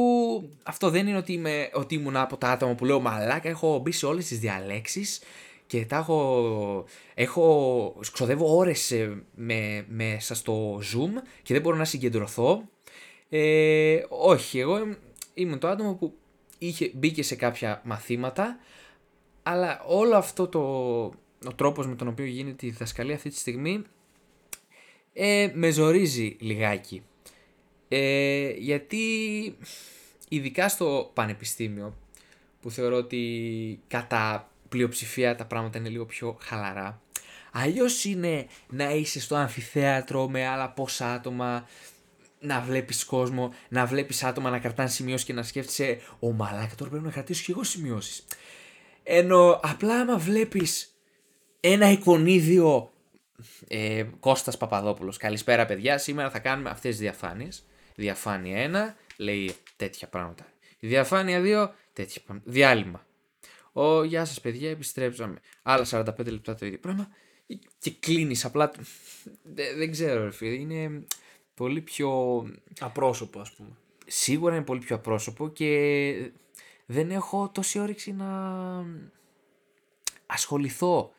αυτό 0.62 0.90
δεν 0.90 1.06
είναι 1.06 1.16
ότι, 1.16 1.32
είμαι, 1.32 1.70
ότι 1.72 1.94
ήμουν 1.94 2.16
από 2.16 2.36
τα 2.36 2.50
άτομα 2.50 2.74
που 2.74 2.84
λέω 2.84 3.00
μαλάκα, 3.00 3.48
έχω 3.48 3.78
μπει 3.78 3.92
σε 3.92 4.06
όλες 4.06 4.26
τις 4.26 4.38
διαλέξεις 4.38 5.20
και 5.70 5.86
τα 5.86 5.96
έχω, 5.96 6.84
έχω 7.14 8.00
ξοδεύω 8.12 8.56
ώρες 8.56 8.90
ε, 8.90 9.22
με, 9.34 9.84
μέσα 9.88 10.34
στο 10.34 10.76
Zoom 10.78 11.10
και 11.42 11.52
δεν 11.52 11.62
μπορώ 11.62 11.76
να 11.76 11.84
συγκεντρωθώ. 11.84 12.68
Ε, 13.28 14.02
όχι, 14.08 14.58
εγώ 14.58 14.96
ήμουν 15.34 15.58
το 15.58 15.68
άτομο 15.68 15.94
που 15.94 16.14
είχε, 16.58 16.90
μπήκε 16.94 17.22
σε 17.22 17.34
κάποια 17.34 17.82
μαθήματα, 17.84 18.58
αλλά 19.42 19.84
όλο 19.86 20.16
αυτό 20.16 20.48
το, 20.48 20.60
ο 21.46 21.54
τρόπος 21.56 21.86
με 21.86 21.94
τον 21.94 22.08
οποίο 22.08 22.24
γίνεται 22.24 22.66
η 22.66 22.70
διδασκαλία 22.70 23.14
αυτή 23.14 23.28
τη 23.28 23.38
στιγμή 23.38 23.82
ε, 25.12 25.50
με 25.54 25.70
ζορίζει 25.70 26.36
λιγάκι. 26.40 27.02
Ε, 27.88 28.50
γιατί 28.50 29.04
ειδικά 30.28 30.68
στο 30.68 31.10
πανεπιστήμιο 31.14 31.96
που 32.60 32.70
θεωρώ 32.70 32.96
ότι 32.96 33.80
κατά 33.88 34.49
πλειοψηφία 34.70 35.36
τα 35.36 35.44
πράγματα 35.44 35.78
είναι 35.78 35.88
λίγο 35.88 36.04
πιο 36.06 36.38
χαλαρά. 36.42 37.00
Αλλιώς 37.52 38.04
είναι 38.04 38.46
να 38.68 38.90
είσαι 38.90 39.20
στο 39.20 39.34
αμφιθέατρο 39.34 40.28
με 40.28 40.46
άλλα 40.46 40.70
πόσα 40.70 41.12
άτομα, 41.12 41.68
να 42.40 42.60
βλέπεις 42.60 43.04
κόσμο, 43.04 43.54
να 43.68 43.86
βλέπεις 43.86 44.22
άτομα 44.24 44.50
να 44.50 44.58
κρατάνε 44.58 44.88
σημειώσεις 44.88 45.26
και 45.26 45.32
να 45.32 45.42
σκέφτεσαι, 45.42 46.00
Ο 46.18 46.32
μαλάκα 46.32 46.74
τώρα 46.76 46.90
πρέπει 46.90 47.06
να 47.06 47.10
κρατήσω 47.10 47.42
και 47.44 47.52
εγώ 47.52 47.64
σημειώσεις. 47.64 48.24
Ενώ 49.02 49.60
απλά 49.62 50.00
άμα 50.00 50.18
βλέπεις 50.18 50.94
ένα 51.60 51.90
εικονίδιο 51.90 52.92
ε, 53.68 54.04
Κώστας 54.20 54.56
Παπαδόπουλος. 54.56 55.16
Καλησπέρα 55.16 55.66
παιδιά, 55.66 55.98
σήμερα 55.98 56.30
θα 56.30 56.38
κάνουμε 56.38 56.70
αυτές 56.70 56.90
τις 56.90 57.00
διαφάνειες. 57.00 57.64
Διαφάνεια 57.94 58.96
1 58.96 59.14
λέει 59.16 59.54
τέτοια 59.76 60.08
πράγματα. 60.08 60.46
Η 60.78 60.86
διαφάνεια 60.86 61.40
2 61.40 61.70
τέτοια 61.92 62.22
πράγματα. 62.24 62.50
Διάλειμμα. 62.50 63.04
Ο, 63.80 64.04
γεια 64.04 64.24
σας 64.24 64.40
παιδιά, 64.40 64.70
επιστρέψαμε. 64.70 65.38
Άλλα 65.62 65.86
45 65.90 66.26
λεπτά 66.26 66.54
το 66.54 66.66
ίδιο 66.66 66.78
πράγμα. 66.78 67.08
Και 67.78 67.90
κλείνεις 67.90 68.44
απλά. 68.44 68.70
Δεν, 69.42 69.76
δεν 69.76 69.90
ξέρω, 69.90 70.24
ρε 70.24 70.30
φίλε. 70.30 70.54
Είναι 70.54 71.04
πολύ 71.54 71.80
πιο. 71.80 72.42
Απρόσωπο, 72.80 73.40
ας 73.40 73.52
πούμε. 73.52 73.70
Σίγουρα 74.06 74.54
είναι 74.54 74.64
πολύ 74.64 74.80
πιο 74.80 74.96
απρόσωπο 74.96 75.48
και 75.48 76.32
δεν 76.86 77.10
έχω 77.10 77.50
τόση 77.54 77.78
όρεξη 77.78 78.12
να 78.12 78.28
ασχοληθώ 80.26 81.12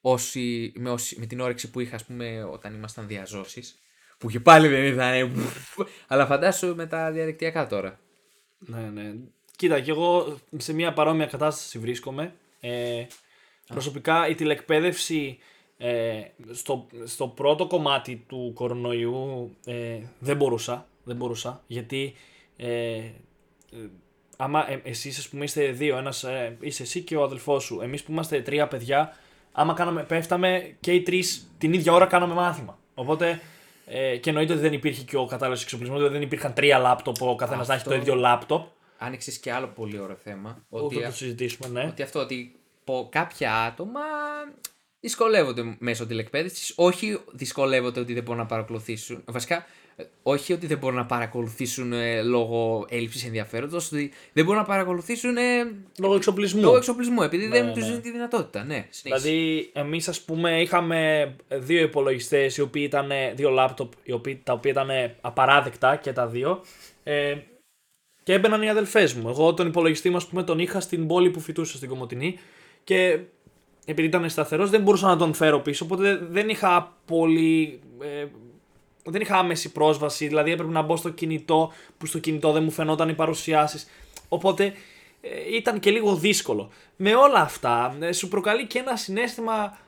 όσοι, 0.00 0.72
με, 0.76 0.90
όσοι, 0.90 1.18
με 1.18 1.26
την 1.26 1.40
όρεξη 1.40 1.70
που 1.70 1.80
είχα 1.80 1.94
ας 1.94 2.04
πούμε, 2.04 2.44
όταν 2.44 2.74
ήμασταν 2.74 3.06
διαζώσεις. 3.06 3.78
Που 4.18 4.30
και 4.30 4.40
πάλι 4.40 4.68
δεν 4.68 4.84
ήταν. 4.84 5.32
αλλά 6.08 6.26
φαντάσου 6.26 6.74
με 6.74 6.86
τα 6.86 7.12
διαδικτυακά 7.12 7.66
τώρα. 7.66 8.00
Ναι, 8.58 8.80
ναι. 8.80 9.14
Κοίτα, 9.56 9.80
και 9.80 9.90
εγώ 9.90 10.38
σε 10.56 10.72
μια 10.74 10.92
παρόμοια 10.92 11.26
κατάσταση 11.26 11.78
βρίσκομαι. 11.78 12.34
Ε, 12.60 13.06
προσωπικά 13.66 14.28
η 14.28 14.34
τηλεκπαίδευση 14.34 15.38
ε, 15.78 16.22
στο, 16.52 16.86
στο 17.04 17.28
πρώτο 17.28 17.66
κομμάτι 17.66 18.24
του 18.28 18.52
κορονοϊού 18.54 19.56
ε, 19.64 19.98
δεν 20.18 20.36
μπορούσα. 20.36 20.86
Δεν 21.04 21.16
μπορούσα 21.16 21.62
γιατί 21.66 22.14
ε, 22.56 22.96
ε 22.96 23.12
άμα 24.36 24.70
ε, 24.70 24.80
εσείς 24.84 25.18
ας 25.18 25.28
πούμε 25.28 25.44
είστε 25.44 25.66
δύο, 25.66 25.96
ένας, 25.96 26.24
ε, 26.24 26.56
είσαι 26.60 26.82
εσύ 26.82 27.00
και 27.00 27.16
ο 27.16 27.22
αδελφός 27.22 27.64
σου, 27.64 27.80
εμείς 27.82 28.02
που 28.02 28.12
είμαστε 28.12 28.40
τρία 28.40 28.68
παιδιά, 28.68 29.16
άμα 29.52 29.74
κάναμε, 29.74 30.02
πέφταμε 30.02 30.76
και 30.80 30.92
οι 30.92 31.02
τρεις 31.02 31.50
την 31.58 31.72
ίδια 31.72 31.92
ώρα 31.92 32.06
κάναμε 32.06 32.34
μάθημα. 32.34 32.78
Οπότε 32.94 33.40
ε, 33.86 34.16
και 34.16 34.28
εννοείται 34.30 34.52
ότι 34.52 34.62
δεν 34.62 34.72
υπήρχε 34.72 35.02
και 35.02 35.16
ο 35.16 35.26
κατάλληλος 35.26 35.62
εξοπλισμός, 35.62 35.98
δηλαδή 35.98 36.16
δεν 36.16 36.26
υπήρχαν 36.26 36.52
τρία 36.52 36.78
λάπτοπ, 36.78 37.22
ο 37.22 37.34
καθένας 37.34 37.68
να 37.68 37.74
έχει 37.74 37.84
το 37.84 37.94
ίδιο 37.94 38.14
λάπτοπ. 38.14 38.66
Άνοιξες 38.98 39.38
και 39.38 39.52
άλλο 39.52 39.66
πολύ 39.66 39.98
ωραίο 39.98 40.16
θέμα. 40.16 40.64
Ότι, 40.68 40.94
θα 40.94 41.08
το 41.08 41.14
συζητήσουμε, 41.14 41.80
ναι. 41.80 41.88
Ότι 41.88 42.02
αυτό, 42.02 42.20
ότι 42.20 42.60
κάποια 43.10 43.54
άτομα 43.54 44.00
δυσκολεύονται 45.00 45.76
μέσω 45.78 46.06
τηλεκπαίδευσης. 46.06 46.72
Όχι 46.76 47.20
δυσκολεύονται 47.32 48.00
ότι 48.00 48.14
δεν 48.14 48.22
μπορούν 48.22 48.40
να 48.40 48.46
παρακολουθήσουν. 48.46 49.22
Βασικά, 49.24 49.66
όχι 50.22 50.52
ότι 50.52 50.66
δεν 50.66 50.78
μπορούν 50.78 50.96
να 50.96 51.06
παρακολουθήσουν 51.06 51.92
ε, 51.92 52.22
λόγω 52.22 52.86
έλλειψης 52.88 53.24
ενδιαφέροντος, 53.24 53.92
ότι 53.92 54.12
δεν 54.32 54.44
μπορούν 54.44 54.60
να 54.60 54.66
παρακολουθήσουν. 54.66 55.36
Ε, 55.36 55.42
λόγω 55.98 56.14
εξοπλισμού. 56.14 56.60
Λόγω 56.60 56.76
εξοπλισμού, 56.76 57.22
επειδή 57.22 57.46
δεν 57.46 57.64
ναι. 57.64 57.72
τους 57.72 57.86
δίνει 57.86 58.00
τη 58.00 58.10
δυνατότητα. 58.10 58.64
Ναι, 58.64 58.88
δηλαδή, 59.02 59.70
εμείς 59.72 60.08
ας 60.08 60.20
πούμε 60.20 60.60
είχαμε 60.60 61.30
δύο 61.48 61.82
υπολογιστές, 61.82 62.56
οι 62.56 62.60
οποίοι 62.60 62.82
ήταν. 62.86 63.10
δύο 63.34 63.50
λάπτοπ, 63.50 63.92
τα 64.42 64.52
οποία 64.52 64.70
ήταν 64.70 64.88
απαράδεκτα 65.20 65.96
και 65.96 66.12
τα 66.12 66.26
δύο. 66.26 66.64
Ε, 67.02 67.36
και 68.26 68.32
έμπαιναν 68.32 68.62
οι 68.62 68.68
αδελφές 68.68 69.14
μου. 69.14 69.28
Εγώ 69.28 69.54
τον 69.54 69.66
υπολογιστή 69.66 70.10
μου, 70.10 70.16
ας 70.16 70.26
πούμε, 70.26 70.42
τον 70.42 70.58
είχα 70.58 70.80
στην 70.80 71.06
πόλη 71.06 71.30
που 71.30 71.40
φοιτούσα 71.40 71.76
στην 71.76 71.88
Κομωτινή 71.88 72.38
και 72.84 73.18
επειδή 73.84 74.08
ήταν 74.08 74.28
σταθερός, 74.28 74.70
δεν 74.70 74.82
μπορούσα 74.82 75.06
να 75.06 75.16
τον 75.16 75.34
φέρω 75.34 75.60
πίσω. 75.60 75.84
Οπότε 75.84 76.16
δεν 76.30 76.48
είχα 76.48 76.96
πολύ. 77.04 77.80
Ε, 78.00 78.26
δεν 79.04 79.20
είχα 79.20 79.36
άμεση 79.36 79.72
πρόσβαση. 79.72 80.26
Δηλαδή 80.26 80.50
έπρεπε 80.50 80.72
να 80.72 80.82
μπω 80.82 80.96
στο 80.96 81.10
κινητό, 81.10 81.72
που 81.98 82.06
στο 82.06 82.18
κινητό 82.18 82.52
δεν 82.52 82.62
μου 82.62 82.70
φαινόταν 82.70 83.08
οι 83.08 83.14
παρουσιάσεις. 83.14 83.86
Οπότε 84.28 84.64
ε, 85.20 85.56
ήταν 85.56 85.78
και 85.80 85.90
λίγο 85.90 86.14
δύσκολο. 86.14 86.70
Με 86.96 87.14
όλα 87.14 87.40
αυτά, 87.40 87.96
ε, 88.00 88.12
σου 88.12 88.28
προκαλεί 88.28 88.66
και 88.66 88.78
ένα 88.78 88.96
συνέστημα 88.96 89.78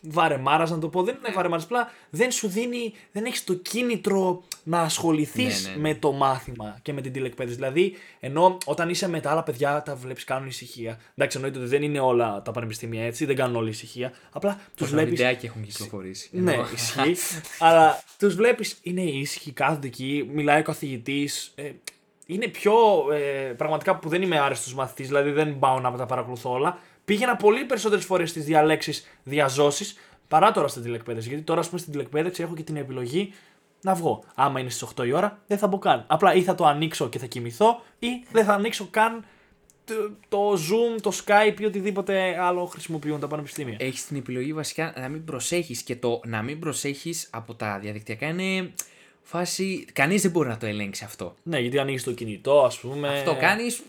βαρεμάρας, 0.00 0.70
να 0.70 0.78
το 0.78 0.88
πω. 0.88 1.02
Δεν 1.02 1.16
είναι 1.18 1.34
βαρεμάρας. 1.34 1.64
Απλά 1.64 1.90
δεν 2.10 2.30
σου 2.30 2.48
δίνει, 2.48 2.92
δεν 3.12 3.24
έχεις 3.24 3.44
το 3.44 3.54
κίνητρο 3.54 4.42
να 4.62 4.80
ασχοληθείς 4.80 5.62
ναι, 5.64 5.70
ναι, 5.70 5.76
ναι. 5.76 5.82
με 5.82 5.94
το 5.94 6.12
μάθημα 6.12 6.78
και 6.82 6.92
με 6.92 7.00
την 7.00 7.12
τηλεκπαίδευση. 7.12 7.58
Δηλαδή, 7.58 7.94
ενώ 8.20 8.58
όταν 8.64 8.88
είσαι 8.88 9.08
με 9.08 9.20
τα 9.20 9.30
άλλα 9.30 9.42
παιδιά, 9.42 9.82
τα 9.82 9.94
βλέπεις 9.94 10.24
κάνουν 10.24 10.48
ησυχία. 10.48 11.00
Εντάξει, 11.14 11.36
εννοείται 11.36 11.58
ότι 11.58 11.68
δεν 11.68 11.82
είναι 11.82 12.00
όλα 12.00 12.42
τα 12.42 12.50
πανεπιστήμια 12.50 13.04
έτσι, 13.04 13.24
δεν 13.24 13.36
κάνουν 13.36 13.56
όλη 13.56 13.70
ησυχία. 13.70 14.12
Απλά 14.32 14.60
τους 14.74 14.90
βλέπει. 14.90 15.10
βιντεάκια 15.10 15.48
έχουν 15.48 15.62
κυκλοφορήσει. 15.62 16.28
Ναι, 16.32 16.56
ισχύει. 16.74 17.16
αλλά 17.58 18.02
τους 18.18 18.34
βλέπεις, 18.34 18.78
είναι 18.82 19.02
ήσυχοι, 19.02 19.52
κάθονται 19.52 19.86
εκεί, 19.86 20.30
μιλάει 20.32 20.60
ο 20.60 20.62
καθηγητής. 20.62 21.52
Ε, 21.54 21.70
είναι 22.26 22.48
πιο 22.48 22.74
ε, 23.12 23.52
πραγματικά 23.56 23.96
που 23.96 24.08
δεν 24.08 24.22
είμαι 24.22 24.38
άρεστος 24.38 24.74
μαθητής, 24.74 25.06
δηλαδή 25.06 25.30
δεν 25.30 25.58
πάω 25.58 25.80
να 25.80 25.96
τα 25.96 26.06
παρακολουθώ 26.06 26.52
όλα. 26.52 26.78
Πήγαινα 27.06 27.36
πολύ 27.36 27.64
περισσότερες 27.64 28.04
φορές 28.04 28.30
στις 28.30 28.44
διαλέξεις 28.44 29.06
διαζώσεις 29.22 29.96
παρά 30.28 30.52
τώρα 30.52 30.68
στην 30.68 30.82
τηλεκπαίδευση. 30.82 31.28
Γιατί 31.28 31.44
τώρα, 31.44 31.60
ας 31.60 31.66
πούμε, 31.66 31.80
στην 31.80 31.92
τηλεκπαίδευση 31.92 32.42
έχω 32.42 32.54
και 32.54 32.62
την 32.62 32.76
επιλογή 32.76 33.32
να 33.80 33.94
βγω. 33.94 34.24
Άμα 34.34 34.60
είναι 34.60 34.70
στις 34.70 34.82
8 34.82 35.06
η 35.06 35.12
ώρα, 35.12 35.42
δεν 35.46 35.58
θα 35.58 35.66
μπω 35.66 35.78
καν. 35.78 36.04
Απλά 36.06 36.34
ή 36.34 36.42
θα 36.42 36.54
το 36.54 36.66
ανοίξω 36.66 37.08
και 37.08 37.18
θα 37.18 37.26
κοιμηθώ, 37.26 37.82
ή 37.98 38.06
δεν 38.32 38.44
θα 38.44 38.52
ανοίξω 38.52 38.88
καν 38.90 39.24
το, 40.28 40.52
Zoom, 40.52 41.00
το 41.00 41.12
Skype 41.24 41.60
ή 41.60 41.64
οτιδήποτε 41.64 42.36
άλλο 42.40 42.64
χρησιμοποιούν 42.64 43.20
τα 43.20 43.26
πανεπιστήμια. 43.26 43.76
Έχεις 43.80 44.06
την 44.06 44.16
επιλογή 44.16 44.52
βασικά 44.52 44.94
να 44.96 45.08
μην 45.08 45.24
προσέχεις 45.24 45.82
και 45.82 45.96
το 45.96 46.20
να 46.24 46.42
μην 46.42 46.58
προσέχεις 46.58 47.28
από 47.30 47.54
τα 47.54 47.78
διαδικτυακά 47.78 48.26
είναι 48.26 48.72
φάση. 49.22 49.84
Κανείς 49.92 50.22
δεν 50.22 50.30
μπορεί 50.30 50.48
να 50.48 50.56
το 50.56 50.66
ελέγξει 50.66 51.04
αυτό. 51.04 51.34
Ναι, 51.42 51.58
γιατί 51.58 51.78
ανοίγεις 51.78 52.02
το 52.02 52.12
κινητό, 52.12 52.64
ας 52.64 52.78
πούμε. 52.78 53.08
Αυτό 53.08 53.36
κάνεις 53.36 53.82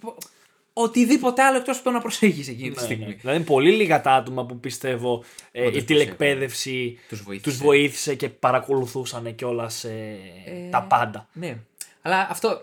οτιδήποτε 0.81 1.41
άλλο 1.41 1.57
εκτός 1.57 1.75
από 1.75 1.85
το 1.85 1.91
να 1.91 1.99
προσέχεις 1.99 2.47
εκείνη 2.47 2.69
τη 2.69 2.79
ναι, 2.79 2.85
στιγμή. 2.85 3.05
Ναι. 3.05 3.13
Δηλαδή, 3.13 3.43
πολύ 3.43 3.71
λίγα 3.71 4.01
τα 4.01 4.11
άτομα 4.11 4.45
που 4.45 4.59
πιστεύω 4.59 5.23
ε, 5.51 5.77
η 5.77 5.83
τηλεκπαίδευση 5.83 6.99
τους 7.07 7.21
βοήθησε. 7.21 7.63
βοήθησε. 7.63 8.15
και 8.15 8.29
παρακολουθούσαν 8.29 9.35
κιόλας 9.35 9.83
ε, 9.83 10.17
ε, 10.45 10.69
τα 10.69 10.83
πάντα. 10.83 11.27
Ναι. 11.33 11.57
Αλλά 12.01 12.27
αυτό 12.29 12.61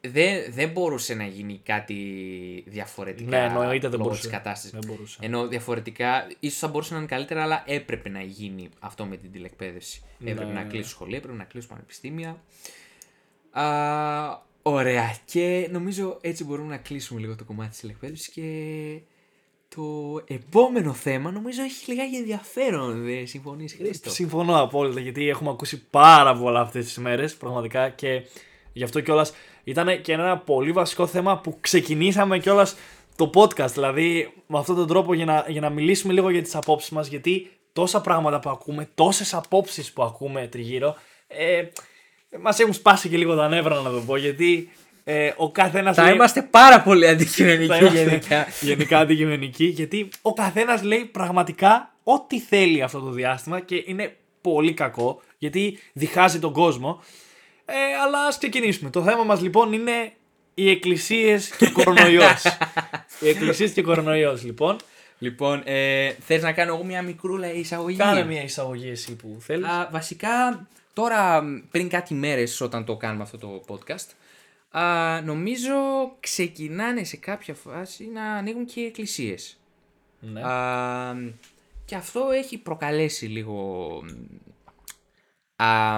δεν, 0.00 0.52
δεν 0.52 0.68
μπορούσε 0.68 1.14
να 1.14 1.24
γίνει 1.24 1.60
κάτι 1.64 1.94
διαφορετικά. 2.66 3.30
Ναι, 3.30 3.44
εννοείται 3.44 3.88
δεν 3.88 3.98
μπορούσε. 3.98 4.28
κατάστασης. 4.28 4.70
Δεν 4.70 4.82
μπορούσε. 4.86 5.18
Ενώ 5.20 5.46
διαφορετικά 5.46 6.26
ίσως 6.40 6.58
θα 6.58 6.68
μπορούσε 6.68 6.92
να 6.92 6.98
είναι 6.98 7.08
καλύτερα, 7.08 7.42
αλλά 7.42 7.62
έπρεπε 7.66 8.08
να 8.08 8.22
γίνει 8.22 8.68
αυτό 8.80 9.04
με 9.04 9.16
την 9.16 9.32
τηλεκπαίδευση. 9.32 10.02
Ναι. 10.18 10.30
Έπρεπε 10.30 10.52
να 10.52 10.62
κλείσει 10.62 10.88
σχολεία, 10.88 11.16
έπρεπε 11.16 11.36
να 11.36 11.44
κλείσει 11.44 11.66
πανεπιστήμια. 11.66 12.42
Α, 13.50 13.64
Ωραία. 14.68 15.16
Και 15.24 15.68
νομίζω 15.70 16.18
έτσι 16.20 16.44
μπορούμε 16.44 16.68
να 16.68 16.76
κλείσουμε 16.76 17.20
λίγο 17.20 17.36
το 17.36 17.44
κομμάτι 17.44 17.70
της 17.70 17.82
εκπαίδευσης 17.82 18.28
και 18.28 18.42
το 19.68 19.84
επόμενο 20.26 20.92
θέμα 20.92 21.30
νομίζω 21.30 21.62
έχει 21.62 21.90
λιγάκι 21.90 22.16
ενδιαφέρον. 22.16 23.04
Δεν 23.04 23.26
συμφωνείς 23.26 23.74
Χρήστο; 23.74 24.10
Συμφωνώ 24.10 24.60
απόλυτα 24.60 25.00
γιατί 25.00 25.28
έχουμε 25.28 25.50
ακούσει 25.50 25.84
πάρα 25.90 26.36
πολλά 26.36 26.60
αυτές 26.60 26.84
τις 26.84 26.98
μέρες 26.98 27.36
πραγματικά 27.36 27.88
και 27.88 28.22
γι' 28.72 28.84
αυτό 28.84 29.00
κιόλας 29.00 29.32
ήταν 29.64 30.00
και 30.02 30.12
ένα 30.12 30.38
πολύ 30.38 30.72
βασικό 30.72 31.06
θέμα 31.06 31.38
που 31.38 31.56
ξεκινήσαμε 31.60 32.38
κιόλας 32.38 32.76
το 33.16 33.30
podcast. 33.34 33.70
Δηλαδή 33.72 34.32
με 34.46 34.58
αυτόν 34.58 34.76
τον 34.76 34.86
τρόπο 34.86 35.14
για 35.14 35.24
να, 35.24 35.44
για 35.48 35.60
να 35.60 35.70
μιλήσουμε 35.70 36.12
λίγο 36.12 36.30
για 36.30 36.42
τις 36.42 36.54
απόψεις 36.54 36.90
μας 36.90 37.08
γιατί 37.08 37.50
τόσα 37.72 38.00
πράγματα 38.00 38.40
που 38.40 38.50
ακούμε, 38.50 38.88
τόσες 38.94 39.34
απόψεις 39.34 39.92
που 39.92 40.02
ακούμε 40.02 40.46
τριγύρω 40.46 40.96
ε, 41.26 41.62
Μας 42.40 42.58
έχουν 42.58 42.72
σπάσει 42.72 43.08
και 43.08 43.16
λίγο 43.16 43.34
τα 43.36 43.48
νεύρα 43.48 43.80
να 43.80 43.90
το 43.90 44.00
πω 44.06 44.16
γιατί 44.16 44.70
Ε, 45.08 45.32
ο 45.36 45.50
καθένας 45.50 45.96
Θα 45.96 46.02
λέει. 46.04 46.14
είμαστε 46.14 46.42
πάρα 46.42 46.80
πολύ 46.82 47.08
αντικειμενικοί 47.08 47.66
θα 47.66 47.76
είμαστε 47.76 48.02
γενικά. 48.02 48.46
γενικά 48.60 48.98
αντικειμενικοί, 48.98 49.64
γιατί 49.64 50.08
ο 50.22 50.32
καθένας 50.32 50.82
λέει 50.82 51.04
πραγματικά 51.04 51.94
ό,τι 52.02 52.40
θέλει 52.40 52.82
αυτό 52.82 53.00
το 53.00 53.10
διάστημα 53.10 53.60
και 53.60 53.82
είναι 53.86 54.16
πολύ 54.40 54.74
κακό, 54.74 55.22
γιατί 55.38 55.78
διχάζει 55.92 56.38
τον 56.38 56.52
κόσμο. 56.52 57.02
Ε, 57.64 57.74
αλλά 58.04 58.26
ας 58.26 58.38
ξεκινήσουμε. 58.38 58.90
Το 58.90 59.02
θέμα 59.02 59.22
μας 59.22 59.40
λοιπόν 59.40 59.72
είναι 59.72 60.12
οι 60.54 60.70
εκκλησίες 60.70 61.48
και 61.56 61.64
ο 61.64 61.72
κορονοϊός. 61.72 62.42
οι 63.20 63.28
εκκλησίες 63.28 63.70
και 63.72 63.80
ο 63.80 63.82
κορονοϊός 63.82 64.44
λοιπόν. 64.44 64.76
Λοιπόν, 65.18 65.62
ε, 65.64 66.10
θες 66.26 66.42
να 66.42 66.52
κάνω 66.52 66.74
εγώ 66.74 66.84
μια 66.84 67.02
μικρούλα 67.02 67.52
εισαγωγή; 67.52 67.96
Κάνε 67.96 68.24
μια 68.24 68.42
εισαγωγή 68.42 68.88
εσύ 68.88 69.16
που 69.16 69.36
θέλεις. 69.40 69.66
Α, 69.68 69.88
βασικά, 69.92 70.66
τώρα 70.96 71.44
πριν 71.70 71.88
κάτι 71.88 72.14
μέρες 72.14 72.60
όταν 72.60 72.84
το 72.84 72.96
κάνουμε 72.96 73.22
αυτό 73.22 73.38
το 73.38 73.62
podcast, 73.68 74.10
α, 74.78 75.20
νομίζω 75.20 75.74
ξεκινάνε 76.20 77.04
σε 77.04 77.16
κάποια 77.16 77.54
φάση 77.54 78.06
να 78.06 78.32
ανοίγουν 78.32 78.64
και 78.64 78.80
οι 78.80 78.84
εκκλησίες. 78.84 79.58
Ναι. 80.20 80.42
Α, 80.42 81.14
και 81.84 81.94
αυτό 81.94 82.28
έχει 82.32 82.58
προκαλέσει 82.58 83.26
λίγο 83.26 84.02
α, 85.56 85.96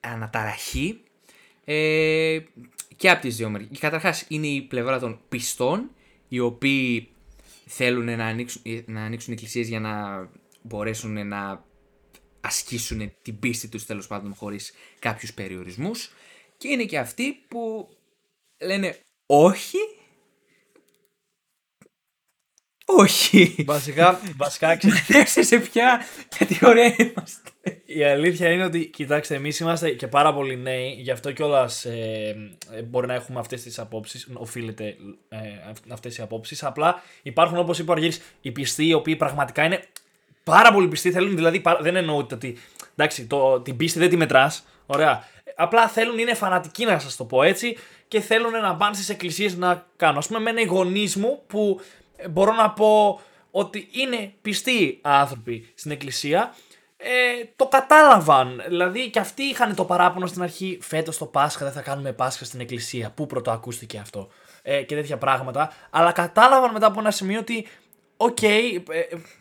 αναταραχή 0.00 1.00
ε, 1.64 2.38
και 2.96 3.10
από 3.10 3.20
τις 3.20 3.36
δύο 3.36 3.50
μεριές. 3.50 3.78
Καταρχάς 3.78 4.24
είναι 4.28 4.46
η 4.46 4.62
πλευρά 4.62 4.98
των 4.98 5.20
πιστών, 5.28 5.90
οι 6.28 6.38
οποίοι 6.38 7.08
θέλουν 7.66 8.04
να 8.04 8.26
ανοίξουν, 8.26 8.62
να 8.86 9.02
ανοίξουν 9.02 9.32
εκκλησίες 9.32 9.68
για 9.68 9.80
να 9.80 10.28
μπορέσουν 10.62 11.28
να 11.28 11.66
ασκήσουν 12.48 13.12
την 13.22 13.38
πίστη 13.38 13.68
τους 13.68 13.86
τέλος 13.86 14.06
πάντων 14.06 14.34
χωρίς 14.34 14.72
κάποιους 14.98 15.32
περιορισμούς. 15.34 16.10
Και 16.56 16.68
είναι 16.68 16.84
και 16.84 16.98
αυτοί 16.98 17.32
που 17.48 17.88
λένε 18.60 18.96
όχι, 19.26 19.78
όχι. 22.84 23.64
Βασικά, 23.66 24.20
βασικά 24.36 24.74
ξε- 24.76 25.06
Δέξτε 25.06 25.42
σε 25.42 25.58
ποια 25.58 26.00
κατηγορία 26.38 26.94
είμαστε. 26.98 27.50
η 27.84 28.04
αλήθεια 28.04 28.50
είναι 28.50 28.64
ότι, 28.64 28.86
κοιτάξτε, 28.86 29.34
εμείς 29.34 29.58
είμαστε 29.58 29.90
και 29.90 30.06
πάρα 30.06 30.34
πολύ 30.34 30.56
νέοι, 30.56 30.90
γι' 31.00 31.10
αυτό 31.10 31.32
κιόλας 31.32 31.84
ε, 31.84 32.36
ε, 32.72 32.82
μπορεί 32.82 33.06
να 33.06 33.14
έχουμε 33.14 33.38
αυτές 33.40 33.62
τις 33.62 33.78
απόψεις, 33.78 34.28
οφείλεται 34.34 34.96
ε, 35.28 35.38
αυτές 35.88 36.16
οι 36.18 36.22
απόψεις. 36.22 36.64
Απλά 36.64 37.02
υπάρχουν, 37.22 37.58
όπως 37.58 37.78
είπε 37.78 37.90
ο 37.90 37.92
Αργύρης, 37.92 38.20
οι 38.40 38.50
πιστοί 38.52 38.86
οι 38.86 38.92
οποίοι 38.94 39.16
πραγματικά 39.16 39.64
είναι 39.64 39.84
πάρα 40.50 40.72
πολύ 40.72 40.88
πιστοί. 40.88 41.10
Θέλουν 41.10 41.36
δηλαδή, 41.36 41.60
πα- 41.60 41.78
δεν 41.80 41.96
εννοώ 41.96 42.16
ότι. 42.16 42.58
Εντάξει, 42.96 43.26
το, 43.26 43.60
την 43.60 43.76
πίστη 43.76 43.98
δεν 43.98 44.08
τη 44.08 44.16
μετράς. 44.16 44.64
Ωραία. 44.86 45.24
Απλά 45.56 45.88
θέλουν, 45.88 46.18
είναι 46.18 46.34
φανατικοί 46.34 46.84
να 46.84 46.98
σας 46.98 47.16
το 47.16 47.24
πω 47.24 47.42
έτσι 47.42 47.76
και 48.08 48.20
θέλουν 48.20 48.50
να 48.50 48.76
πάνε 48.76 48.94
στις 48.94 49.08
εκκλησίες 49.08 49.56
να 49.56 49.86
κάνουν. 49.96 50.18
Α 50.18 50.26
πούμε, 50.26 50.38
εμένα 50.38 50.60
οι 50.60 50.64
γονείς 50.64 51.16
μου 51.16 51.42
που 51.46 51.80
ε, 52.16 52.28
μπορώ 52.28 52.52
να 52.52 52.70
πω 52.70 53.20
ότι 53.50 53.88
είναι 53.92 54.32
πιστοί 54.42 54.98
άνθρωποι 55.02 55.72
στην 55.74 55.90
εκκλησία 55.90 56.54
ε, 56.96 57.08
το 57.56 57.66
κατάλαβαν. 57.66 58.62
Δηλαδή 58.68 59.10
και 59.10 59.18
αυτοί 59.18 59.42
είχαν 59.42 59.74
το 59.74 59.84
παράπονο 59.84 60.26
στην 60.26 60.42
αρχή. 60.42 60.78
Φέτος 60.82 61.18
το 61.18 61.26
Πάσχα 61.26 61.64
δεν 61.64 61.74
θα 61.74 61.80
κάνουμε 61.80 62.12
Πάσχα 62.12 62.44
στην 62.44 62.60
εκκλησία. 62.60 63.10
Πού 63.10 63.26
πρώτο 63.26 63.50
ακούστηκε 63.50 63.98
αυτό. 63.98 64.28
Ε, 64.62 64.82
και 64.82 64.94
τέτοια 64.94 65.18
πράγματα. 65.18 65.72
Αλλά 65.90 66.12
κατάλαβαν 66.12 66.72
μετά 66.72 66.86
από 66.86 67.00
ένα 67.00 67.10
σημείο 67.10 67.38
ότι. 67.38 67.66
Οκ, 68.20 68.42
ε, 68.42 68.82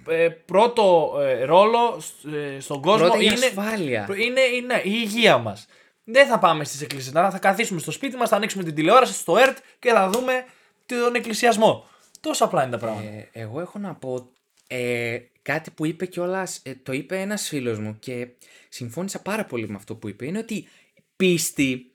ε, 0.08 0.24
ε, 0.24 0.30
πρώτο 0.30 1.14
ε, 1.20 1.44
ρόλο 1.44 2.00
σ- 2.00 2.26
ε, 2.34 2.60
στον 2.60 2.82
κόσμο 2.82 3.08
Πρώτα 3.08 3.22
η 3.22 3.26
είναι, 3.36 3.46
ασφάλεια. 3.46 4.08
είναι, 4.18 4.42
είναι 4.42 4.82
η 4.84 4.92
υγεία 5.04 5.38
μας. 5.38 5.66
Δεν 6.04 6.28
θα 6.28 6.40
πάμε 6.40 6.64
στις 6.64 6.82
εκκλησίες. 6.82 7.14
Θα 7.14 7.38
καθίσουμε 7.42 7.80
στο 7.80 7.92
σπίτι 7.92 8.16
μας, 8.18 8.30
θα 8.30 8.36
ανοίξουμε 8.36 8.64
την 8.64 8.76
τηλεόραση 8.76 9.14
στο 9.14 9.38
ΕΡΤ 9.38 9.58
και 9.80 9.90
θα 9.92 10.10
δούμε 10.10 10.46
τον 10.86 11.16
εκκλησιασμό. 11.16 11.88
Τόσο 12.20 12.46
απλά 12.46 12.62
είναι 12.62 12.72
τα 12.72 12.78
πράγματα. 12.78 13.08
Ε, 13.10 13.30
εγώ 13.32 13.60
έχω 13.60 13.80
να 13.80 13.96
πω 13.96 14.30
ε, 14.68 15.18
κάτι 15.42 15.72
που 15.72 15.86
είπε 15.86 16.06
κιόλας, 16.06 16.60
ε, 16.64 16.76
το 16.84 16.92
είπε 16.92 17.20
ένας 17.20 17.48
φίλος 17.48 17.80
μου 17.80 17.98
και 18.00 18.28
συμφώνησα 18.70 19.22
πάρα 19.22 19.46
πολύ 19.46 19.70
με 19.70 19.76
αυτό 19.76 19.96
που 19.96 20.08
είπε. 20.10 20.26
Είναι 20.26 20.38
ότι 20.38 20.68
πίστη, 21.16 21.92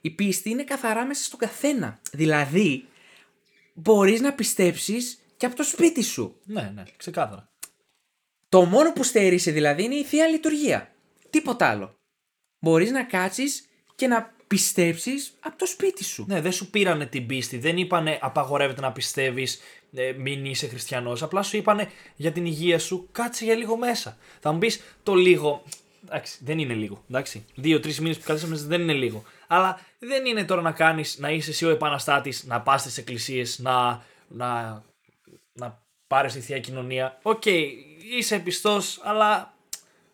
η 0.00 0.10
πίστη 0.10 0.50
είναι 0.50 0.64
καθαρά 0.64 1.04
μέσα 1.06 1.24
στον 1.24 1.38
καθένα. 1.38 2.00
Δηλαδή, 2.12 2.84
μπορείς 3.74 4.20
να 4.20 4.32
πιστέψεις 4.32 5.21
και 5.42 5.48
από 5.48 5.56
το 5.56 5.64
σπίτι 5.64 6.02
σου. 6.02 6.36
Ναι, 6.44 6.72
ναι, 6.74 6.82
ξεκάθαρα. 6.96 7.52
Το 8.48 8.64
μόνο 8.64 8.92
που 8.92 9.02
στερείσαι 9.02 9.50
δηλαδή 9.50 9.84
είναι 9.84 9.94
η 9.94 10.04
Θεία 10.04 10.26
Λειτουργία. 10.26 10.94
Τίποτα 11.30 11.68
άλλο. 11.68 11.94
Μπορείς 12.58 12.90
να 12.90 13.04
κάτσεις 13.04 13.68
και 13.94 14.06
να 14.06 14.34
πιστέψεις 14.46 15.34
από 15.40 15.58
το 15.58 15.66
σπίτι 15.66 16.04
σου. 16.04 16.24
Ναι, 16.28 16.40
δεν 16.40 16.52
σου 16.52 16.70
πήρανε 16.70 17.06
την 17.06 17.26
πίστη. 17.26 17.58
Δεν 17.58 17.76
είπανε 17.76 18.18
απαγορεύεται 18.22 18.80
να 18.80 18.92
πιστεύεις, 18.92 19.60
ε, 19.92 20.12
μην 20.12 20.44
είσαι 20.44 20.68
χριστιανός. 20.68 21.22
Απλά 21.22 21.42
σου 21.42 21.56
είπανε 21.56 21.90
για 22.16 22.32
την 22.32 22.46
υγεία 22.46 22.78
σου, 22.78 23.08
κάτσε 23.12 23.44
για 23.44 23.54
λίγο 23.54 23.76
μέσα. 23.76 24.16
Θα 24.40 24.52
μου 24.52 24.58
πεις 24.58 24.80
το 25.02 25.14
λίγο. 25.14 25.62
Εντάξει, 26.04 26.38
δεν 26.44 26.58
είναι 26.58 26.74
λίγο. 26.74 27.04
Εντάξει. 27.08 27.44
Δύο-τρεις 27.54 27.94
μήνες 28.00 28.18
που 28.18 28.24
κάθεσαι 28.26 28.46
μέσα 28.46 28.64
δεν 28.66 28.80
είναι 28.80 28.92
λίγο. 28.92 29.22
Αλλά 29.46 29.80
δεν 29.98 30.26
είναι 30.26 30.44
τώρα 30.44 30.62
να 30.62 30.72
κάνεις, 30.72 31.18
να 31.18 31.30
είσαι 31.30 31.50
εσύ 31.50 31.64
ο 31.64 31.70
επαναστάτης, 31.70 32.44
να 32.44 32.60
πας 32.60 32.80
στις 32.80 32.98
εκκλησίες, 32.98 33.58
να, 33.58 34.04
να, 34.28 34.82
να 35.52 35.82
πάρεις 36.06 36.32
τη 36.32 36.40
θεία 36.40 36.58
κοινωνία. 36.58 37.18
Οκ, 37.22 37.42
είσαι 38.18 38.38
πιστός, 38.38 39.00
αλλά 39.02 39.54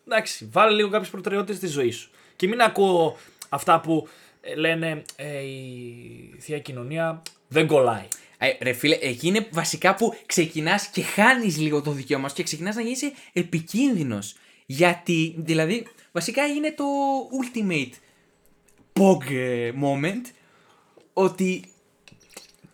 εντάξει, 0.05 0.49
βάλε 0.51 0.75
λίγο 0.75 0.89
κάποιες 0.89 1.09
προτεραιότητες 1.09 1.57
στη 1.57 1.67
ζωή 1.67 1.91
σου. 1.91 2.09
Και 2.35 2.47
μην 2.47 2.61
ακούω 2.61 3.17
αυτά 3.49 3.79
που 3.79 4.07
ε, 4.41 4.55
λένε 4.55 5.03
ε, 5.15 5.39
η 5.39 6.35
θεία 6.39 6.59
κοινωνία 6.59 7.21
δεν 7.47 7.67
κολλάει. 7.67 8.07
Ε, 8.37 8.51
ρε 8.61 8.73
φίλε, 8.73 8.97
εκεί 9.01 9.27
είναι 9.27 9.47
βασικά 9.51 9.95
που 9.95 10.13
ξεκινάς 10.25 10.87
και 10.87 11.03
χάνεις 11.03 11.57
λίγο 11.57 11.81
το 11.81 11.91
δικαίωμα 11.91 12.29
σου 12.29 12.35
και 12.35 12.43
ξεκινάς 12.43 12.75
να 12.75 12.81
γίνεσαι 12.81 13.13
επικίνδυνος. 13.33 14.35
Γιατί, 14.65 15.35
δηλαδή, 15.37 15.87
βασικά 16.11 16.45
είναι 16.45 16.71
το 16.71 16.83
ultimate 17.41 17.91
pog 18.93 19.31
ε, 19.31 19.71
moment 19.83 20.31
ότι 21.13 21.63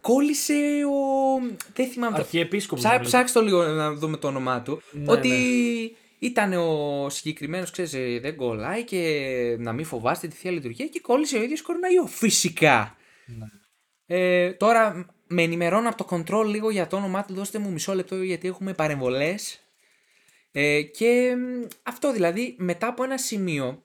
κόλλησε 0.06 0.54
ο. 0.86 1.40
Δεν 1.74 1.88
θυμάμαι 1.88 2.16
το. 2.16 2.22
Αρχιεπίσκοπος, 2.22 2.84
Ψά, 2.84 2.94
νομίζω. 2.94 3.10
ψάξτε 3.10 3.40
το 3.40 3.46
λίγο 3.46 3.64
να 3.64 3.94
δούμε 3.94 4.18
το 4.18 4.28
όνομά 4.28 4.62
του. 4.62 4.82
Ναι, 4.92 5.12
ότι 5.12 5.30
ναι. 5.30 6.28
ήταν 6.28 6.54
ο 6.54 7.10
συγκεκριμένος, 7.10 7.72
ξέρεις, 7.72 8.22
δεν 8.22 8.36
κολλάει 8.36 8.84
και 8.84 9.56
να 9.60 9.74
μην 9.74 9.86
φοβάστε 9.86 10.28
τη 10.28 10.36
θεία 10.36 10.52
λειτουργία 10.52 10.88
και 10.88 11.00
κόλλησε 11.00 11.38
ο 11.38 11.44
ίδιος 11.44 11.62
κοροναϊό. 11.62 12.06
Φυσικά. 12.06 12.96
Ναι. 13.26 13.46
Ε, 14.06 14.54
τώρα 14.54 15.06
με 15.28 15.42
ενημερώνω 15.42 15.90
από 15.90 16.06
το 16.06 16.16
control 16.16 16.46
λίγο 16.46 16.70
για 16.70 16.88
το 16.88 16.96
όνομά 16.96 17.26
του. 17.26 17.34
Δώστε 17.34 17.60
μου 17.60 17.72
μισό 17.72 17.94
λεπτό 17.94 18.22
γιατί 18.22 18.48
έχουμε 18.48 18.74
παρεμβολές. 18.74 19.60
Ε, 20.52 20.82
και 20.82 21.36
μ, 21.38 21.68
αυτό 21.84 22.12
δηλαδή 22.12 22.56
μετά 22.58 22.88
από 22.88 23.04
ένα 23.04 23.18
σημείο, 23.18 23.85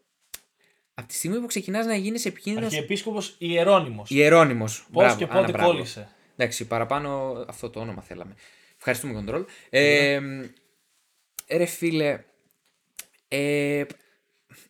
από 1.01 1.09
τη 1.09 1.15
στιγμή 1.15 1.39
που 1.41 1.47
ξεκινάς 1.47 1.87
να 1.87 1.95
γίνεις 1.95 2.25
επικίνδυνος 2.25 2.73
Αρχιεπίσκοπος 2.73 3.35
Ιερώνυμος. 3.39 4.11
Ιερώνυμος. 4.11 4.87
Πώς 4.93 5.03
Μπράβο, 5.03 5.19
και 5.19 5.25
Άννα, 5.25 5.41
πότε 5.41 5.53
μπράβο. 5.53 5.71
κόλλησε. 5.73 6.09
Εντάξει, 6.37 6.67
παραπάνω 6.67 7.33
αυτό 7.49 7.71
το 7.71 7.81
όνομα 7.81 8.03
θέλαμε. 8.03 8.35
Ευχαριστούμε, 8.77 9.25
Control. 9.27 9.45
Ε, 9.71 10.21
ρε 11.51 11.65
φίλε, 11.65 12.21
ε, 13.29 13.85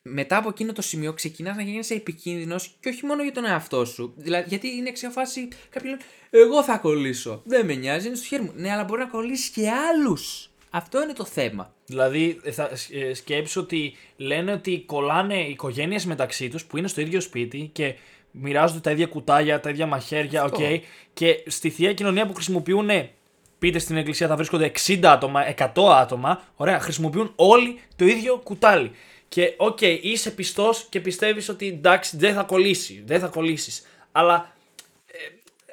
μετά 0.03 0.37
από 0.37 0.49
εκείνο 0.49 0.72
το 0.72 0.83
σημείο 0.83 1.12
ξεκινάς 1.12 1.57
να 1.57 1.62
γίνεσαι 1.62 1.95
επικίνδυνος 1.95 2.76
και 2.81 2.89
όχι 2.89 3.07
μόνο 3.07 3.22
για 3.22 3.33
τον 3.33 3.45
εαυτό 3.45 3.85
σου. 3.85 4.14
Δηλαδή, 4.16 4.49
γιατί 4.49 4.68
είναι 4.68 4.91
σε 4.95 5.11
φάση 5.11 5.49
κάποιοι 5.70 5.91
λένε 5.91 6.03
Εγώ 6.31 6.62
θα 6.64 6.76
κολλήσω. 6.78 7.43
Δεν 7.45 7.66
με 7.66 7.74
νοιάζει, 7.74 8.07
είναι 8.07 8.16
στο 8.16 8.26
χέρι 8.26 8.43
μου. 8.43 8.53
Ναι, 8.55 8.72
αλλά 8.72 8.85
μπορεί 8.85 9.01
να 9.01 9.07
κολλήσεις 9.07 9.49
και 9.49 9.70
άλλους. 9.70 10.49
Αυτό 10.71 11.03
είναι 11.03 11.12
το 11.12 11.25
θέμα. 11.25 11.75
Δηλαδή, 11.87 12.41
ε, 12.43 12.51
θα 12.51 12.71
ε, 12.91 13.14
σκέψου 13.14 13.61
ότι 13.61 13.97
λένε 14.16 14.53
ότι 14.53 14.83
κολλάνε 14.87 15.37
οι 15.37 15.51
οικογένειες 15.51 16.05
μεταξύ 16.07 16.49
τους 16.49 16.64
που 16.64 16.77
είναι 16.77 16.89
στο 16.89 17.01
ίδιο 17.01 17.21
σπίτι 17.21 17.71
και 17.73 17.95
μοιράζονται 18.31 18.81
τα 18.81 18.91
ίδια 18.91 19.07
κουτάλια, 19.07 19.61
τα 19.61 19.71
ίδια 19.71 19.87
μαχαίρια, 19.87 20.45
οκ. 20.45 20.53
Αυτό. 20.53 20.81
Και 21.12 21.43
στη 21.47 21.71
θεία 21.71 21.93
κοινωνία 21.93 22.27
που 22.27 22.35
χρησιμοποιούν, 22.35 22.91
πείτε 23.59 23.79
στην 23.79 23.97
εκκλησία 23.97 24.27
θα 24.27 24.37
βρίσκονται 24.37 24.73
60 24.87 25.01
άτομα, 25.05 25.43
100 25.75 25.93
άτομα, 26.01 26.43
ωραία, 26.57 26.81
χρησιμοποιούν 26.81 27.33
όλοι 27.37 27.81
το 27.97 28.05
ίδιο 28.05 28.37
κουτάλι. 28.37 28.91
Και 29.29 29.55
οκ, 29.57 29.81
είσαι 29.81 30.31
πιστός 30.31 30.87
και 30.89 31.01
πιστεύεις 31.01 31.49
ότι 31.49 31.66
εντάξει, 31.66 32.16
δεν 32.16 32.35
θα 32.35 32.43
κολλήσεις, 32.43 33.03
δεν 33.07 33.21
θα 33.21 33.27
κολλήσεις. 33.27 33.83
Αλλά 34.12 34.53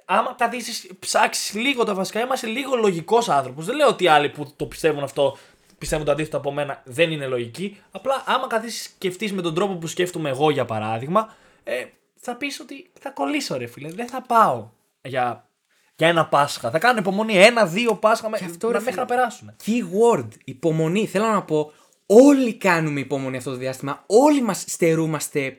άμα 0.09 0.35
καθίσει, 0.37 0.97
ψάξεις 0.99 1.53
λίγο 1.53 1.83
τα 1.83 1.93
βασικά, 1.93 2.19
είμαστε 2.19 2.47
λίγο 2.47 2.75
λογικός 2.75 3.29
άνθρωπος. 3.29 3.65
Δεν 3.65 3.75
λέω 3.75 3.87
ότι 3.87 4.03
οι 4.03 4.07
άλλοι 4.07 4.29
που 4.29 4.53
το 4.55 4.65
πιστεύουν 4.65 5.03
αυτό 5.03 5.37
πιστεύουν 5.77 6.05
το 6.05 6.11
αντίθετο 6.11 6.37
από 6.37 6.51
μένα 6.51 6.81
δεν 6.85 7.11
είναι 7.11 7.27
λογικοί. 7.27 7.77
Απλά 7.91 8.23
άμα 8.25 8.47
καθίσει 8.47 8.83
σκεφτείς 8.83 9.33
με 9.33 9.41
τον 9.41 9.53
τρόπο 9.53 9.73
που 9.75 9.87
σκέφτομαι 9.87 10.29
εγώ 10.29 10.49
για 10.49 10.65
παράδειγμα, 10.65 11.35
ε, 11.63 11.85
θα 12.15 12.35
πεις 12.35 12.59
ότι 12.59 12.91
θα 12.99 13.09
κολλήσω 13.09 13.57
ρε 13.57 13.67
φίλε. 13.67 13.89
Δεν 13.89 14.07
θα 14.07 14.21
πάω 14.21 14.69
για, 15.01 15.49
για 15.95 16.07
ένα 16.07 16.27
Πάσχα. 16.27 16.69
Θα 16.69 16.79
κάνω 16.79 16.99
υπομονή 16.99 17.37
ένα-δύο 17.37 17.95
Πάσχα 17.95 18.29
με, 18.29 18.37
αυτό, 18.43 18.67
να, 18.67 18.73
ρε, 18.73 18.79
μέχρι 18.79 18.91
φίλε. 18.91 19.01
να 19.01 19.07
περάσουν. 19.07 19.55
Keyword, 19.65 20.27
υπομονή. 20.43 21.07
Θέλω 21.07 21.27
να 21.27 21.43
πω, 21.43 21.71
όλοι 22.05 22.53
κάνουμε 22.53 22.99
υπομονή 22.99 23.37
αυτό 23.37 23.49
το 23.49 23.57
διάστημα. 23.57 24.03
Όλοι 24.07 24.41
μας 24.41 24.63
στερούμαστε 24.67 25.57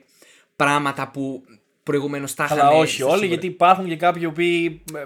πράγματα 0.55 1.07
που 1.07 1.43
προηγουμένως 1.89 2.33
τα 2.33 2.43
είχαν. 2.43 2.59
Αλλά 2.59 2.69
όχι 2.69 2.93
στα 2.93 3.05
όλοι, 3.05 3.13
σίγουρα. 3.13 3.27
γιατί 3.27 3.45
υπάρχουν 3.47 3.87
και 3.87 3.95
κάποιοι 3.95 4.31
που 4.31 4.41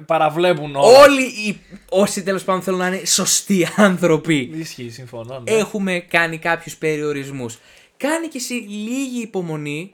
παραβλέπουν 0.06 0.76
όλα. 0.76 1.00
Όλοι 1.00 1.24
οι, 1.24 1.60
όσοι 1.90 2.24
τέλος 2.24 2.44
πάντων 2.44 2.62
θέλουν 2.62 2.80
να 2.80 2.88
είναι 2.88 3.06
σωστοί 3.06 3.68
άνθρωποι. 3.76 4.52
Ισχύει, 4.56 4.90
συμφωνώ. 4.90 5.40
ναι. 5.40 5.52
Έχουμε 5.52 6.00
κάνει 6.00 6.38
κάποιους 6.38 6.76
περιορισμούς. 6.78 7.60
Κάνει 7.98 8.28
και 8.28 8.38
εσύ 8.38 8.54
λίγη 8.54 9.22
υπομονή. 9.22 9.92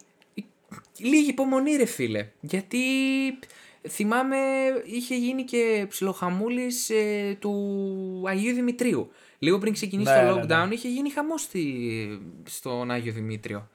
Λίγη 0.98 1.30
υπομονή, 1.30 1.76
ρε 1.76 1.86
φίλε. 1.86 2.28
Γιατί 2.42 2.78
θυμάμαι 3.90 4.38
είχε 4.86 5.16
γίνει 5.16 5.44
και 5.44 5.86
ψιλοχαμούλης 5.90 6.90
ε, 6.90 7.38
του 7.40 8.24
Αγίου 8.28 8.54
Δημητρίου. 8.54 9.12
Λίγο 9.40 9.58
πριν 9.58 9.74
ξεκινήσει 9.74 10.12
Ναι, 10.12 10.28
το 10.30 10.36
ναι, 10.36 10.42
lockdown 10.44 10.72
είχε 10.72 10.88
γίνει 10.88 11.10
χαμός 11.10 11.42
στη- 11.42 12.20
στον 12.46 12.92
Άγιο 12.92 13.14
Δημήτριο. 13.14 13.70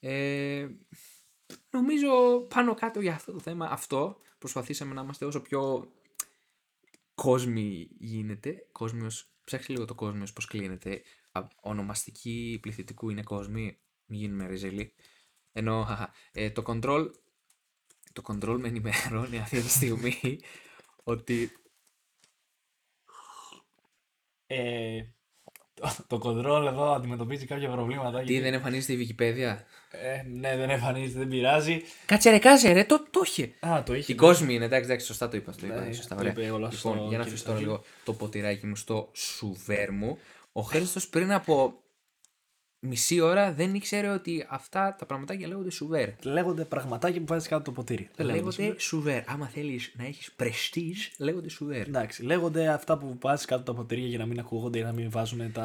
Ε, 0.00 0.66
νομίζω 1.70 2.40
πάνω 2.40 2.74
κάτω 2.74 3.00
για 3.00 3.14
αυτό 3.14 3.32
το 3.32 3.38
θέμα 3.38 3.66
αυτό 3.66 4.18
προσπαθήσαμε 4.38 4.94
να 4.94 5.02
είμαστε 5.02 5.24
όσο 5.24 5.40
πιο 5.40 5.92
κόσμοι 7.14 7.88
γίνεται. 7.98 8.68
Κόσμιος, 8.72 9.32
ψάξε 9.44 9.72
λίγο 9.72 9.84
το 9.84 9.94
κόσμιος 9.94 10.32
πώς 10.32 10.46
κλείνεται. 10.46 11.02
Α, 11.32 11.46
ονομαστική 11.60 12.58
πληθυντικού 12.62 13.10
είναι 13.10 13.22
κόσμοι. 13.22 13.78
Μην 14.06 14.20
γίνουμε 14.20 14.46
ρεζελοί. 14.46 14.94
Ενώ 15.52 15.84
χαχα, 15.84 16.12
ε, 16.32 16.50
το 16.50 16.62
control 16.66 17.10
το 18.12 18.22
control 18.26 18.56
με 18.60 18.68
ενημερώνει 18.68 19.38
αυτή 19.38 19.60
τη 19.60 19.68
στιγμή 19.68 20.40
ότι 21.04 21.50
Ε, 24.46 25.04
το, 25.74 25.90
το 26.06 26.20
control 26.24 26.66
εδώ 26.66 26.92
αντιμετωπίζει 26.92 27.46
κάποια 27.46 27.68
προβλήματα. 27.68 28.18
τι 28.18 28.24
γιατί- 28.24 28.40
δεν 28.44 28.54
εμφανίζεται 28.54 28.92
η 28.92 29.16
Wikipedia; 29.18 29.56
Ε, 29.90 30.22
ναι, 30.40 30.56
δεν 30.56 30.70
εμφανίζεται, 30.70 31.18
δεν 31.18 31.28
πειράζει. 31.28 31.82
Κάτσε 32.06 32.30
ρε, 32.30 32.38
κάτσε 32.38 32.72
ρε, 32.72 32.84
το, 32.84 33.04
το 33.10 33.20
είχε. 33.24 33.52
Α, 33.66 33.82
το 33.82 33.94
είχε. 33.94 34.12
Η 34.12 34.14
κόσμη 34.14 34.54
είναι, 34.54 34.64
εντάξει, 34.64 34.84
εντάξει, 34.84 35.06
σωστά 35.06 35.28
το 35.28 35.36
είπα. 35.36 35.52
Το 35.60 35.66
είπα 35.66 35.80
Ναι, 35.80 35.92
σωστά, 35.92 36.14
το 36.14 36.20
ωραία. 36.20 36.32
είπε 36.32 36.40
όλα 36.50 36.68
λοιπόν, 36.72 36.72
στο 36.72 36.88
για 36.88 36.98
να 37.00 37.06
κύριο 37.08 37.20
αφήσω 37.20 37.44
τώρα 37.44 37.56
Σταύρο. 37.58 37.60
λίγο 37.60 37.82
το 38.04 38.12
ποτηράκι 38.12 38.66
μου 38.66 38.76
στο 38.76 39.08
σουβέρ 39.12 39.92
μου. 39.92 40.18
Ο 40.52 40.60
Χρήστος 40.60 41.08
πριν 41.08 41.32
από 41.32 41.74
μισή 42.86 43.20
ώρα 43.20 43.52
δεν 43.52 43.74
ήξερε 43.74 44.08
ότι 44.08 44.46
αυτά 44.48 44.96
τα 44.98 45.06
πραγματάκια 45.06 45.48
λέγονται 45.48 45.70
σουβέρ. 45.70 46.08
Λέγονται 46.22 46.64
πραγματάκια 46.64 47.20
που 47.20 47.26
βάζεις 47.26 47.48
κάτω 47.48 47.62
το 47.62 47.70
ποτήρι. 47.72 48.08
Δεν 48.16 48.26
λέγονται. 48.26 48.62
Λέγονται 48.62 48.80
σουβέρ. 48.80 49.30
Άμα 49.30 49.46
θέλεις 49.46 49.92
να 49.96 50.04
έχεις 50.04 50.32
πρεστή, 50.32 50.94
λέγονται 51.18 51.48
σουβέρ. 51.48 51.80
Εντάξει, 51.86 52.22
λέγονται 52.22 52.68
αυτά 52.68 52.98
που 52.98 53.16
βάζεις 53.20 53.44
κάτω 53.46 53.62
τα 53.62 53.74
ποτήρια 53.74 54.06
για 54.06 54.18
να 54.18 54.26
μην 54.26 54.38
ακούγονται 54.38 54.78
ή 54.78 54.82
να 54.82 54.92
μην 54.92 55.10
βάζουν 55.10 55.52
τα. 55.52 55.62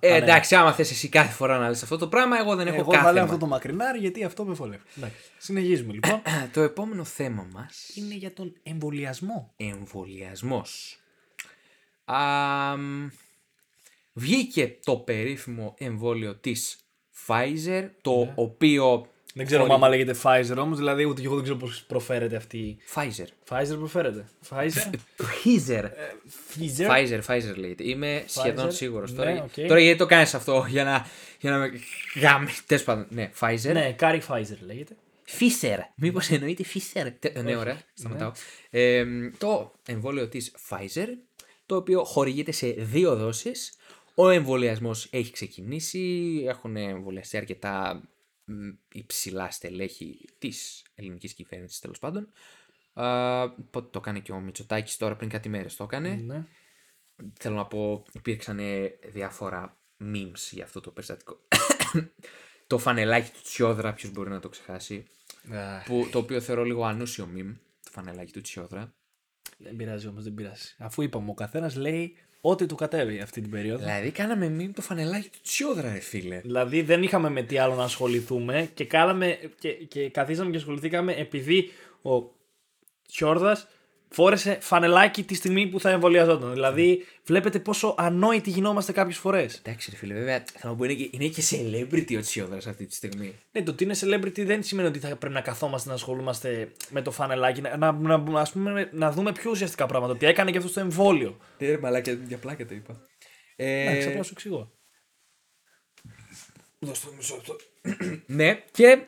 Ε, 0.00 0.08
τα 0.08 0.14
νερά. 0.14 0.24
εντάξει, 0.24 0.54
άμα 0.54 0.72
θες 0.72 0.90
εσύ 0.90 1.08
κάθε 1.08 1.32
φορά 1.32 1.58
να 1.58 1.68
λες 1.68 1.82
αυτό 1.82 1.96
το 1.98 2.08
πράγμα, 2.08 2.38
εγώ 2.38 2.56
δεν 2.56 2.66
έχω 2.66 2.76
Εγώ 2.76 2.92
θα 2.92 2.98
κάθε. 2.98 3.12
λέω 3.12 3.24
αυτό 3.24 3.36
το 3.38 3.46
μακρινάρι 3.46 3.98
γιατί 3.98 4.24
αυτό 4.24 4.44
με 4.44 4.52
βολεύει. 4.52 4.82
Εντάξει. 4.96 5.16
Συνεχίζουμε 5.38 5.92
λοιπόν. 5.92 6.22
Το 6.54 6.60
επόμενο 6.60 7.04
θέμα 7.04 7.46
μας 7.52 7.90
Είναι 7.94 8.14
για 8.14 8.32
τον 8.32 8.52
εμβολιασμό. 8.62 9.52
εμβολιασμός. 9.56 10.98
Βγήκε 14.16 14.76
το 14.84 14.96
περίφημο 14.96 15.74
εμβόλιο 15.78 16.34
της 16.36 16.76
Pfizer, 17.26 17.88
το 18.00 18.32
οποίο... 18.34 18.96
Ναι. 18.96 19.06
Δεν 19.36 19.46
ξέρω 19.46 19.74
άμα 19.74 19.88
λέγεται 19.88 20.14
Pfizer 20.22 20.56
όμως, 20.58 20.78
δηλαδή 20.78 21.04
ούτε 21.04 21.20
και 21.20 21.26
εγώ 21.26 21.34
δεν 21.34 21.42
ξέρω 21.44 21.58
πώς 21.58 21.84
προφέρεται 21.86 22.36
αυτή. 22.36 22.58
η- 22.58 22.78
Pfizer. 22.94 23.26
Pfizer 23.48 23.74
προφέρεται. 23.78 24.24
Pfizer; 24.50 24.90
Pfizer. 25.18 25.84
Pfizer; 26.54 26.88
Pfizer, 26.88 27.20
Pfizer 27.26 27.56
λέγεται. 27.56 27.88
Είμαι 27.88 28.24
σχεδόν 28.26 28.66
Pfizer, 28.68 28.72
σίγουρος. 28.74 29.10
ναι, 29.12 29.16
τώρα, 29.16 29.42
οκ. 29.42 29.66
τώρα 29.68 29.80
γιατί 29.80 29.98
το 29.98 30.06
κάνεις 30.06 30.34
αυτό, 30.34 30.64
για 30.68 30.84
να, 30.84 31.06
για 31.40 31.50
να 31.50 31.58
με 31.58 31.70
γάμει. 32.20 32.48
Τέλος 32.66 32.84
πάντων, 32.84 33.06
ναι, 33.10 33.30
Pfizer. 33.40 33.72
Ναι, 33.72 33.92
Κάρι 33.92 34.22
Pfizer 34.28 34.56
λέγεται. 34.66 34.96
Fisher. 35.38 35.78
Μήπως 35.96 36.30
εννοείται 36.30 36.64
Fisher. 36.74 37.12
Τε- 37.18 37.42
Ναι, 37.42 37.56
ωραία. 37.56 37.78
Σταματάω. 37.94 38.32
Ε, 38.70 39.04
το 39.38 39.72
εμβόλιο 39.86 40.28
της 40.28 40.54
Pfizer, 40.70 41.06
το 41.66 41.76
οποίο 41.76 42.04
χορηγείται 42.04 42.52
σε 42.52 42.66
δύο 42.68 43.16
δόσεις. 43.16 43.76
Ο 44.14 44.28
εμβολιασμός 44.28 45.08
έχει 45.10 45.32
ξεκινήσει. 45.32 46.44
Έχουν 46.48 46.76
εμβολιαστεί 46.76 47.36
αρκετά 47.36 48.02
μ, 48.44 48.70
υψηλά 48.92 49.50
στελέχη 49.50 50.28
της 50.38 50.84
ελληνικής 50.94 51.34
κυβέρνησης 51.34 51.78
τέλος 51.78 51.98
πάντων. 51.98 52.32
Α, 52.92 53.50
πότε 53.50 53.88
το 53.90 53.98
έκανε 53.98 54.20
και 54.20 54.32
ο 54.32 54.40
Μητσοτάκης 54.40 54.96
τώρα 54.96 55.16
πριν 55.16 55.28
κάτι 55.28 55.48
μέρες 55.48 55.76
το 55.76 55.84
έκανε. 55.84 56.14
Ναι. 56.14 56.46
Θέλω 57.38 57.56
να 57.56 57.66
πω, 57.66 58.04
υπήρξαν 58.12 58.60
διάφορα 59.12 59.78
memes 60.00 60.50
για 60.50 60.64
αυτό 60.64 60.80
το 60.80 60.90
περιστατικό. 60.90 61.38
το 62.66 62.78
φανελάκι 62.78 63.30
του 63.30 63.40
Τσιόδρα, 63.42 63.92
ποιος 63.92 64.12
μπορεί 64.12 64.30
να 64.30 64.40
το 64.40 64.48
ξεχάσει. 64.48 65.04
Που, 65.84 66.08
το 66.12 66.18
οποίο 66.18 66.40
θεωρώ 66.40 66.64
λίγο 66.64 66.84
ανούσιο 66.84 67.28
meme, 67.34 67.54
το 67.82 67.90
φανελάκι 67.90 68.32
του 68.32 68.40
Τσιόδρα. 68.40 68.94
Δεν 69.58 69.76
πειράζει 69.76 70.06
όμως, 70.06 70.24
δεν 70.24 70.34
πειράζει. 70.34 70.74
Αφού 70.78 71.02
είπαμε, 71.02 71.30
ο 71.30 71.34
καθένας 71.34 71.76
λέει 71.76 72.16
ό,τι 72.46 72.66
του 72.66 72.74
κατέβει 72.74 73.20
αυτή 73.20 73.40
την 73.40 73.50
περίοδο. 73.50 73.84
Δηλαδή, 73.84 74.10
κάναμε 74.10 74.56
meme 74.58 74.70
το 74.74 74.82
φανελάκι 74.82 75.28
του 75.28 75.38
Τσιόδρα, 75.42 75.92
ρε 75.92 76.00
φίλε. 76.00 76.40
Δηλαδή 76.40 76.82
δεν 76.82 77.02
είχαμε 77.02 77.30
με 77.30 77.42
τι 77.42 77.58
άλλο 77.58 77.74
να 77.74 77.84
ασχοληθούμε 77.84 78.70
και, 78.74 78.84
κάναμε, 78.84 79.38
και, 79.58 79.72
και 79.72 80.10
καθίσαμε 80.10 80.50
και 80.50 80.56
ασχοληθήκαμε 80.56 81.12
επειδή 81.12 81.70
ο 82.02 82.30
Τσιόρδας 83.08 83.66
φόρεσε 84.14 84.58
φανελάκι 84.60 85.22
τη 85.22 85.34
στιγμή 85.34 85.66
που 85.66 85.80
θα 85.80 85.90
εμβολιαζόταν. 85.90 86.52
Δηλαδή 86.52 87.04
βλέπετε 87.24 87.58
πόσο 87.58 87.94
ανόητοι 87.98 88.50
γινόμαστε 88.50 88.92
κάποιες 88.92 89.16
φορές. 89.18 89.58
Εντάξει, 89.58 89.90
ρε 89.90 89.96
φίλε, 89.96 90.14
βέβαια, 90.14 90.44
θα 90.58 90.68
μου 90.68 90.76
πω 90.76 90.84
είναι 90.84 90.94
και, 90.94 91.08
είναι 91.12 91.26
και 91.28 91.42
celebrity 91.50 92.16
ο 92.16 92.20
Τσιόδρας 92.20 92.66
αυτή 92.66 92.86
τη 92.86 92.94
στιγμή. 92.94 93.34
Ναι, 93.52 93.62
το 93.62 93.70
ότι 93.70 93.84
είναι 93.84 93.94
celebrity 94.00 94.44
δεν 94.44 94.62
σημαίνει 94.62 94.88
ότι 94.88 94.98
θα 94.98 95.16
πρέπει 95.16 95.34
να 95.34 95.40
καθόμαστε 95.40 95.88
να 95.88 95.94
ασχολούμαστε 95.94 96.72
με 96.90 97.02
το 97.02 97.10
φανελάκι, 97.10 97.60
να, 97.60 97.76
να, 97.76 97.92
να, 97.92 98.40
ας 98.40 98.52
πούμε, 98.52 98.88
να 98.92 99.10
δούμε 99.12 99.32
πιο 99.32 99.50
ουσιαστικά 99.50 99.86
πράγματα. 99.86 100.12
Ότι 100.12 100.26
έκανε 100.26 100.50
και 100.50 100.56
αυτό 100.56 100.68
στο 100.70 100.80
εμβόλιο. 100.80 101.36
Ναι, 101.58 101.68
ρε 101.68 101.78
μαλάκια, 101.78 102.12
για 102.12 102.38
πλάκα 102.38 102.66
το 102.66 102.74
είπα. 102.74 103.00
Εντάξει, 103.56 104.08
Ε, 104.08 104.10
απλά 104.10 104.22
σου 104.22 104.32
εξηγώ. 104.34 104.72
ναι, 108.26 108.62
και 108.70 108.98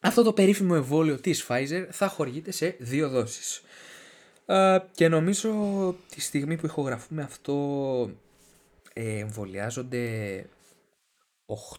αυτό 0.00 0.22
το 0.22 0.32
περίφημο 0.32 0.72
εμβόλιο 0.76 1.20
της 1.20 1.46
Pfizer 1.48 1.86
θα 1.90 2.08
χορηγείται 2.08 2.50
σε 2.50 2.76
δύο 2.78 3.08
δόσεις. 3.08 3.62
Α, 4.46 4.82
και 4.92 5.08
νομίζω 5.08 5.50
τη 6.08 6.20
στιγμή 6.20 6.56
που 6.56 6.66
ηχογραφούμε 6.66 7.22
αυτό 7.22 8.10
ε, 8.92 9.18
εμβολιάζονται 9.18 10.46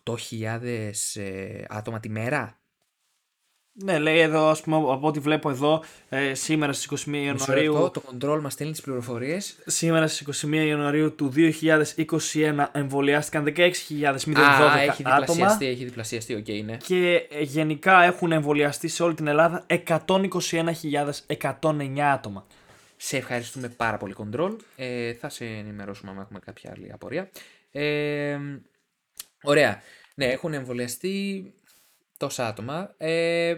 8.000 0.05 0.91
ε, 1.13 1.63
άτομα 1.67 1.99
τη 1.99 2.09
μέρα. 2.09 2.62
Ναι, 3.75 3.99
λέει 3.99 4.19
εδώ, 4.19 4.49
ας 4.49 4.61
πούμε, 4.61 4.75
από 4.75 5.07
ό,τι 5.07 5.19
βλέπω 5.19 5.49
εδώ, 5.49 5.83
ε, 6.09 6.33
σήμερα 6.33 6.73
στις 6.73 6.85
21 6.85 7.07
Μισό 7.07 7.23
Ιανουαρίου. 7.25 7.73
λεπτό, 7.73 7.89
το 7.89 8.03
control 8.11 8.39
μας 8.41 8.53
στέλνει 8.53 8.71
τις 8.71 8.81
πληροφορίες. 8.81 9.57
Σήμερα 9.65 10.07
στις 10.07 10.19
21 10.19 10.65
Ιανουαρίου 10.65 11.15
του 11.15 11.29
2021 11.29 12.69
εμβολιάστηκαν 12.71 13.43
16.012 13.43 14.39
Α, 14.39 14.81
έχει 14.81 15.03
άτομα 15.05 15.19
διπλασιαστεί, 15.19 15.65
έχει 15.65 15.83
διπλασιαστεί, 15.83 16.35
οκ, 16.35 16.47
ναι. 16.65 16.77
και 16.77 17.27
ε, 17.29 17.41
γενικά 17.41 18.03
έχουν 18.03 18.31
εμβολιαστεί 18.31 18.87
σε 18.87 19.03
όλη 19.03 19.13
την 19.13 19.27
Ελλάδα 19.27 19.65
121.109 19.67 21.99
άτομα. 21.99 22.45
Σε 22.97 23.17
ευχαριστούμε 23.17 23.69
πάρα 23.69 23.97
πολύ, 23.97 24.15
Control. 24.17 24.55
Ε, 24.75 25.13
θα 25.13 25.29
σε 25.29 25.45
ενημερώσουμε 25.45 26.11
αν 26.11 26.19
έχουμε 26.19 26.39
κάποια 26.39 26.71
άλλη 26.75 26.91
απορία. 26.93 27.29
Ε, 27.71 28.37
ωραία. 29.43 29.81
Ναι, 30.15 30.25
έχουν 30.25 30.53
εμβολιαστεί 30.53 31.43
τόσα 32.23 32.47
άτομα. 32.47 32.93
Ε, 32.97 33.57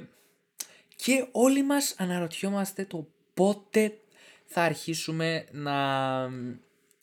και 0.95 1.27
όλοι 1.31 1.63
μας 1.63 1.95
αναρωτιόμαστε 1.97 2.85
το 2.85 3.07
πότε 3.33 3.97
θα 4.45 4.61
αρχίσουμε 4.61 5.45
να 5.51 5.75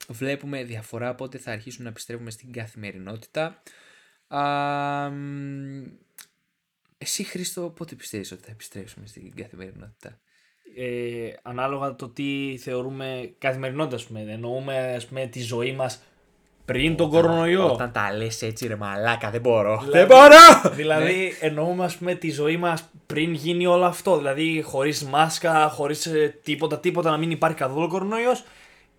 βλέπουμε 0.08 0.64
διαφορά, 0.64 1.14
πότε 1.14 1.38
θα 1.38 1.52
αρχίσουμε 1.52 1.84
να 1.84 1.90
επιστρέφουμε 1.90 2.30
στην 2.30 2.52
καθημερινότητα. 2.52 3.62
Α, 4.26 5.10
μ, 5.10 5.82
εσύ, 6.98 7.24
Χρήστο, 7.24 7.70
πότε 7.70 7.94
πιστεύεις 7.94 8.32
ότι 8.32 8.42
θα 8.44 8.50
επιστρέψουμε 8.50 9.06
στην 9.06 9.34
καθημερινότητα; 9.34 10.20
Ε, 10.76 11.32
ανάλογα 11.42 11.94
το 11.94 12.08
τι 12.08 12.56
θεωρούμε 12.60 13.34
καθημερινότητα, 13.38 13.96
ας 13.96 14.06
πούμε. 14.06 14.20
Εννοούμε 14.20 14.94
ας 14.94 15.06
πούμε, 15.06 15.26
τη 15.26 15.40
ζωή 15.40 15.72
μας 15.72 16.02
πριν 16.64 16.96
τον 16.96 17.10
κορονοϊό. 17.10 17.72
Όταν 17.72 17.92
τα 17.92 18.12
λες 18.16 18.42
έτσι 18.42 18.66
ρε 18.66 18.76
μαλάκα 18.76 19.30
δεν 19.30 19.40
μπορώ. 19.40 19.82
Δηλαδή- 19.84 19.98
δεν 19.98 20.06
μπορώ! 20.06 20.74
Δηλαδή 20.76 21.36
εννοούμε 21.40 21.84
ας 21.84 21.96
πούμε 21.96 22.14
τη 22.14 22.30
ζωή 22.30 22.56
μας 22.56 22.88
πριν 23.06 23.32
γίνει 23.32 23.66
όλο 23.66 23.84
αυτό. 23.84 24.16
Δηλαδή 24.16 24.62
χωρίς 24.62 25.04
μάσκα, 25.04 25.68
χωρίς 25.68 26.06
ε, 26.06 26.38
τίποτα, 26.42 26.78
τίποτα 26.78 27.10
να 27.10 27.16
μην 27.16 27.30
υπάρχει 27.30 27.56
καθόλου 27.56 27.88
κορονοϊός 27.88 28.44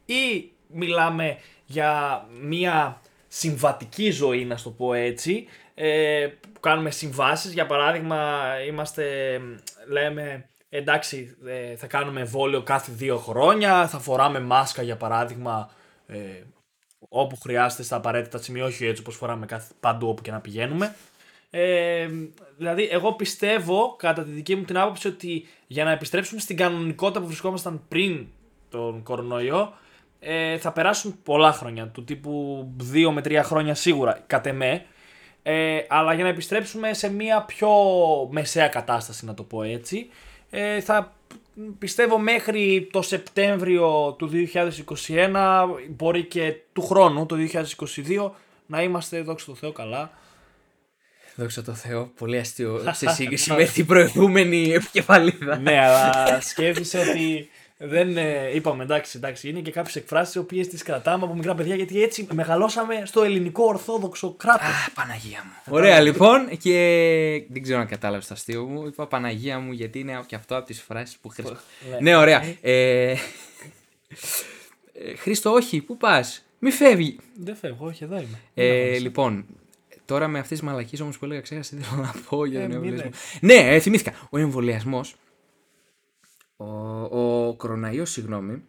ή 0.05 0.51
μιλάμε 0.68 1.38
για 1.66 2.22
μια 2.41 3.01
συμβατική 3.28 4.11
ζωή 4.11 4.45
να 4.45 4.57
στο 4.57 4.70
πω 4.70 4.93
έτσι 4.93 5.45
ε, 5.76 6.28
που 6.53 6.59
κάνουμε 6.59 6.91
συμβάσεις 6.91 7.53
για 7.53 7.66
παράδειγμα 7.66 8.41
είμαστε 8.68 9.05
λέμε 9.89 10.45
εντάξει 10.70 11.38
ε, 11.45 11.76
θα 11.76 11.88
κάνουμε 11.88 12.20
εμβόλιο 12.20 12.61
κάθε 12.61 12.91
δύο 12.95 13.18
χρόνια 13.18 13.88
θα 13.88 13.99
φοράμε 13.99 14.39
μάσκα 14.39 14.82
για 14.82 14.97
παράδειγμα 14.97 15.70
ε, 16.07 16.18
όπου 17.10 17.38
χρειάζεται 17.39 17.84
στα 17.84 17.95
απαραίτητα 17.95 18.38
σημεία 18.38 18.66
όχι 18.66 18.86
έτσι 18.86 19.01
όπως 19.01 19.16
φοράμε 19.16 19.45
κάθε, 19.45 19.74
παντού 19.80 20.08
όπου 20.08 20.22
και 20.22 20.32
να 20.32 20.39
πηγαίνουμε 20.39 20.95
Ε, 21.49 22.08
δηλαδή, 22.58 22.88
εγώ 22.91 23.14
πιστεύω, 23.14 23.95
κατά 23.97 24.24
τη 24.24 24.32
δική 24.32 24.56
μου 24.56 24.64
την 24.64 24.78
άποψη, 24.78 25.08
ότι 25.08 25.47
για 25.68 25.84
να 25.84 25.91
επιστρέψουμε 25.91 26.39
στην 26.39 26.58
κανονικότητα 26.58 27.20
που 27.20 27.26
βρισκόμασταν 27.26 27.82
πριν 27.88 28.28
τον 28.70 29.04
κορονοϊό, 29.04 29.74
ε, 30.20 30.58
θα 30.58 30.72
περάσουν 30.72 31.20
πολλά 31.24 31.51
χρόνια. 31.51 31.88
Του 31.88 32.04
τύπου 32.04 32.68
2 32.93 33.12
με 33.12 33.22
3 33.22 33.41
χρόνια 33.43 33.76
σίγουρα, 33.76 34.24
κατ' 34.28 34.45
εμέ. 34.45 34.86
Ε, 35.43 35.78
αλλά 35.88 36.14
για 36.14 36.24
να 36.24 36.30
επιστρέψουμε 36.30 36.93
σε 36.93 37.12
μια 37.12 37.41
πιο 37.41 37.70
μεσαία 38.32 38.68
κατάσταση, 38.68 39.26
να 39.26 39.34
το 39.34 39.43
πω 39.43 39.64
έτσι, 39.64 40.10
ε, 40.56 40.82
θα 40.82 41.14
πιστεύω 41.80 42.18
μέχρι 42.18 42.89
το 42.91 43.01
Σεπτέμβριο 43.01 44.16
του 44.18 44.30
2021, 45.08 45.66
μπορεί 45.89 46.24
και 46.24 46.56
του 46.74 46.82
χρόνου, 46.82 47.26
το 47.26 47.36
2022, 48.26 48.32
να 48.66 48.82
είμαστε, 48.82 49.22
δόξα 49.22 49.45
τω 49.45 49.56
Θεώ, 49.56 49.72
καλά. 49.72 50.12
Δόξα 51.36 51.64
τω 51.64 51.74
Θεώ, 51.74 52.12
πολύ 52.18 52.38
αστείο 52.38 52.82
σε 52.99 53.10
σύγκριση 53.10 53.54
με 53.54 53.64
την 53.64 53.86
προηγούμενη 53.86 54.74
επικεφαλίδα. 54.74 55.58
ναι, 55.58 55.80
αλλά 55.80 56.41
σκέφτησε 56.41 56.99
ότι 56.99 57.49
δεν 57.86 58.17
ε, 58.17 58.51
είπαμε 58.55 58.84
εντάξει, 58.84 59.17
εντάξει, 59.17 59.49
είναι 59.49 59.59
και 59.59 59.71
κάποιες 59.71 59.95
εκφράσεις 59.95 60.36
οι 60.36 60.39
οποίες 60.39 60.67
τις 60.67 60.84
κρατάμε 60.84 61.23
από 61.25 61.34
μικρά 61.36 61.55
παιδιά 61.55 61.75
γιατί 61.75 62.03
έτσι 62.03 62.27
μεγαλώσαμε 62.34 63.01
στο 63.05 63.23
ελληνικό 63.23 63.63
ορθόδοξο 63.63 64.34
κράτος. 64.34 64.67
Α, 64.67 64.91
Παναγία 64.93 65.43
μου. 65.45 65.73
Ωραία 65.73 65.99
λοιπόν 65.99 66.57
και 66.57 67.45
δεν 67.49 67.61
ξέρω 67.61 67.79
αν 67.79 67.88
κατάλαβες 67.88 68.27
το 68.27 68.34
αστείο 68.34 68.63
μου. 68.65 68.86
Είπα 68.88 69.07
Παναγία 69.07 69.59
μου 69.59 69.71
γιατί 69.71 69.99
είναι 69.99 70.23
και 70.25 70.36
αυτό 70.36 70.55
από 70.57 70.65
τις 70.65 70.81
φράσεις 70.81 71.17
που 71.17 71.29
χρειάζεται. 71.29 71.59
Ναι. 71.91 71.97
ναι, 72.01 72.15
ωραία. 72.15 72.43
Ε, 72.61 73.11
ε, 73.11 73.15
Χρήστο, 75.17 75.51
όχι, 75.51 75.81
πού 75.81 75.97
πας; 75.97 76.45
Μη 76.59 76.71
φεύγει. 76.71 77.19
Δεν 77.36 77.55
φεύγω, 77.55 77.86
όχι, 77.86 78.03
εδώ 78.03 78.15
είμαι. 78.15 78.39
Ε, 78.53 78.97
λοιπόν, 78.97 79.45
τώρα 80.05 80.27
με 80.27 80.39
αυτές 80.39 80.57
τις 80.59 80.67
μαλακίες 80.67 81.01
όμως 81.01 81.17
που 81.17 81.25
έλεγα, 81.25 81.41
ξέχασα 81.41 81.75
τι 81.75 81.81
θέλω 81.84 82.01
να 82.01 82.13
πω 82.29 82.45
για 82.45 82.59
Ε, 82.59 82.67
τον 82.67 82.69
μη 82.71 82.75
εμβολιασμό. 82.88 83.09
λες. 83.09 83.39
Ναι, 83.41 83.75
ε, 83.75 83.79
θυμήθηκα. 83.79 84.13
Ο 84.29 84.38
εμβολιασμός. 84.38 85.15
Ο, 87.11 87.47
ο 87.47 87.53
κοροναϊός, 87.53 88.11
συγγνώμη, 88.11 88.64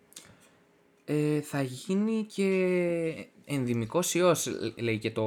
ε, 1.04 1.40
θα 1.40 1.62
γίνει 1.62 2.26
και 2.34 2.46
ενδυμικός 3.46 4.14
ιός, 4.14 4.48
λέει 4.76 4.98
και 4.98 5.10
το 5.10 5.24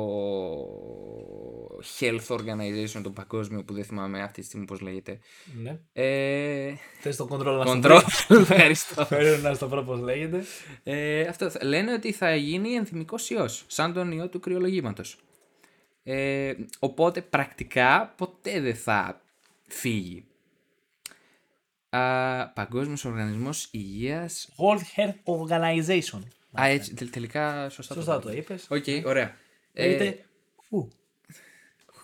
Health 2.00 2.28
Organization, 2.28 3.02
το 3.04 3.10
παγκόσμιο 3.10 3.64
που 3.64 3.74
δεν 3.74 3.84
θυμάμαι 3.84 4.22
αυτή 4.22 4.42
τη 4.42 4.48
στιγμή 4.48 4.66
πώς 4.66 4.80
λέγεται. 4.82 5.20
Ναι. 5.62 5.80
Ε, 5.94 6.74
Θες 7.02 7.16
το 7.16 7.28
control 7.32 7.66
να 7.66 7.80
Control, 7.82 8.02
ευχαριστώ. 8.40 9.06
Φέρω 9.06 9.38
να 9.42 9.54
στο 9.54 9.68
πρώτο 9.68 9.96
λέγεται. 9.96 10.44
Ε, 10.84 11.22
αυτό, 11.22 11.50
θα- 11.50 11.66
λένε 11.66 11.94
ότι 11.94 12.12
θα 12.12 12.36
γίνει 12.36 12.70
ενδυμικός 12.74 13.30
ιός, 13.30 13.64
σαν 13.68 13.94
τον 13.94 14.12
ιό 14.12 14.28
του 14.28 14.40
κρυολογήματος. 14.40 15.18
Ε, 16.04 16.54
οπότε 16.80 17.22
πρακτικά 17.22 18.14
ποτέ 18.18 18.60
δεν 18.62 18.76
θα 18.76 19.22
φύγει. 19.68 20.26
Α, 21.90 22.48
Παγκόσμιος 22.50 23.06
Οργανισμός 23.06 23.68
Υγείας. 23.72 24.50
World 24.58 24.82
Health 25.00 25.48
Organization. 25.48 26.22
Α, 26.62 26.66
έτσι, 26.68 26.94
τε- 26.94 27.10
τελικά 27.10 27.70
σωστά, 27.70 27.94
Σωστά 27.94 28.14
το 28.16 28.22
το 28.22 28.30
είπα. 28.32 28.38
είπες. 28.40 28.68
Οκ, 28.70 29.06
ωραία. 29.06 29.36
Ε, 29.74 29.88
Λέγεται. 29.88 30.26
Who. 30.72 30.88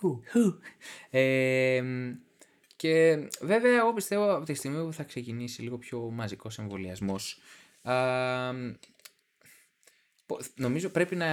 Who. 0.02 0.58
ε, 1.10 1.82
και 2.76 3.28
βέβαια 3.40 3.76
εγώ 3.78 3.92
πιστεύω 3.92 4.34
από 4.34 4.44
τη 4.44 4.54
στιγμή 4.54 4.84
που 4.84 4.92
θα 4.92 5.02
ξεκινήσει 5.02 5.62
λίγο 5.62 5.78
πιο 5.78 5.98
μαζικός 6.12 6.58
εμβολιασμός 6.58 7.38
α, 7.82 7.92
πο- 8.52 8.93
νομίζω 10.54 10.88
πρέπει 10.88 11.16
να 11.16 11.26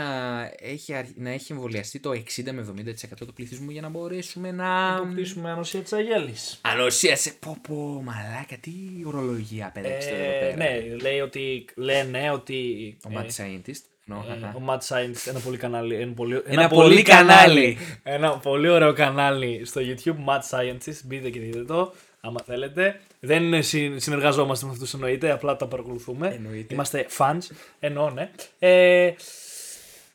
έχει, 0.59 0.93
αρχ- 0.93 1.17
να 1.17 1.29
έχει 1.29 1.51
εμβολιαστεί 1.51 1.99
το 1.99 2.09
60 2.11 2.51
με 2.51 2.61
70% 2.61 2.93
του 3.17 3.33
πληθυσμού 3.33 3.69
για 3.71 3.81
να 3.81 3.89
μπορέσουμε 3.89 4.51
να... 4.51 4.95
Αποκτήσουμε 4.95 5.51
ανοσία 5.51 5.79
της 5.81 5.93
αγέλης. 5.93 6.59
Ανοσία 6.61 7.09
σε. 7.09 7.33
Πω 7.39 7.57
πω 7.67 8.01
μαλάκα 8.05 8.57
τι 8.59 8.71
ορολογία 9.05 9.71
πέταξε 9.73 10.09
εδώ 10.09 10.39
πέρα. 10.39 10.55
ναι, 10.55 10.95
λέει 11.01 11.19
ότι, 11.19 11.65
λένε 11.75 12.31
ότι. 12.31 12.97
Ο 13.03 13.09
ε, 13.11 13.15
Mad 13.17 13.25
Scientist. 13.25 13.81
εννοώ, 14.07 14.23
ε, 14.27 14.39
χαχα. 14.39 14.53
ο 14.55 14.61
Mad 14.67 14.77
Scientist, 14.87 15.27
ένα 15.29 15.39
πολύ 15.39 15.57
κανάλι. 15.57 15.95
Ένα 15.95 16.13
πολύ, 16.13 16.41
Ένα 16.45 16.67
πολύ 16.67 17.01
κανάλι. 17.01 17.77
Ένα 18.03 18.37
πολύ 18.37 18.69
ωραίο 18.69 18.93
κανάλι 18.93 19.61
στο 19.65 19.81
YouTube, 19.83 20.15
Mad 20.29 20.39
Scientist. 20.51 20.99
Μπείτε 21.05 21.29
και 21.29 21.39
δείτε 21.39 21.63
το, 21.63 21.93
άμα 22.21 22.39
θέλετε. 22.45 22.99
Δεν 23.23 23.43
είναι 23.43 23.61
συ- 23.61 23.99
συνεργαζόμαστε 23.99 24.65
με 24.65 24.71
αυτούς 24.71 24.93
εννοείται, 24.93 25.31
απλά 25.31 25.55
τα 25.55 25.67
παρακολουθούμε. 25.67 26.27
Εννοείται. 26.27 26.73
Είμαστε 26.73 27.05
fans, 27.17 27.37
εννοώ, 27.79 28.09
ναι. 28.09 28.31
Ε, 28.59 29.13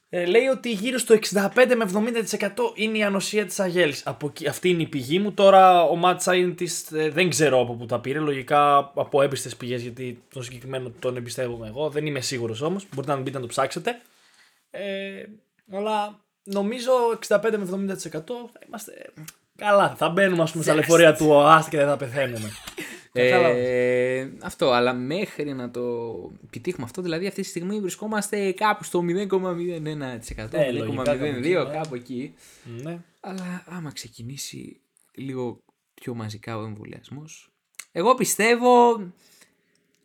ε, 0.08 0.24
λέει 0.24 0.46
ότι 0.46 0.70
γύρω 0.72 0.98
στο 0.98 1.14
65 1.14 1.74
με 1.76 1.84
70% 1.84 2.72
είναι 2.74 2.98
η 2.98 3.02
ανοσία 3.02 3.46
της 3.46 3.60
αγέλης. 3.60 4.02
Από 4.06 4.26
εκεί, 4.26 4.48
αυτή 4.48 4.68
είναι 4.68 4.82
η 4.82 4.86
πηγή 4.86 5.18
μου. 5.18 5.32
Τώρα 5.32 5.82
ο 5.82 6.00
Mad 6.04 6.16
Scientist 6.24 6.96
ε, 6.96 7.10
δεν 7.10 7.28
ξέρω 7.30 7.60
από 7.60 7.72
πού 7.74 7.86
τα 7.86 8.00
πήρε. 8.00 8.18
Λογικά 8.18 8.76
από 8.94 9.22
έμπιστες 9.22 9.56
πηγές 9.56 9.82
γιατί 9.82 10.22
τον 10.32 10.42
συγκεκριμένο 10.42 10.92
τον 10.98 11.16
εμπιστεύομαι 11.16 11.66
εγώ. 11.68 11.88
Δεν 11.90 12.06
είμαι 12.06 12.20
σίγουρος 12.20 12.60
όμως. 12.60 12.86
Μπορείτε 12.94 13.12
να 13.14 13.20
μπείτε 13.20 13.36
να 13.36 13.42
το 13.42 13.46
ψάξετε. 13.48 14.00
Ε, 14.70 15.22
αλλά 15.72 16.18
νομίζω 16.42 16.92
65 17.28 17.38
με 17.42 17.92
70% 17.92 17.94
θα 18.52 18.60
είμαστε 18.68 18.92
καλά. 19.56 19.94
Θα 19.96 20.08
μπαίνουμε 20.08 20.42
ας 20.42 20.50
πούμε 20.52 20.64
στα 20.64 20.74
λεωφορεία 20.74 21.14
του 21.14 21.26
ΟΑΣΤ 21.28 21.68
και 21.68 21.76
δεν 21.76 21.86
θα 21.86 21.96
πεθαίνουμε. 21.96 22.50
Κατάλαβες. 23.22 23.66
Ε, 23.68 24.32
αυτό, 24.42 24.70
αλλά 24.70 24.92
μέχρι 24.92 25.54
να 25.54 25.70
το 25.70 25.82
επιτύχουμε 26.44 26.84
αυτό, 26.84 27.02
δηλαδή 27.02 27.26
αυτή 27.26 27.40
τη 27.42 27.46
στιγμή 27.48 27.80
βρισκόμαστε 27.80 28.52
κάπου 28.52 28.84
στο 28.84 29.02
0,01%, 29.08 30.52
Ε, 30.52 30.70
λογικά 30.72 31.02
κάπου 31.02 31.24
εκεί, 31.24 31.54
0,02, 31.54 31.66
ναι. 31.66 31.72
κάπου 31.78 31.94
εκεί. 31.94 32.34
ναι. 32.82 32.98
Αλλά 33.20 33.64
άμα 33.66 33.92
ξεκινήσει 33.92 34.80
λίγο 35.14 35.58
πιο 35.94 36.14
μαζικά 36.14 36.56
ο 36.58 36.64
εμβολιασμός. 36.64 37.50
Εγώ 37.92 38.14
πιστεύω. 38.14 39.00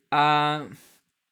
Α, 0.09 0.59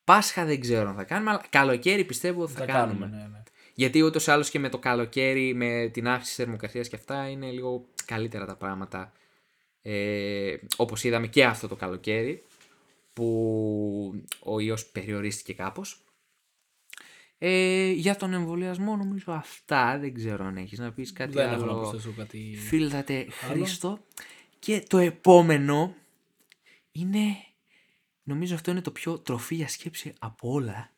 Πάσχα 0.04 0.46
δεν 0.46 0.60
ξέρω 0.60 0.90
αν 0.90 0.96
θα 0.96 1.04
κάνουμε, 1.04 1.30
αλλά 1.30 1.42
καλοκαίρι 1.50 2.04
πιστεύω 2.06 2.48
θα, 2.48 2.60
Θα 2.60 2.66
κάνουμε. 2.66 3.00
κάνουμε, 3.00 3.18
ναι, 3.18 3.28
ναι. 3.32 3.44
Γιατί 3.74 4.02
ούτως 4.02 4.28
ή 4.28 4.32
άλλως 4.32 4.50
και 4.50 4.60
με 4.60 4.70
το 4.70 4.78
καλοκαίρι, 4.78 5.54
με 5.54 5.90
την 5.94 6.08
αύξηση 6.08 6.36
της 6.36 6.44
θερμοκρασίας 6.46 6.88
και 6.88 6.96
αυτά, 6.96 7.30
είναι 7.30 7.52
λίγο 7.52 7.86
καλύτερα 8.06 8.46
τα 8.46 8.56
πράγματα. 8.56 9.12
Ε, 9.92 10.58
Όπως 10.76 11.04
είδαμε 11.04 11.28
και 11.28 11.46
αυτό 11.46 11.68
το 11.68 11.76
καλοκαίρι, 11.76 12.44
που 13.14 14.24
ο 14.40 14.60
ιός 14.60 14.86
περιορίστηκε 14.86 15.54
κάπως. 15.54 16.04
Ε, 17.38 17.92
για 17.92 18.16
τον 18.16 18.34
εμβολιασμό 18.34 18.96
νομίζω 18.96 19.32
αυτά. 19.32 20.00
Δεν 20.00 20.14
ξέρω 20.14 20.46
αν 20.46 20.58
έχεις 20.58 20.80
να 20.80 20.92
πεις 20.92 21.14
κάτι 21.14 21.32
Δεν 21.34 21.54
έχω 21.54 21.66
να 21.66 21.72
άλλο. 21.72 21.80
προσθέσω 21.80 22.14
κάτι. 22.18 22.56
Φίλτατε 22.68 23.28
Χρήστο. 23.30 24.00
Και 24.60 24.84
το 24.88 24.98
επόμενο 24.98 25.96
είναι, 26.92 27.38
νομίζω 28.24 28.56
αυτό 28.56 28.72
είναι 28.72 28.82
το 28.82 28.92
πιο 28.92 29.20
τροφή 29.20 29.56
για 29.56 29.68
σκέψη 29.68 30.14
από 30.20 30.52
όλα. 30.52 30.92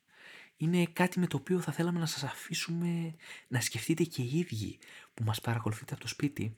Είναι 0.57 0.85
κάτι 0.93 1.19
με 1.19 1.27
το 1.27 1.37
οποίο 1.37 1.59
θα 1.59 1.71
θέλαμε 1.71 1.99
να 1.99 2.05
σας 2.05 2.23
αφήσουμε 2.23 3.15
να 3.47 3.61
σκεφτείτε 3.61 4.03
και 4.03 4.21
οι 4.21 4.37
ίδιοι 4.37 4.79
που 5.13 5.23
μας 5.23 5.41
παρακολουθείτε 5.41 5.93
από 5.93 6.01
το 6.01 6.07
σπίτι. 6.07 6.57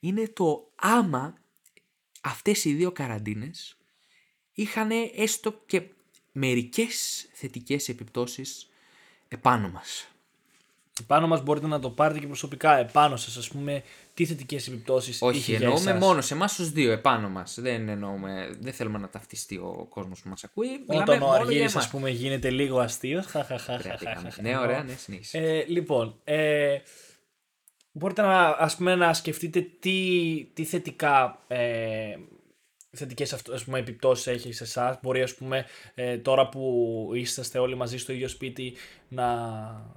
Είναι 0.00 0.28
το 0.28 0.72
άμα 0.74 1.34
αυτές 2.20 2.64
οι 2.64 2.72
δύο 2.72 2.92
καραντίνες 2.92 3.76
είχαν 4.52 4.90
έστω 5.16 5.62
και 5.66 5.82
μερικές 6.32 7.26
θετικές 7.32 7.88
επιπτώσεις 7.88 8.68
επάνω 9.28 9.68
μας. 9.68 10.04
Επάνω 11.00 11.26
μας 11.26 11.42
μπορείτε 11.42 11.66
να 11.66 11.80
το 11.80 11.90
πάρετε 11.90 12.18
και 12.18 12.26
προσωπικά. 12.26 12.78
Επάνω 12.78 13.16
σας, 13.16 13.36
ας 13.36 13.48
πούμε, 13.48 13.82
τι 14.14 14.26
θετικές 14.26 14.66
επιπτώσεις 14.68 15.22
Όχι, 15.22 15.38
είχε 15.38 15.56
για 15.56 15.66
εννοούμε 15.66 15.90
εσάς; 15.90 16.02
μόνο 16.02 16.20
σε 16.20 16.34
εμάς 16.34 16.54
τους 16.54 16.70
δύο 16.70 16.92
επάνω 16.92 17.28
μας. 17.28 17.58
Δεν, 17.60 17.88
εννοούμε, 17.88 18.56
δεν 18.60 18.72
θέλουμε 18.72 18.98
να 18.98 19.08
ταυτιστεί 19.08 19.56
ο 19.56 19.86
κόσμος 19.90 20.20
που 20.22 20.28
μας 20.28 20.44
ακούει. 20.44 20.68
Μιλάμε 20.88 21.02
Όταν 21.02 21.22
ο 21.22 21.26
μόνο 21.26 21.32
για 21.32 21.44
Αργύρης, 21.44 21.72
εμάς. 21.72 21.84
ας 21.84 21.90
πούμε, 21.90 22.10
γίνεται 22.10 22.50
λίγο 22.50 22.78
αστείος. 22.78 23.26
Κρατήκαμε. 23.26 24.32
Ναι, 24.40 24.58
ωραία, 24.58 24.82
ναι, 24.82 24.94
συνέχισε. 24.94 25.38
Ε, 25.38 25.64
λοιπόν, 25.68 26.20
ε, 26.24 26.78
μπορείτε 27.92 28.22
να, 28.22 28.48
ας 28.48 28.76
πούμε, 28.76 28.94
να 28.94 29.14
σκεφτείτε 29.14 29.66
τι, 29.80 30.50
τι 30.54 30.64
θετικά 30.64 31.38
ε, 31.48 32.14
θετικές 32.92 33.32
αυτό, 33.32 33.52
ας 33.52 33.64
πούμε, 33.64 33.78
επιπτώσεις 33.78 34.26
έχει 34.26 34.52
σε 34.52 34.64
εσάς. 34.64 34.98
Μπορεί 35.02 35.22
ας 35.22 35.34
πούμε 35.34 35.64
ε, 35.94 36.16
τώρα 36.18 36.48
που 36.48 37.10
είσαστε 37.14 37.58
όλοι 37.58 37.74
μαζί 37.74 37.98
στο 37.98 38.12
ίδιο 38.12 38.28
σπίτι 38.28 38.74
να 39.08 39.26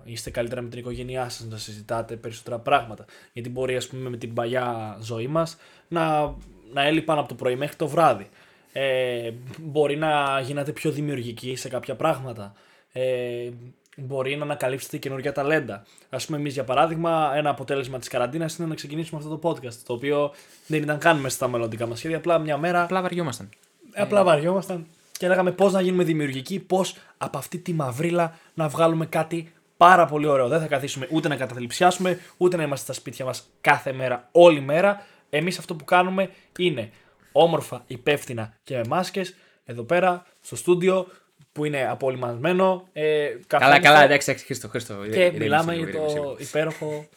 είστε 0.03 0.29
καλύτερα 0.29 0.61
με 0.61 0.69
την 0.69 0.79
οικογένειά 0.79 1.29
σας, 1.29 1.47
να 1.47 1.57
συζητάτε 1.57 2.15
περισσότερα 2.15 2.59
πράγματα. 2.59 3.05
Γιατί 3.33 3.49
μπορεί 3.49 3.75
ας 3.75 3.87
πούμε 3.87 4.09
με 4.09 4.17
την 4.17 4.33
παλιά 4.33 4.97
ζωή 5.01 5.27
μας 5.27 5.57
να, 5.87 6.35
να 6.73 6.83
έλειπαν 6.83 7.17
από 7.17 7.27
το 7.27 7.35
πρωί 7.35 7.55
μέχρι 7.55 7.75
το 7.75 7.87
βράδυ. 7.87 8.29
Ε, 8.71 9.31
μπορεί 9.59 9.95
να 9.95 10.39
γίνατε 10.39 10.71
πιο 10.71 10.91
δημιουργικοί 10.91 11.55
σε 11.55 11.69
κάποια 11.69 11.95
πράγματα. 11.95 12.53
Ε, 12.91 13.49
μπορεί 13.97 14.35
να 14.35 14.43
ανακαλύψετε 14.43 14.97
καινούργια 14.97 15.31
ταλέντα. 15.31 15.83
Α 16.09 16.17
πούμε, 16.17 16.37
εμείς 16.37 16.53
για 16.53 16.63
παράδειγμα, 16.63 17.31
ένα 17.35 17.49
αποτέλεσμα 17.49 17.99
της 17.99 18.07
καραντίνας 18.07 18.55
είναι 18.57 18.67
να 18.67 18.75
ξεκινήσουμε 18.75 19.21
αυτό 19.23 19.37
το 19.37 19.49
podcast. 19.49 19.73
Το 19.85 19.93
οποίο 19.93 20.31
δεν 20.67 20.81
ήταν 20.81 20.97
καν 20.99 21.17
μέσα 21.17 21.35
στα 21.35 21.47
μελλοντικά 21.47 21.87
μας 21.87 21.97
σχέδια. 21.97 22.17
Απλά 22.17 22.39
μια 22.39 22.57
μέρα 22.57 22.83
Απλά 22.83 23.01
βαριόμασταν. 23.01 23.49
απλά 23.93 24.23
βαριόμασταν 24.23 24.87
και 25.17 25.27
λέγαμε 25.27 25.51
πώς 25.51 25.73
να 25.73 25.81
γίνουμε 25.81 26.03
δημιουργικοί, 26.03 26.59
πώς 26.59 26.95
από 27.17 27.37
αυτή 27.37 27.57
τη 27.57 27.73
μαυρίλα 27.73 28.37
να 28.53 28.67
βγάλουμε 28.67 29.05
κάτι 29.05 29.53
πάρα 29.77 30.05
πολύ 30.05 30.27
ωραίο. 30.27 30.47
Δεν 30.47 30.59
θα 30.59 30.67
καθίσουμε 30.67 31.07
ούτε 31.11 31.27
να 31.27 31.35
καταθλιψιάσουμε, 31.35 32.19
ούτε 32.37 32.57
να 32.57 32.63
είμαστε 32.63 32.83
στα 32.83 32.93
σπίτια 32.93 33.25
μας 33.25 33.49
κάθε 33.61 33.93
μέρα, 33.93 34.27
όλη 34.31 34.61
μέρα. 34.61 35.05
Εμείς 35.29 35.57
αυτό 35.57 35.75
που 35.75 35.83
κάνουμε 35.85 36.29
είναι 36.57 36.91
όμορφα, 37.31 37.83
υπεύθυνα 37.87 38.53
και 38.63 38.75
με 38.75 38.83
μάσκες 38.87 39.35
εδώ 39.65 39.83
πέρα 39.83 40.25
στο 40.41 40.55
στούντιο 40.55 41.07
που 41.53 41.65
είναι 41.65 41.87
απολυμασμένο. 41.87 42.87
Ε, 42.93 43.03
Καλά, 43.27 43.37
καθόμαστε 43.47 43.79
καλά, 43.87 44.03
εντάξει, 44.03 44.29
εντάξει, 44.29 44.45
Χρήστο, 44.45 44.67
Χρήστο. 44.67 44.93
Και 44.93 45.09
ηρέμησε 45.09 45.37
μιλάμε 45.39 45.73
λίγο, 45.73 45.83
για 45.85 45.93
ηρέμησε 45.93 46.15
το 46.15 46.21
λίγο. 46.23 46.35
υπέροχο 46.39 47.07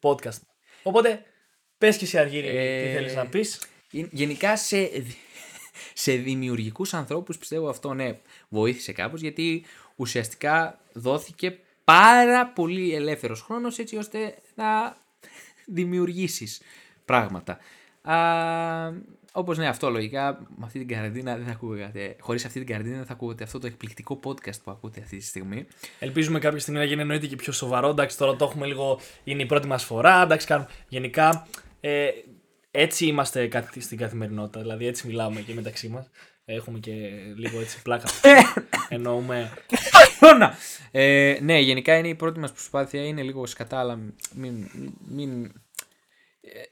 podcast. 0.00 0.40
Οπότε, 0.82 1.22
πες 1.78 1.96
και 1.96 2.04
εσύ 2.04 2.18
Αργύρι 2.18 2.46
Ε, 2.48 2.82
τι 2.86 2.92
θέλεις 2.92 3.14
να 3.14 3.26
πεις. 3.26 3.60
Γεν- 3.90 4.08
Γενικά 4.12 4.56
σε, 4.56 4.90
σε 5.94 6.12
δημιουργικούς 6.12 6.94
ανθρώπους 6.94 7.38
πιστεύω 7.38 7.68
αυτό 7.68 7.94
ναι 7.94 8.18
βοήθησε 8.48 8.92
κάπως 8.92 9.20
γιατί 9.20 9.64
ουσιαστικά 9.96 10.78
δόθηκε 10.92 11.58
πάρα 11.84 12.46
πολύ 12.46 12.94
ελεύθερος 12.94 13.40
χρόνος 13.42 13.78
έτσι 13.78 13.96
ώστε 13.96 14.34
να 14.54 14.96
δημιουργήσεις 15.66 16.60
πράγματα. 17.04 17.58
Α, 18.02 18.14
όπως 19.36 19.58
ναι 19.58 19.68
αυτό 19.68 19.90
λογικά 19.90 20.46
με 20.56 20.64
αυτή 20.64 20.78
την 20.78 20.88
καραντίνα 20.88 21.36
δεν 21.36 21.44
θα 21.46 21.52
ακούγατε, 21.52 22.16
χωρίς 22.20 22.44
αυτή 22.44 22.58
την 22.58 22.68
καραντίνα 22.68 22.96
δεν 22.96 23.06
θα 23.06 23.12
ακούγατε 23.12 23.44
αυτό 23.44 23.58
το 23.58 23.66
εκπληκτικό 23.66 24.20
podcast 24.24 24.60
που 24.64 24.70
ακούτε 24.70 25.00
αυτή 25.00 25.16
τη 25.16 25.24
στιγμή. 25.24 25.66
Ελπίζουμε 25.98 26.38
κάποια 26.38 26.58
στιγμή 26.58 26.80
να 26.80 26.86
γίνει 26.86 27.00
εννοείται 27.00 27.26
και 27.26 27.36
πιο 27.36 27.52
σοβαρό. 27.52 27.88
Εντάξει, 27.88 28.18
τώρα 28.18 28.36
το 28.36 28.44
έχουμε 28.44 28.66
λίγο. 28.66 29.00
Είναι 29.24 29.42
η 29.42 29.46
πρώτη 29.46 29.66
μας 29.66 29.84
φορά. 29.84 30.22
Εντάξει, 30.22 30.46
κάνουμε. 30.46 30.68
Γενικά, 30.88 31.46
ε, 31.80 32.08
έτσι 32.70 33.06
είμαστε 33.06 33.46
κάτι 33.46 33.80
στην 33.80 33.98
καθημερινότητα. 33.98 34.60
Δηλαδή, 34.60 34.86
έτσι 34.86 35.06
μιλάμε 35.06 35.40
και 35.40 35.54
μεταξύ 35.54 35.88
μας. 35.88 36.10
Έχουμε 36.44 36.78
και 36.78 36.92
λίγο 37.36 37.60
έτσι 37.60 37.82
πλάκα. 37.82 38.08
Εννοούμε. 38.88 39.52
Χιόνα! 40.18 40.54
Ε, 40.90 41.38
ναι, 41.42 41.58
γενικά 41.58 41.96
είναι 41.96 42.08
η 42.08 42.14
πρώτη 42.14 42.38
μας 42.38 42.52
προσπάθεια, 42.52 43.06
είναι 43.06 43.22
λίγο 43.22 43.46
σκατά, 43.46 43.78
αλλά 43.78 43.98
μην... 44.34 44.68
μην 45.08 45.52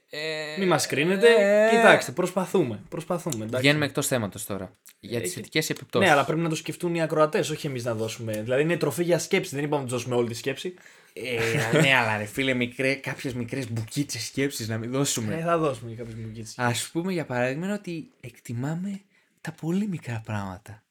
ε, 0.09 0.53
ε, 0.53 0.57
Μην 0.57 0.67
μας 0.67 0.87
κρίνετε. 0.87 1.27
ε, 1.27 1.69
Κοιτάξτε, 1.69 2.11
προσπαθούμε. 2.11 2.79
Προσπαθούμε. 2.89 3.43
Εντάξει. 3.45 3.61
Βγαίνουμε 3.61 3.85
εκτός 3.85 4.07
θέματος 4.07 4.45
τώρα. 4.45 4.77
Για 4.99 5.21
τις 5.21 5.33
θετικές 5.33 5.69
επιπτώσεις. 5.69 6.07
Ναι, 6.07 6.13
αλλά 6.13 6.25
πρέπει 6.25 6.41
να 6.41 6.49
το 6.49 6.55
σκεφτούν 6.55 6.95
οι 6.95 7.01
ακροατές, 7.01 7.49
όχι 7.49 7.67
εμείς 7.67 7.83
να 7.83 7.93
δώσουμε. 7.93 8.41
Δηλαδή, 8.41 8.61
είναι 8.61 8.77
τροφή 8.77 9.03
για 9.03 9.19
σκέψη. 9.19 9.55
Δεν 9.55 9.63
είπαμε 9.63 9.81
να 9.81 9.87
του 9.87 9.93
δώσουμε 9.93 10.15
όλη 10.15 10.27
τη 10.27 10.35
σκέψη. 10.35 10.73
Ε, 11.13 11.79
ναι, 11.81 11.95
αλλά 11.95 12.17
ρε 12.17 12.25
φίλε, 12.25 12.53
μικρέ, 12.53 12.93
κάποιες 12.93 13.33
μικρές 13.33 13.71
μπουκίτσες 13.71 14.25
σκέψεις 14.25 14.67
να 14.67 14.77
μην 14.77 14.91
δώσουμε. 14.91 15.35
Ε, 15.35 15.41
θα 15.41 15.57
δώσουμε 15.57 15.91
για 15.91 16.03
κάποιες 16.03 16.15
μου 16.55 16.63
Ας 16.63 16.89
πούμε 16.91 17.13
για 17.13 17.25
παράδειγμα 17.25 17.73
ότι 17.73 18.11
εκτιμάμε 18.21 19.01
τα 19.41 19.51
πολύ 19.51 19.87
μικρά 19.87 20.21
πράγματα. 20.25 20.83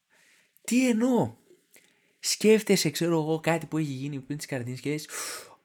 Τι 0.64 0.88
εννοώ; 0.88 1.34
Σκέφτεσαι, 2.20 2.90
ξέρω 2.90 3.20
εγώ, 3.20 3.40
κάτι 3.40 3.66
που 3.66 3.78
έχει 3.78 3.90
γίνει 3.90 4.18
πριν 4.18 4.36
τις 4.36 4.46
καραντίνες 4.46 4.80
και 4.80 4.90
λες 4.90 5.08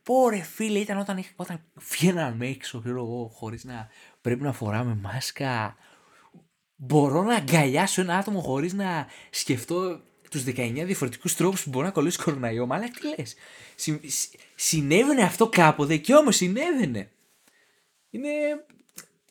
Πω 0.10 0.30
ρε 0.30 0.41
φίλε, 0.41 0.80
ήταν 0.80 0.97
όταν, 0.97 1.18
είχ- 1.18 1.32
όταν 1.36 1.62
βγαίναμε 1.76 2.47
έξω, 2.47 2.80
ξέρω 2.80 2.97
εγώ, 3.03 3.28
χωρίς 3.34 3.64
να 3.64 3.89
πρέπει 4.22 4.41
να 4.41 4.53
φοράμε 4.53 4.95
μάσκα. 4.95 5.76
Μπορώ 6.76 7.24
να 7.24 7.36
αγκαλιάσω 7.36 8.01
ένα 8.01 8.18
άτομο 8.18 8.41
χωρίς 8.41 8.74
να 8.74 9.07
σκεφτώ 9.30 10.01
τους 10.30 10.43
19 10.43 10.84
διαφορετικούς 10.86 11.36
τρόπους 11.36 11.64
που 11.64 11.70
μπορεί 11.70 11.86
να 11.86 11.91
κολλήσει 11.91 12.18
κοροναϊό. 12.24 12.66
Μα 12.66 12.76
αλλά 12.76 12.89
τι 12.89 13.07
λες. 13.07 13.36
Συ- 13.76 14.10
συ- 14.10 14.39
συνέβαινε 14.55 15.24
αυτό 15.24 15.49
κάποτε 15.49 15.97
και 15.97 16.14
όμως 16.16 16.36
συνέβαινε. 16.36 17.12
Είναι 18.10 18.30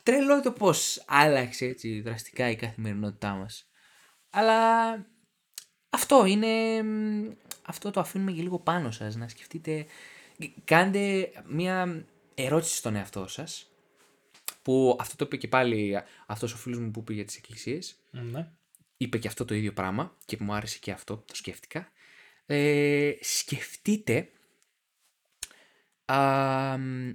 τρελό 0.02 0.40
το 0.42 0.52
πώς 0.52 1.04
άλλαξε 1.06 1.64
έτσι 1.64 2.00
δραστικά 2.00 2.50
η 2.50 2.56
καθημερινότητά 2.56 3.30
μας. 3.32 3.68
Αλλά 4.30 4.92
αυτό 5.90 6.24
είναι... 6.24 6.82
μ, 6.82 7.30
Αυτό 7.62 7.90
το 7.90 8.00
αφήνουμε 8.00 8.32
και 8.32 8.42
λίγο 8.42 8.58
πάνω 8.58 8.90
σας, 8.90 9.16
να 9.16 9.28
σκεφτείτε... 9.28 9.86
Κάντε 10.64 11.30
μία 11.48 12.04
ερώτηση 12.34 12.76
στον 12.76 12.94
εαυτό 12.96 13.26
σας, 13.26 13.70
που 14.62 14.96
αυτό 15.00 15.16
το 15.16 15.24
είπε 15.24 15.36
και 15.36 15.48
πάλι 15.48 15.98
αυτός 16.26 16.52
ο 16.52 16.56
φίλος 16.56 16.78
μου 16.78 16.90
που 16.90 17.00
είπε 17.00 17.12
για 17.12 17.24
τις 17.24 17.36
εκκλησίες, 17.36 17.98
Ναι. 18.10 18.48
είπε 18.96 19.18
και 19.18 19.28
αυτό 19.28 19.44
το 19.44 19.54
ίδιο 19.54 19.72
πράγμα 19.72 20.16
και 20.24 20.36
μου 20.40 20.52
άρεσε 20.52 20.78
και 20.78 20.90
αυτό, 20.90 21.16
το 21.16 21.34
σκέφτηκα. 21.34 21.92
Ε, 22.46 23.12
σκεφτείτε 23.20 24.28
α, 26.04 26.78
μ, 26.78 27.14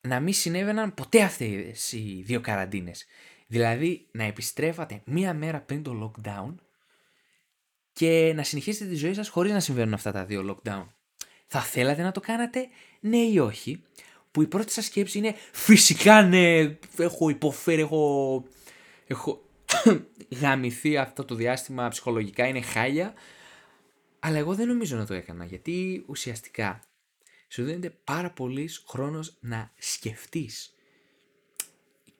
να 0.00 0.20
μην 0.20 0.32
συνέβαιναν 0.34 0.94
ποτέ 0.94 1.22
αυτές 1.22 1.92
οι 1.92 2.22
δύο 2.24 2.40
καραντίνες. 2.40 3.06
Δηλαδή 3.46 4.06
να 4.12 4.24
επιστρέφατε 4.24 5.02
μία 5.04 5.34
μέρα 5.34 5.60
πριν 5.60 5.82
το 5.82 6.12
lockdown 6.24 6.54
και 7.92 8.32
να 8.36 8.42
συνεχίσετε 8.42 8.90
τη 8.90 8.96
ζωή 8.96 9.14
σας 9.14 9.28
χωρίς 9.28 9.52
να 9.52 9.60
συμβαίνουν 9.60 9.94
αυτά 9.94 10.12
τα 10.12 10.24
δύο 10.24 10.60
lockdown. 10.64 10.86
Θα 11.54 11.60
θέλατε 11.60 12.02
να 12.02 12.12
το 12.12 12.20
κάνατε, 12.20 12.68
ναι 13.00 13.16
ή 13.16 13.38
όχι; 13.38 13.82
Που 14.30 14.42
η 14.42 14.46
πρώτη 14.46 14.72
σας 14.72 14.84
σκέψη 14.84 15.18
είναι 15.18 15.34
φυσικά 15.52 16.22
ναι, 16.22 16.76
έχω 16.96 17.28
υποφέρει, 17.28 17.80
έχω, 17.80 18.44
έχω 19.06 19.44
γαμηθεί 20.40 20.96
αυτό 20.96 21.24
το 21.24 21.34
διάστημα 21.34 21.88
ψυχολογικά, 21.88 22.46
είναι 22.46 22.60
χάλια. 22.60 23.14
Αλλά 24.18 24.38
εγώ 24.38 24.54
δεν 24.54 24.66
νομίζω 24.66 24.96
να 24.96 25.06
το 25.06 25.14
έκανα, 25.14 25.44
γιατί 25.44 26.04
ουσιαστικά 26.06 26.80
σου 27.48 27.64
δίνεται 27.64 27.90
πάρα 28.04 28.30
πολύς 28.30 28.84
χρόνος 28.88 29.36
να 29.40 29.72
σκεφτείς. 29.78 30.74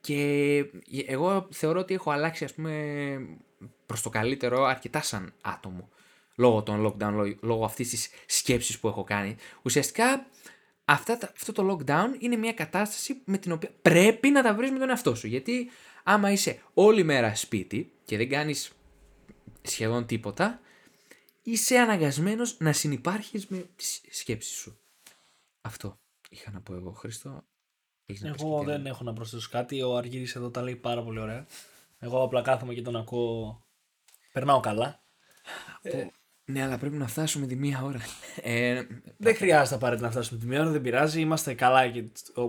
Και 0.01 0.65
εγώ 1.07 1.49
θεωρώ 1.51 1.81
ότι 1.81 1.95
έχω 1.95 2.11
αλλάξει, 2.11 2.45
ας 2.45 2.55
πούμε, 2.55 3.19
προς 3.87 4.03
το 4.03 4.09
καλύτερο 4.09 4.65
αρκετά 4.65 5.03
σαν 5.03 5.35
άτομο. 5.41 5.89
Λόγω 6.37 6.63
των 6.63 6.87
lockdown, 6.87 7.11
λόγω- 7.13 7.37
λόγω 7.41 7.65
αυτής 7.65 7.89
της 7.91 8.11
σκέψης 8.27 8.79
που 8.81 8.89
έχω 8.89 9.05
κάνει. 9.05 9.37
Ουσιαστικά 9.63 10.27
αυτά, 10.85 11.19
τα- 11.19 11.33
αυτό 11.37 11.53
το 11.53 11.71
lockdown 11.71 12.07
είναι 12.19 12.37
μια 12.37 12.53
κατάσταση 12.53 13.23
με 13.25 13.39
την 13.39 13.53
οποία 13.53 13.71
πρέπει 13.83 14.29
να 14.31 14.43
τα 14.43 14.55
βρεις 14.55 14.71
με 14.71 14.79
τον 14.79 14.89
εαυτό 14.89 15.15
σου. 15.15 15.27
Γιατί 15.27 15.71
άμα 16.05 16.31
είσαι 16.31 16.63
όλη 16.75 17.03
μέρα 17.03 17.35
σπίτι 17.35 17.93
και 18.05 18.17
δεν 18.17 18.29
κάνεις 18.29 18.73
σχεδόν 19.63 20.07
τίποτα, 20.07 20.61
είσαι 21.43 21.79
αναγκασμένος 21.79 22.59
να 22.61 22.73
συνεπάρχεις 22.73 23.47
με 23.47 23.71
τις 23.77 24.01
σκέψεις 24.11 24.57
σου. 24.57 24.79
Αυτό 25.61 26.01
είχα 26.31 26.51
να 26.51 26.61
πω 26.61 26.75
εγώ, 26.75 26.91
Χρήστο. 26.93 27.45
Έχεις 28.07 28.23
να 28.23 28.31
πεις 28.33 28.43
Εγώ 28.43 28.51
κάτι 28.59 28.65
άλλο; 28.71 28.73
δεν 28.79 28.87
έχω 28.87 29.05
να 29.05 29.13
προσθέσω 29.13 29.49
κάτι. 29.51 29.83
Ο 29.83 29.97
Αργύρης 29.97 30.35
εδώ 30.35 30.51
τα 30.51 30.63
λέει 30.63 30.77
πάρα 30.77 31.03
πολύ 31.03 31.19
ωραία. 31.19 31.47
Εγώ 31.99 32.23
απλά 32.23 32.43
κάθομαι 32.43 32.75
και 32.75 32.83
τον 32.83 32.97
ακούω. 32.97 33.67
Περνάω 34.33 34.61
καλά. 34.61 35.03
Ναι, 36.45 36.63
αλλά 36.63 36.79
πρέπει 36.79 36.97
να 36.97 37.07
φτάσουμε 37.07 37.47
τη 37.47 37.57
μία 37.57 37.81
ώρα. 37.83 38.01
Ε, 38.43 38.83
Δεν 39.19 39.35
χρειάζεται 39.37 39.75
απαραίτητα 39.75 40.07
να 40.07 40.13
φτάσουμε 40.13 40.41
τη 40.41 40.47
μία 40.47 40.61
ώρα, 40.61 40.71
δεν 40.71 40.81
πειράζει. 40.81 41.21
Είμαστε 41.21 41.55
καλά 41.55 41.89
και 41.89 42.05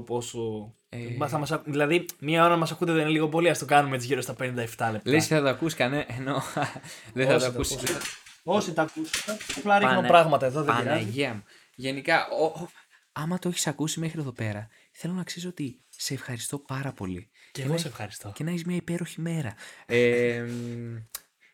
όσο. 0.08 0.74
Ε. 0.89 1.28
Θα 1.28 1.38
μας 1.38 1.52
ακου- 1.52 1.72
Δηλαδή, 1.72 2.06
μία 2.20 2.46
ώρα 2.46 2.56
μας 2.56 2.72
ακούτε 2.72 2.91
δεν 2.91 3.02
είναι 3.02 3.10
λίγο 3.10 3.30
πολύ. 3.30 3.50
Α 3.50 3.58
το 3.58 3.66
κάνουμε 3.66 3.96
έτσι 3.96 4.08
γύρω 4.08 4.22
στα 4.22 4.34
57 4.39 4.46
λεπτά. 4.91 5.02
λες 5.04 5.28
θα 5.28 5.41
το 5.41 5.48
ακούς 5.50 5.74
κανένα, 5.74 6.06
ενώ 6.18 6.41
δεν 7.14 7.28
θα 7.28 7.34
Όσοι 7.36 7.46
το 7.46 7.52
το 7.52 7.58
ακούσεις. 7.60 7.78
ακούσετε. 7.78 8.00
Όσοι 8.44 8.74
τα 8.74 8.82
ακούσατε, 8.82 9.38
απλά 9.58 9.78
ρίχνω 9.80 9.96
Πανα- 9.96 10.08
πράγματα 10.08 10.46
εδώ, 10.46 10.64
δεν 10.64 10.76
πειράζει. 10.78 10.88
Παναγία 11.00 11.34
μου. 11.34 11.44
Γενικά, 11.76 12.28
ο, 12.39 12.46
ο- 12.46 12.70
άμα 13.12 13.39
το 13.39 13.50
έχεις 13.50 13.68
ακούσει 13.68 14.00
μέχρι 14.00 14.20
εδώ 14.20 14.32
πέρα, 14.32 14.68
θέλω 14.91 15.14
να 15.14 15.24
ξέρεις 15.24 15.46
ότι 15.50 15.82
σε 15.89 16.14
ευχαριστώ 16.14 16.60
πάρα 16.60 16.91
πολύ. 16.91 17.30
Και 17.52 17.62
να 17.62 17.68
εγώ 17.68 17.78
σε 17.78 17.80
έχεις- 17.82 17.91
ευχαριστώ. 17.91 18.32
Και 18.36 18.44
να 18.44 18.50
έχεις 18.50 18.64
μια 18.66 18.76
υπέροχη 18.76 19.22
μέρα. 19.22 19.54
Ε, 19.86 20.41
μ, 20.41 20.96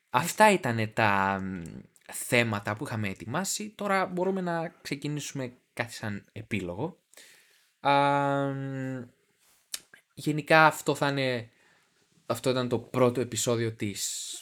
αυτά 0.09 0.51
ήταν 0.51 0.91
τα 0.93 1.39
μ, 1.43 1.61
θέματα 2.11 2.75
που 2.75 2.83
είχαμε 2.85 3.09
ετοιμάσει. 3.09 3.69
Τώρα 3.69 4.05
μπορούμε 4.05 4.41
να 4.41 4.67
ξεκινήσουμε 4.81 5.53
κάτι 5.73 5.93
σαν 5.93 6.25
επίλογο. 6.31 6.99
Α, 7.79 7.91
μ, 8.53 9.03
γενικά 10.13 10.65
αυτό 10.65 10.95
θα 10.95 11.09
είναι... 11.09 11.49
Αυτό 12.25 12.49
ήταν 12.49 12.69
το 12.69 12.79
πρώτο 12.79 13.21
επεισόδιο 13.21 13.73
της 13.73 14.33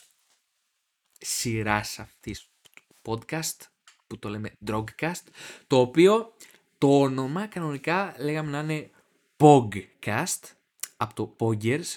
σειράς 1.18 1.98
αυτής 1.98 2.50
του 2.62 2.94
podcast 3.02 3.66
που 4.06 4.18
το 4.18 4.28
λέμε 4.28 4.52
Drogcast 4.66 5.22
το 5.66 5.80
οποίο 5.80 6.34
το 6.78 7.00
όνομα 7.00 7.46
κανονικά 7.46 8.14
λέγαμε 8.18 8.50
να 8.50 8.58
είναι 8.58 8.90
Pogcast 9.36 10.40
από 10.96 11.14
το 11.14 11.36
Poggers 11.38 11.96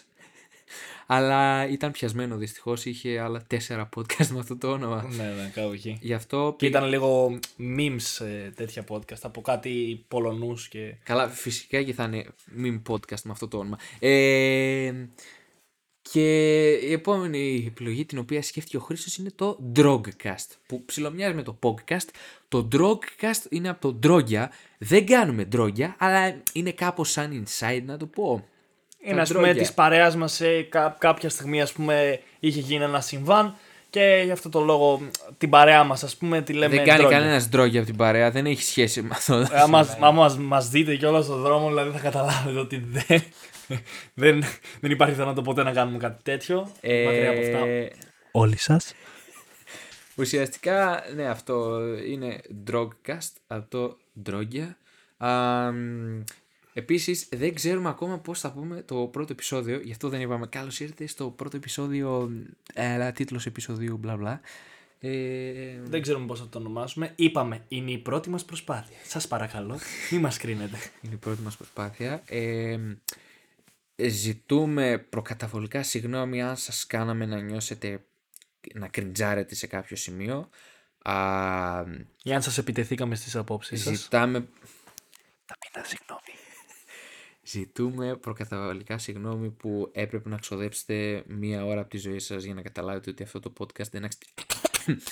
αλλά 1.05 1.67
ήταν 1.67 1.91
πιασμένο 1.91 2.38
δυστυχώς 2.38 2.86
είχε 2.86 3.19
άλλα 3.19 3.43
τέσσερα 3.47 3.89
podcast 3.95 4.28
με 4.28 4.39
αυτό 4.39 4.57
το 4.57 4.72
όνομα 4.72 5.05
Ναι, 5.17 5.24
ναι, 5.24 5.51
κάπου 5.53 5.74
εκεί. 5.74 5.97
γι' 6.01 6.13
αυτό 6.13 6.55
Και 6.57 6.65
ήταν 6.65 6.88
λίγο 6.89 7.39
memes 7.59 8.26
ε, 8.26 8.49
τέτοια 8.49 8.86
podcast 8.89 9.19
από 9.22 9.41
κάτι 9.41 10.05
Πολωνούς 10.07 10.67
και. 10.67 10.95
Καλά, 11.03 11.28
φυσικά 11.28 11.84
και 11.84 11.93
θα 11.93 12.03
είναι 12.03 12.26
meme 12.63 12.82
podcast 12.91 13.22
με 13.24 13.32
αυτό 13.32 13.47
το 13.47 13.57
όνομα. 13.57 13.78
Ε, 13.99 14.93
και 16.01 16.69
η 16.72 16.91
επόμενη 16.91 17.63
επιλογή 17.67 18.05
την 18.05 18.17
οποία 18.17 18.41
σκέφτηκε 18.41 18.78
ο 18.78 18.80
Χρήστος 18.80 19.17
είναι 19.17 19.32
το 19.36 19.59
Drogcast 19.76 20.47
που 20.67 20.86
ψιλομοιάζει 20.86 21.34
με 21.34 21.43
το 21.43 21.59
podcast. 21.63 22.07
Το 22.47 22.67
Drogcast 22.72 23.45
είναι 23.49 23.69
από 23.69 23.93
το 23.93 23.99
Drogya. 24.03 24.47
Δεν 24.78 25.05
κάνουμε 25.05 25.47
Drogya, 25.51 25.93
αλλά 25.97 26.41
είναι 26.53 26.72
κάπως 26.72 27.11
σαν 27.11 27.45
inside 27.45 27.82
να 27.86 27.97
το 27.97 28.05
πω. 28.05 28.47
Είναι 29.04 29.16
Τα 29.16 29.22
ας 29.22 29.32
πούμε 29.34 29.52
Drogya. 29.52 29.58
της 29.58 29.74
παρέας 29.74 30.16
μας 30.16 30.34
σε 30.34 30.62
κά- 30.62 30.95
κάποια 30.99 31.30
στιγμή 31.30 31.62
ας 31.62 31.72
πούμε 31.72 32.20
είχε 32.39 32.60
γίνει 32.60 32.84
ένα 32.84 33.02
συμβάν 33.02 33.56
Και 33.89 34.22
γι' 34.26 34.32
αυτό 34.32 34.49
το 34.49 34.62
λόγο 34.62 35.02
την 35.38 35.49
παρέα 35.49 35.84
μας, 35.84 36.04
ας 36.04 36.16
πούμε, 36.16 36.41
τη 36.41 36.54
λέμε. 36.54 36.76
Δεν 36.76 36.86
κάνει 36.86 36.99
ντρόγια. 36.99 37.18
κανένας 37.18 37.49
ντρόγια 37.49 37.80
από 37.80 37.89
την 37.89 37.97
παρέα, 37.97 38.32
δεν 38.32 38.45
έχει 38.45 38.64
σχέση 38.64 39.02
με 39.02 39.10
αυτό. 39.12 39.36
Ε, 39.36 39.47
Άμα 39.99 40.12
μας, 40.12 40.38
μας 40.38 40.70
δείτε 40.70 40.95
κιόλα 40.95 41.22
στον 41.22 41.41
δρόμο, 41.41 41.68
δηλαδή 41.68 41.91
θα 41.91 41.99
καταλάβετε 41.99 42.60
ότι 42.60 42.78
δεν, 42.88 43.24
δεν, 44.14 44.43
δεν 44.80 44.91
υπάρχει 44.91 45.14
πιθανότητα 45.14 45.41
ποτέ 45.41 45.64
να 45.64 45.72
κάνουμε 45.72 45.97
κάτι 45.97 46.24
τέτοιο. 46.24 46.72
Ε, 46.82 47.04
Μακριά 47.04 47.30
από 47.30 47.39
αυτά. 47.39 47.60
Όλοι 48.32 48.58
σας. 48.58 48.93
Ουσιαστικά, 50.16 51.04
ναι, 51.16 51.28
αυτό 51.28 51.80
είναι 52.08 52.41
Drogcast 52.72 53.32
από 53.47 53.66
το 53.70 53.97
Droggia. 54.30 54.68
Α, 56.72 56.78
μ, 56.78 56.78
Επίσης, 56.78 57.28
δεν 57.32 57.53
ξέρουμε 57.53 57.89
ακόμα 57.89 58.19
πώς 58.19 58.39
θα 58.39 58.51
πούμε 58.51 58.82
το 58.82 58.95
πρώτο 58.95 59.34
επεισόδιο, 59.34 59.80
γι' 59.80 59.91
αυτό 59.91 60.09
δεν 60.09 60.22
είπαμε 60.22 60.47
καλώς 60.47 60.80
ήρθατε 60.80 61.07
στο 61.07 61.30
πρώτο 61.30 61.57
επεισόδιο, 61.57 62.32
ε, 62.74 63.11
τίτλος 63.11 63.45
επεισοδίου, 63.45 63.97
μπλα 63.97 64.17
μπλα. 64.17 64.41
Ε, 64.99 65.82
Δεν 65.84 66.01
ξέρουμε 66.01 66.26
πώς 66.26 66.39
θα 66.39 66.49
το 66.49 66.57
ονομάσουμε. 66.57 67.13
Είπαμε, 67.15 67.65
είναι 67.67 67.91
η 67.91 67.97
πρώτη 67.97 68.30
μας 68.30 68.45
προσπάθεια. 68.45 68.97
Σας 69.03 69.28
παρακαλώ, 69.28 69.80
μη 70.11 70.17
μας 70.19 70.38
κρίνετε. 70.38 70.78
είναι 71.01 71.13
η 71.13 71.17
πρώτη 71.17 71.41
μας 71.41 71.57
προσπάθεια. 71.57 72.24
Ε, 72.26 72.78
ζητούμε 74.07 74.97
προκαταβολικά 74.97 75.84
συγγνώμη 75.84 76.41
αν 76.41 76.57
σας 76.57 76.88
κάναμε 76.88 77.26
να 77.26 77.39
νιώσετε, 77.41 78.03
να 78.74 78.88
κριντζάρετε 78.88 79.55
σε 79.55 79.67
κάποιο 79.67 79.95
σημείο. 79.95 80.49
Α, 81.01 81.84
Ή 82.24 82.34
αν 82.34 82.41
σας 82.41 82.57
επιτεθήκαμε 82.57 83.15
στις 83.15 83.36
απόψεις 83.36 83.84
σας. 83.84 83.97
ζητάμε 83.97 84.47
Θα 85.45 85.57
πείτε 85.59 85.88
συγγνώμη. 85.88 86.41
Ζητούμε 87.44 88.16
προκαταβολικά 88.16 88.98
συγγνώμη 88.98 89.50
που 89.50 89.89
έπρεπε 89.92 90.30
να 90.30 90.38
ξοδέψετε 90.38 91.24
μία 91.28 91.66
ώρα 91.66 91.82
από 91.82 91.89
τη 91.89 91.98
ζωή 91.98 92.20
σας 92.20 92.44
για 92.44 92.54
να 92.54 92.62
καταλάβετε 92.62 93.10
ότι 93.10 93.24
αυτό 93.24 93.39
το 93.39 93.54
podcast 93.60 93.89
δεν 93.92 94.04
αξίζει. 94.04 94.34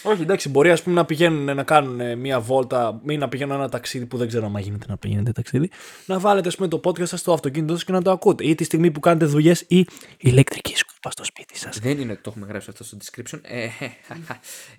Όχι, 0.04 0.22
εντάξει, 0.22 0.50
μπορεί 0.50 0.72
ας 0.72 0.84
πούμε 0.84 0.96
να 0.96 1.06
πηγαίνουν 1.06 1.56
να 1.56 1.64
κάνουν 1.64 2.00
ε, 2.00 2.16
μία 2.16 2.40
βόλτα 2.40 3.02
ή 3.08 3.18
να 3.18 3.30
πηγαίνουν 3.30 3.56
ένα 3.56 3.70
ταξίδι 3.70 4.06
που 4.06 4.18
δεν 4.18 4.28
ξέρω 4.28 4.46
αν 4.46 4.58
γίνεται 4.58 4.86
να 4.90 4.98
πηγαίνετε 4.98 5.32
ταξίδι. 5.32 5.70
Να 6.06 6.20
βάλετε 6.20 6.48
ας 6.48 6.56
πούμε, 6.56 6.68
το 6.68 6.82
podcast 6.84 7.08
σας 7.08 7.20
στο 7.20 7.34
αυτοκίνητο 7.34 7.74
σας 7.74 7.84
και 7.84 7.92
να 7.92 8.02
το 8.02 8.12
ακούτε. 8.12 8.46
Ή 8.48 8.56
τη 8.56 8.64
στιγμή 8.64 8.92
που 8.92 9.00
κάνετε 9.00 9.26
δουλειές 9.26 9.66
ή 9.68 9.88
ηλεκτρική 10.18 10.76
σκούπα 10.76 11.12
στο 11.12 11.24
σπίτι 11.24 11.58
σας. 11.58 11.80
Δεν 11.80 12.00
είναι 12.00 12.12
ότι 12.12 12.22
το 12.22 12.30
έχουμε 12.30 12.46
γράψει 12.46 12.70
αυτό 12.70 12.84
στο 12.84 12.98
description. 13.04 13.40
Ε, 13.42 13.68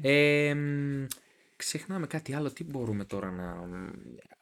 ε, 0.00 0.54
μ, 0.54 1.06
ξεχνάμε 1.60 2.06
κάτι 2.06 2.34
άλλο. 2.34 2.52
Τι 2.52 2.64
μπορούμε 2.64 3.04
τώρα 3.04 3.30
να... 3.30 3.56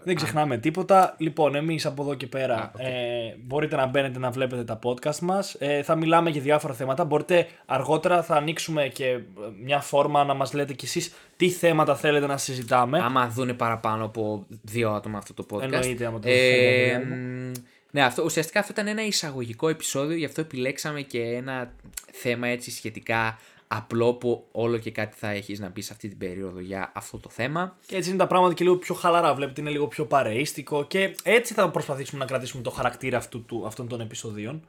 Δεν 0.05 0.14
ξεχνάμε 0.14 0.59
τίποτα. 0.59 1.14
Λοιπόν, 1.19 1.55
εμείς 1.55 1.87
από 1.87 2.03
εδώ 2.03 2.14
και 2.14 2.27
πέρα 2.27 2.73
ε, 2.77 3.35
μπορείτε 3.39 3.77
να 3.77 3.87
μπαίνετε 3.87 4.19
να 4.19 4.31
βλέπετε 4.31 4.64
τα 4.64 4.79
podcast 4.83 5.19
μας. 5.19 5.57
Ε, 5.59 5.83
θα 5.83 5.97
μιλάμε 5.97 6.31
για 6.31 6.41
διάφορα 6.41 6.75
θέματα. 6.75 7.05
Μπορείτε 7.05 7.49
αργότερα 7.66 8.23
θα 8.23 8.35
ανοίξουμε 8.35 8.89
και 8.89 9.07
ε, 9.07 9.21
μια 9.64 9.81
φόρμα 9.81 10.25
να 10.25 10.35
μας 10.35 10.53
λέτε 10.53 10.73
κι 10.73 10.85
εσείς 10.85 11.12
τι 11.37 11.51
θέματα 11.51 11.97
θέλετε 11.97 12.27
να 12.27 12.37
συζητάμε. 12.37 12.99
Άμα 12.99 13.29
δούνε 13.29 13.53
παραπάνω 13.53 14.05
από 14.05 14.47
δύο 14.62 14.91
άτομα 14.91 15.19
αυτό 15.19 15.35
το 15.35 15.47
podcast. 15.51 15.62
Εννοείται, 15.62 16.07
άμα 16.07 16.19
το 16.19 16.29
ε, 16.29 16.33
θέλετε. 16.33 17.05
μ, 17.05 17.53
ναι, 17.91 18.03
αυτό, 18.03 18.23
ουσιαστικά 18.23 18.61
αυτό 18.61 18.73
ήταν 18.73 18.87
ένα 18.87 19.07
εισαγωγικό 19.07 19.69
επεισόδιο, 19.69 20.16
γι' 20.16 20.25
αυτό 20.25 20.41
επιλέξαμε 20.41 21.01
και 21.01 21.23
ένα 21.23 21.73
θέμα 22.12 22.49
έτσι 22.49 22.71
σχετικά 22.71 23.39
απλό 23.69 24.14
που 24.14 24.47
όλο 24.53 24.79
και 24.79 24.91
κάτι 24.91 25.16
θα 25.19 25.29
έχεις 25.31 25.59
να 25.61 25.71
πεις 25.71 25.87
σε 25.87 25.93
αυτή 25.93 26.09
την 26.09 26.19
περίοδο 26.19 26.61
για 26.61 26.93
αυτό 26.95 27.19
το 27.19 27.29
θέμα. 27.29 27.77
Και 27.87 27.97
έτσι 27.97 28.09
είναι 28.09 28.19
τα 28.19 28.27
πράγματα 28.27 28.55
και 28.55 28.64
λίγο 28.64 28.77
πιο 28.77 28.95
χαλαρά. 28.95 29.35
Βλέπετε, 29.35 29.61
είναι 29.61 29.71
λίγο 29.71 29.87
πιο 29.89 30.05
παρεΐστικο 30.07 30.87
και 30.87 31.14
έτσι 31.23 31.55
θα 31.55 31.71
προσπαθήσουμε 31.71 32.21
να 32.21 32.27
κρατήσουμε 32.27 32.62
το 32.62 32.71
χαρακτήρα 32.71 33.16
αυτού, 33.19 33.45
του, 33.45 33.66
αυτών 33.66 33.89
των 33.89 34.01
επεισοδίων. 34.01 34.66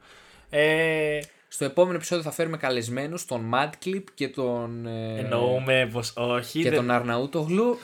Ε, 0.50 1.18
Στο 1.48 1.64
επόμενο 1.64 1.96
επεισόδιο 1.96 2.24
θα 2.24 2.30
φέρουμε 2.30 2.56
καλεσμένους 2.56 3.24
τον 3.24 3.50
Madclip 3.54 4.04
και 4.14 4.28
τον, 4.28 4.86
ε, 4.86 5.18
εννοούμε 5.18 5.88
πως 5.92 6.12
όχι. 6.16 6.62
και 6.62 6.68
δεν- 6.68 6.78
τον 6.78 6.90
Αρναούτογλου. 6.90 7.78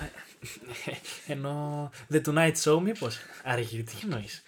Εννοώ 1.27 1.89
The 2.13 2.21
Tonight 2.27 2.53
Show 2.65 2.81
μήπως. 2.83 3.19
Άργυρη, 3.45 3.83
τι 3.83 3.93
εννοείς; 4.03 4.43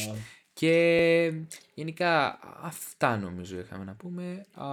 Εννοώ- 0.00 0.16
Και 0.52 1.32
γενικά 1.74 2.38
αυτά 2.62 3.16
νομίζω 3.16 3.58
είχαμε 3.58 3.84
να 3.84 3.94
πούμε. 3.94 4.46
Α, 4.54 4.66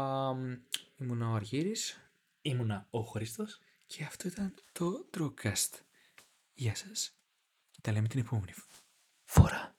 ήμουν 0.97 1.21
ο 1.21 1.33
Αργύρης 1.33 2.09
Ήμουνα 2.41 2.87
ο 2.89 3.01
Χρήστος. 3.01 3.59
και 3.85 4.03
αυτό 4.03 4.27
ήταν 4.27 4.53
το 4.71 5.09
Drogcast. 5.17 5.69
Γεια 6.53 6.75
σας 6.75 7.17
και 7.71 7.79
τα 7.81 7.91
λέμε 7.91 8.07
την 8.07 8.19
επόμενη 8.19 8.53
φορά. 9.23 9.74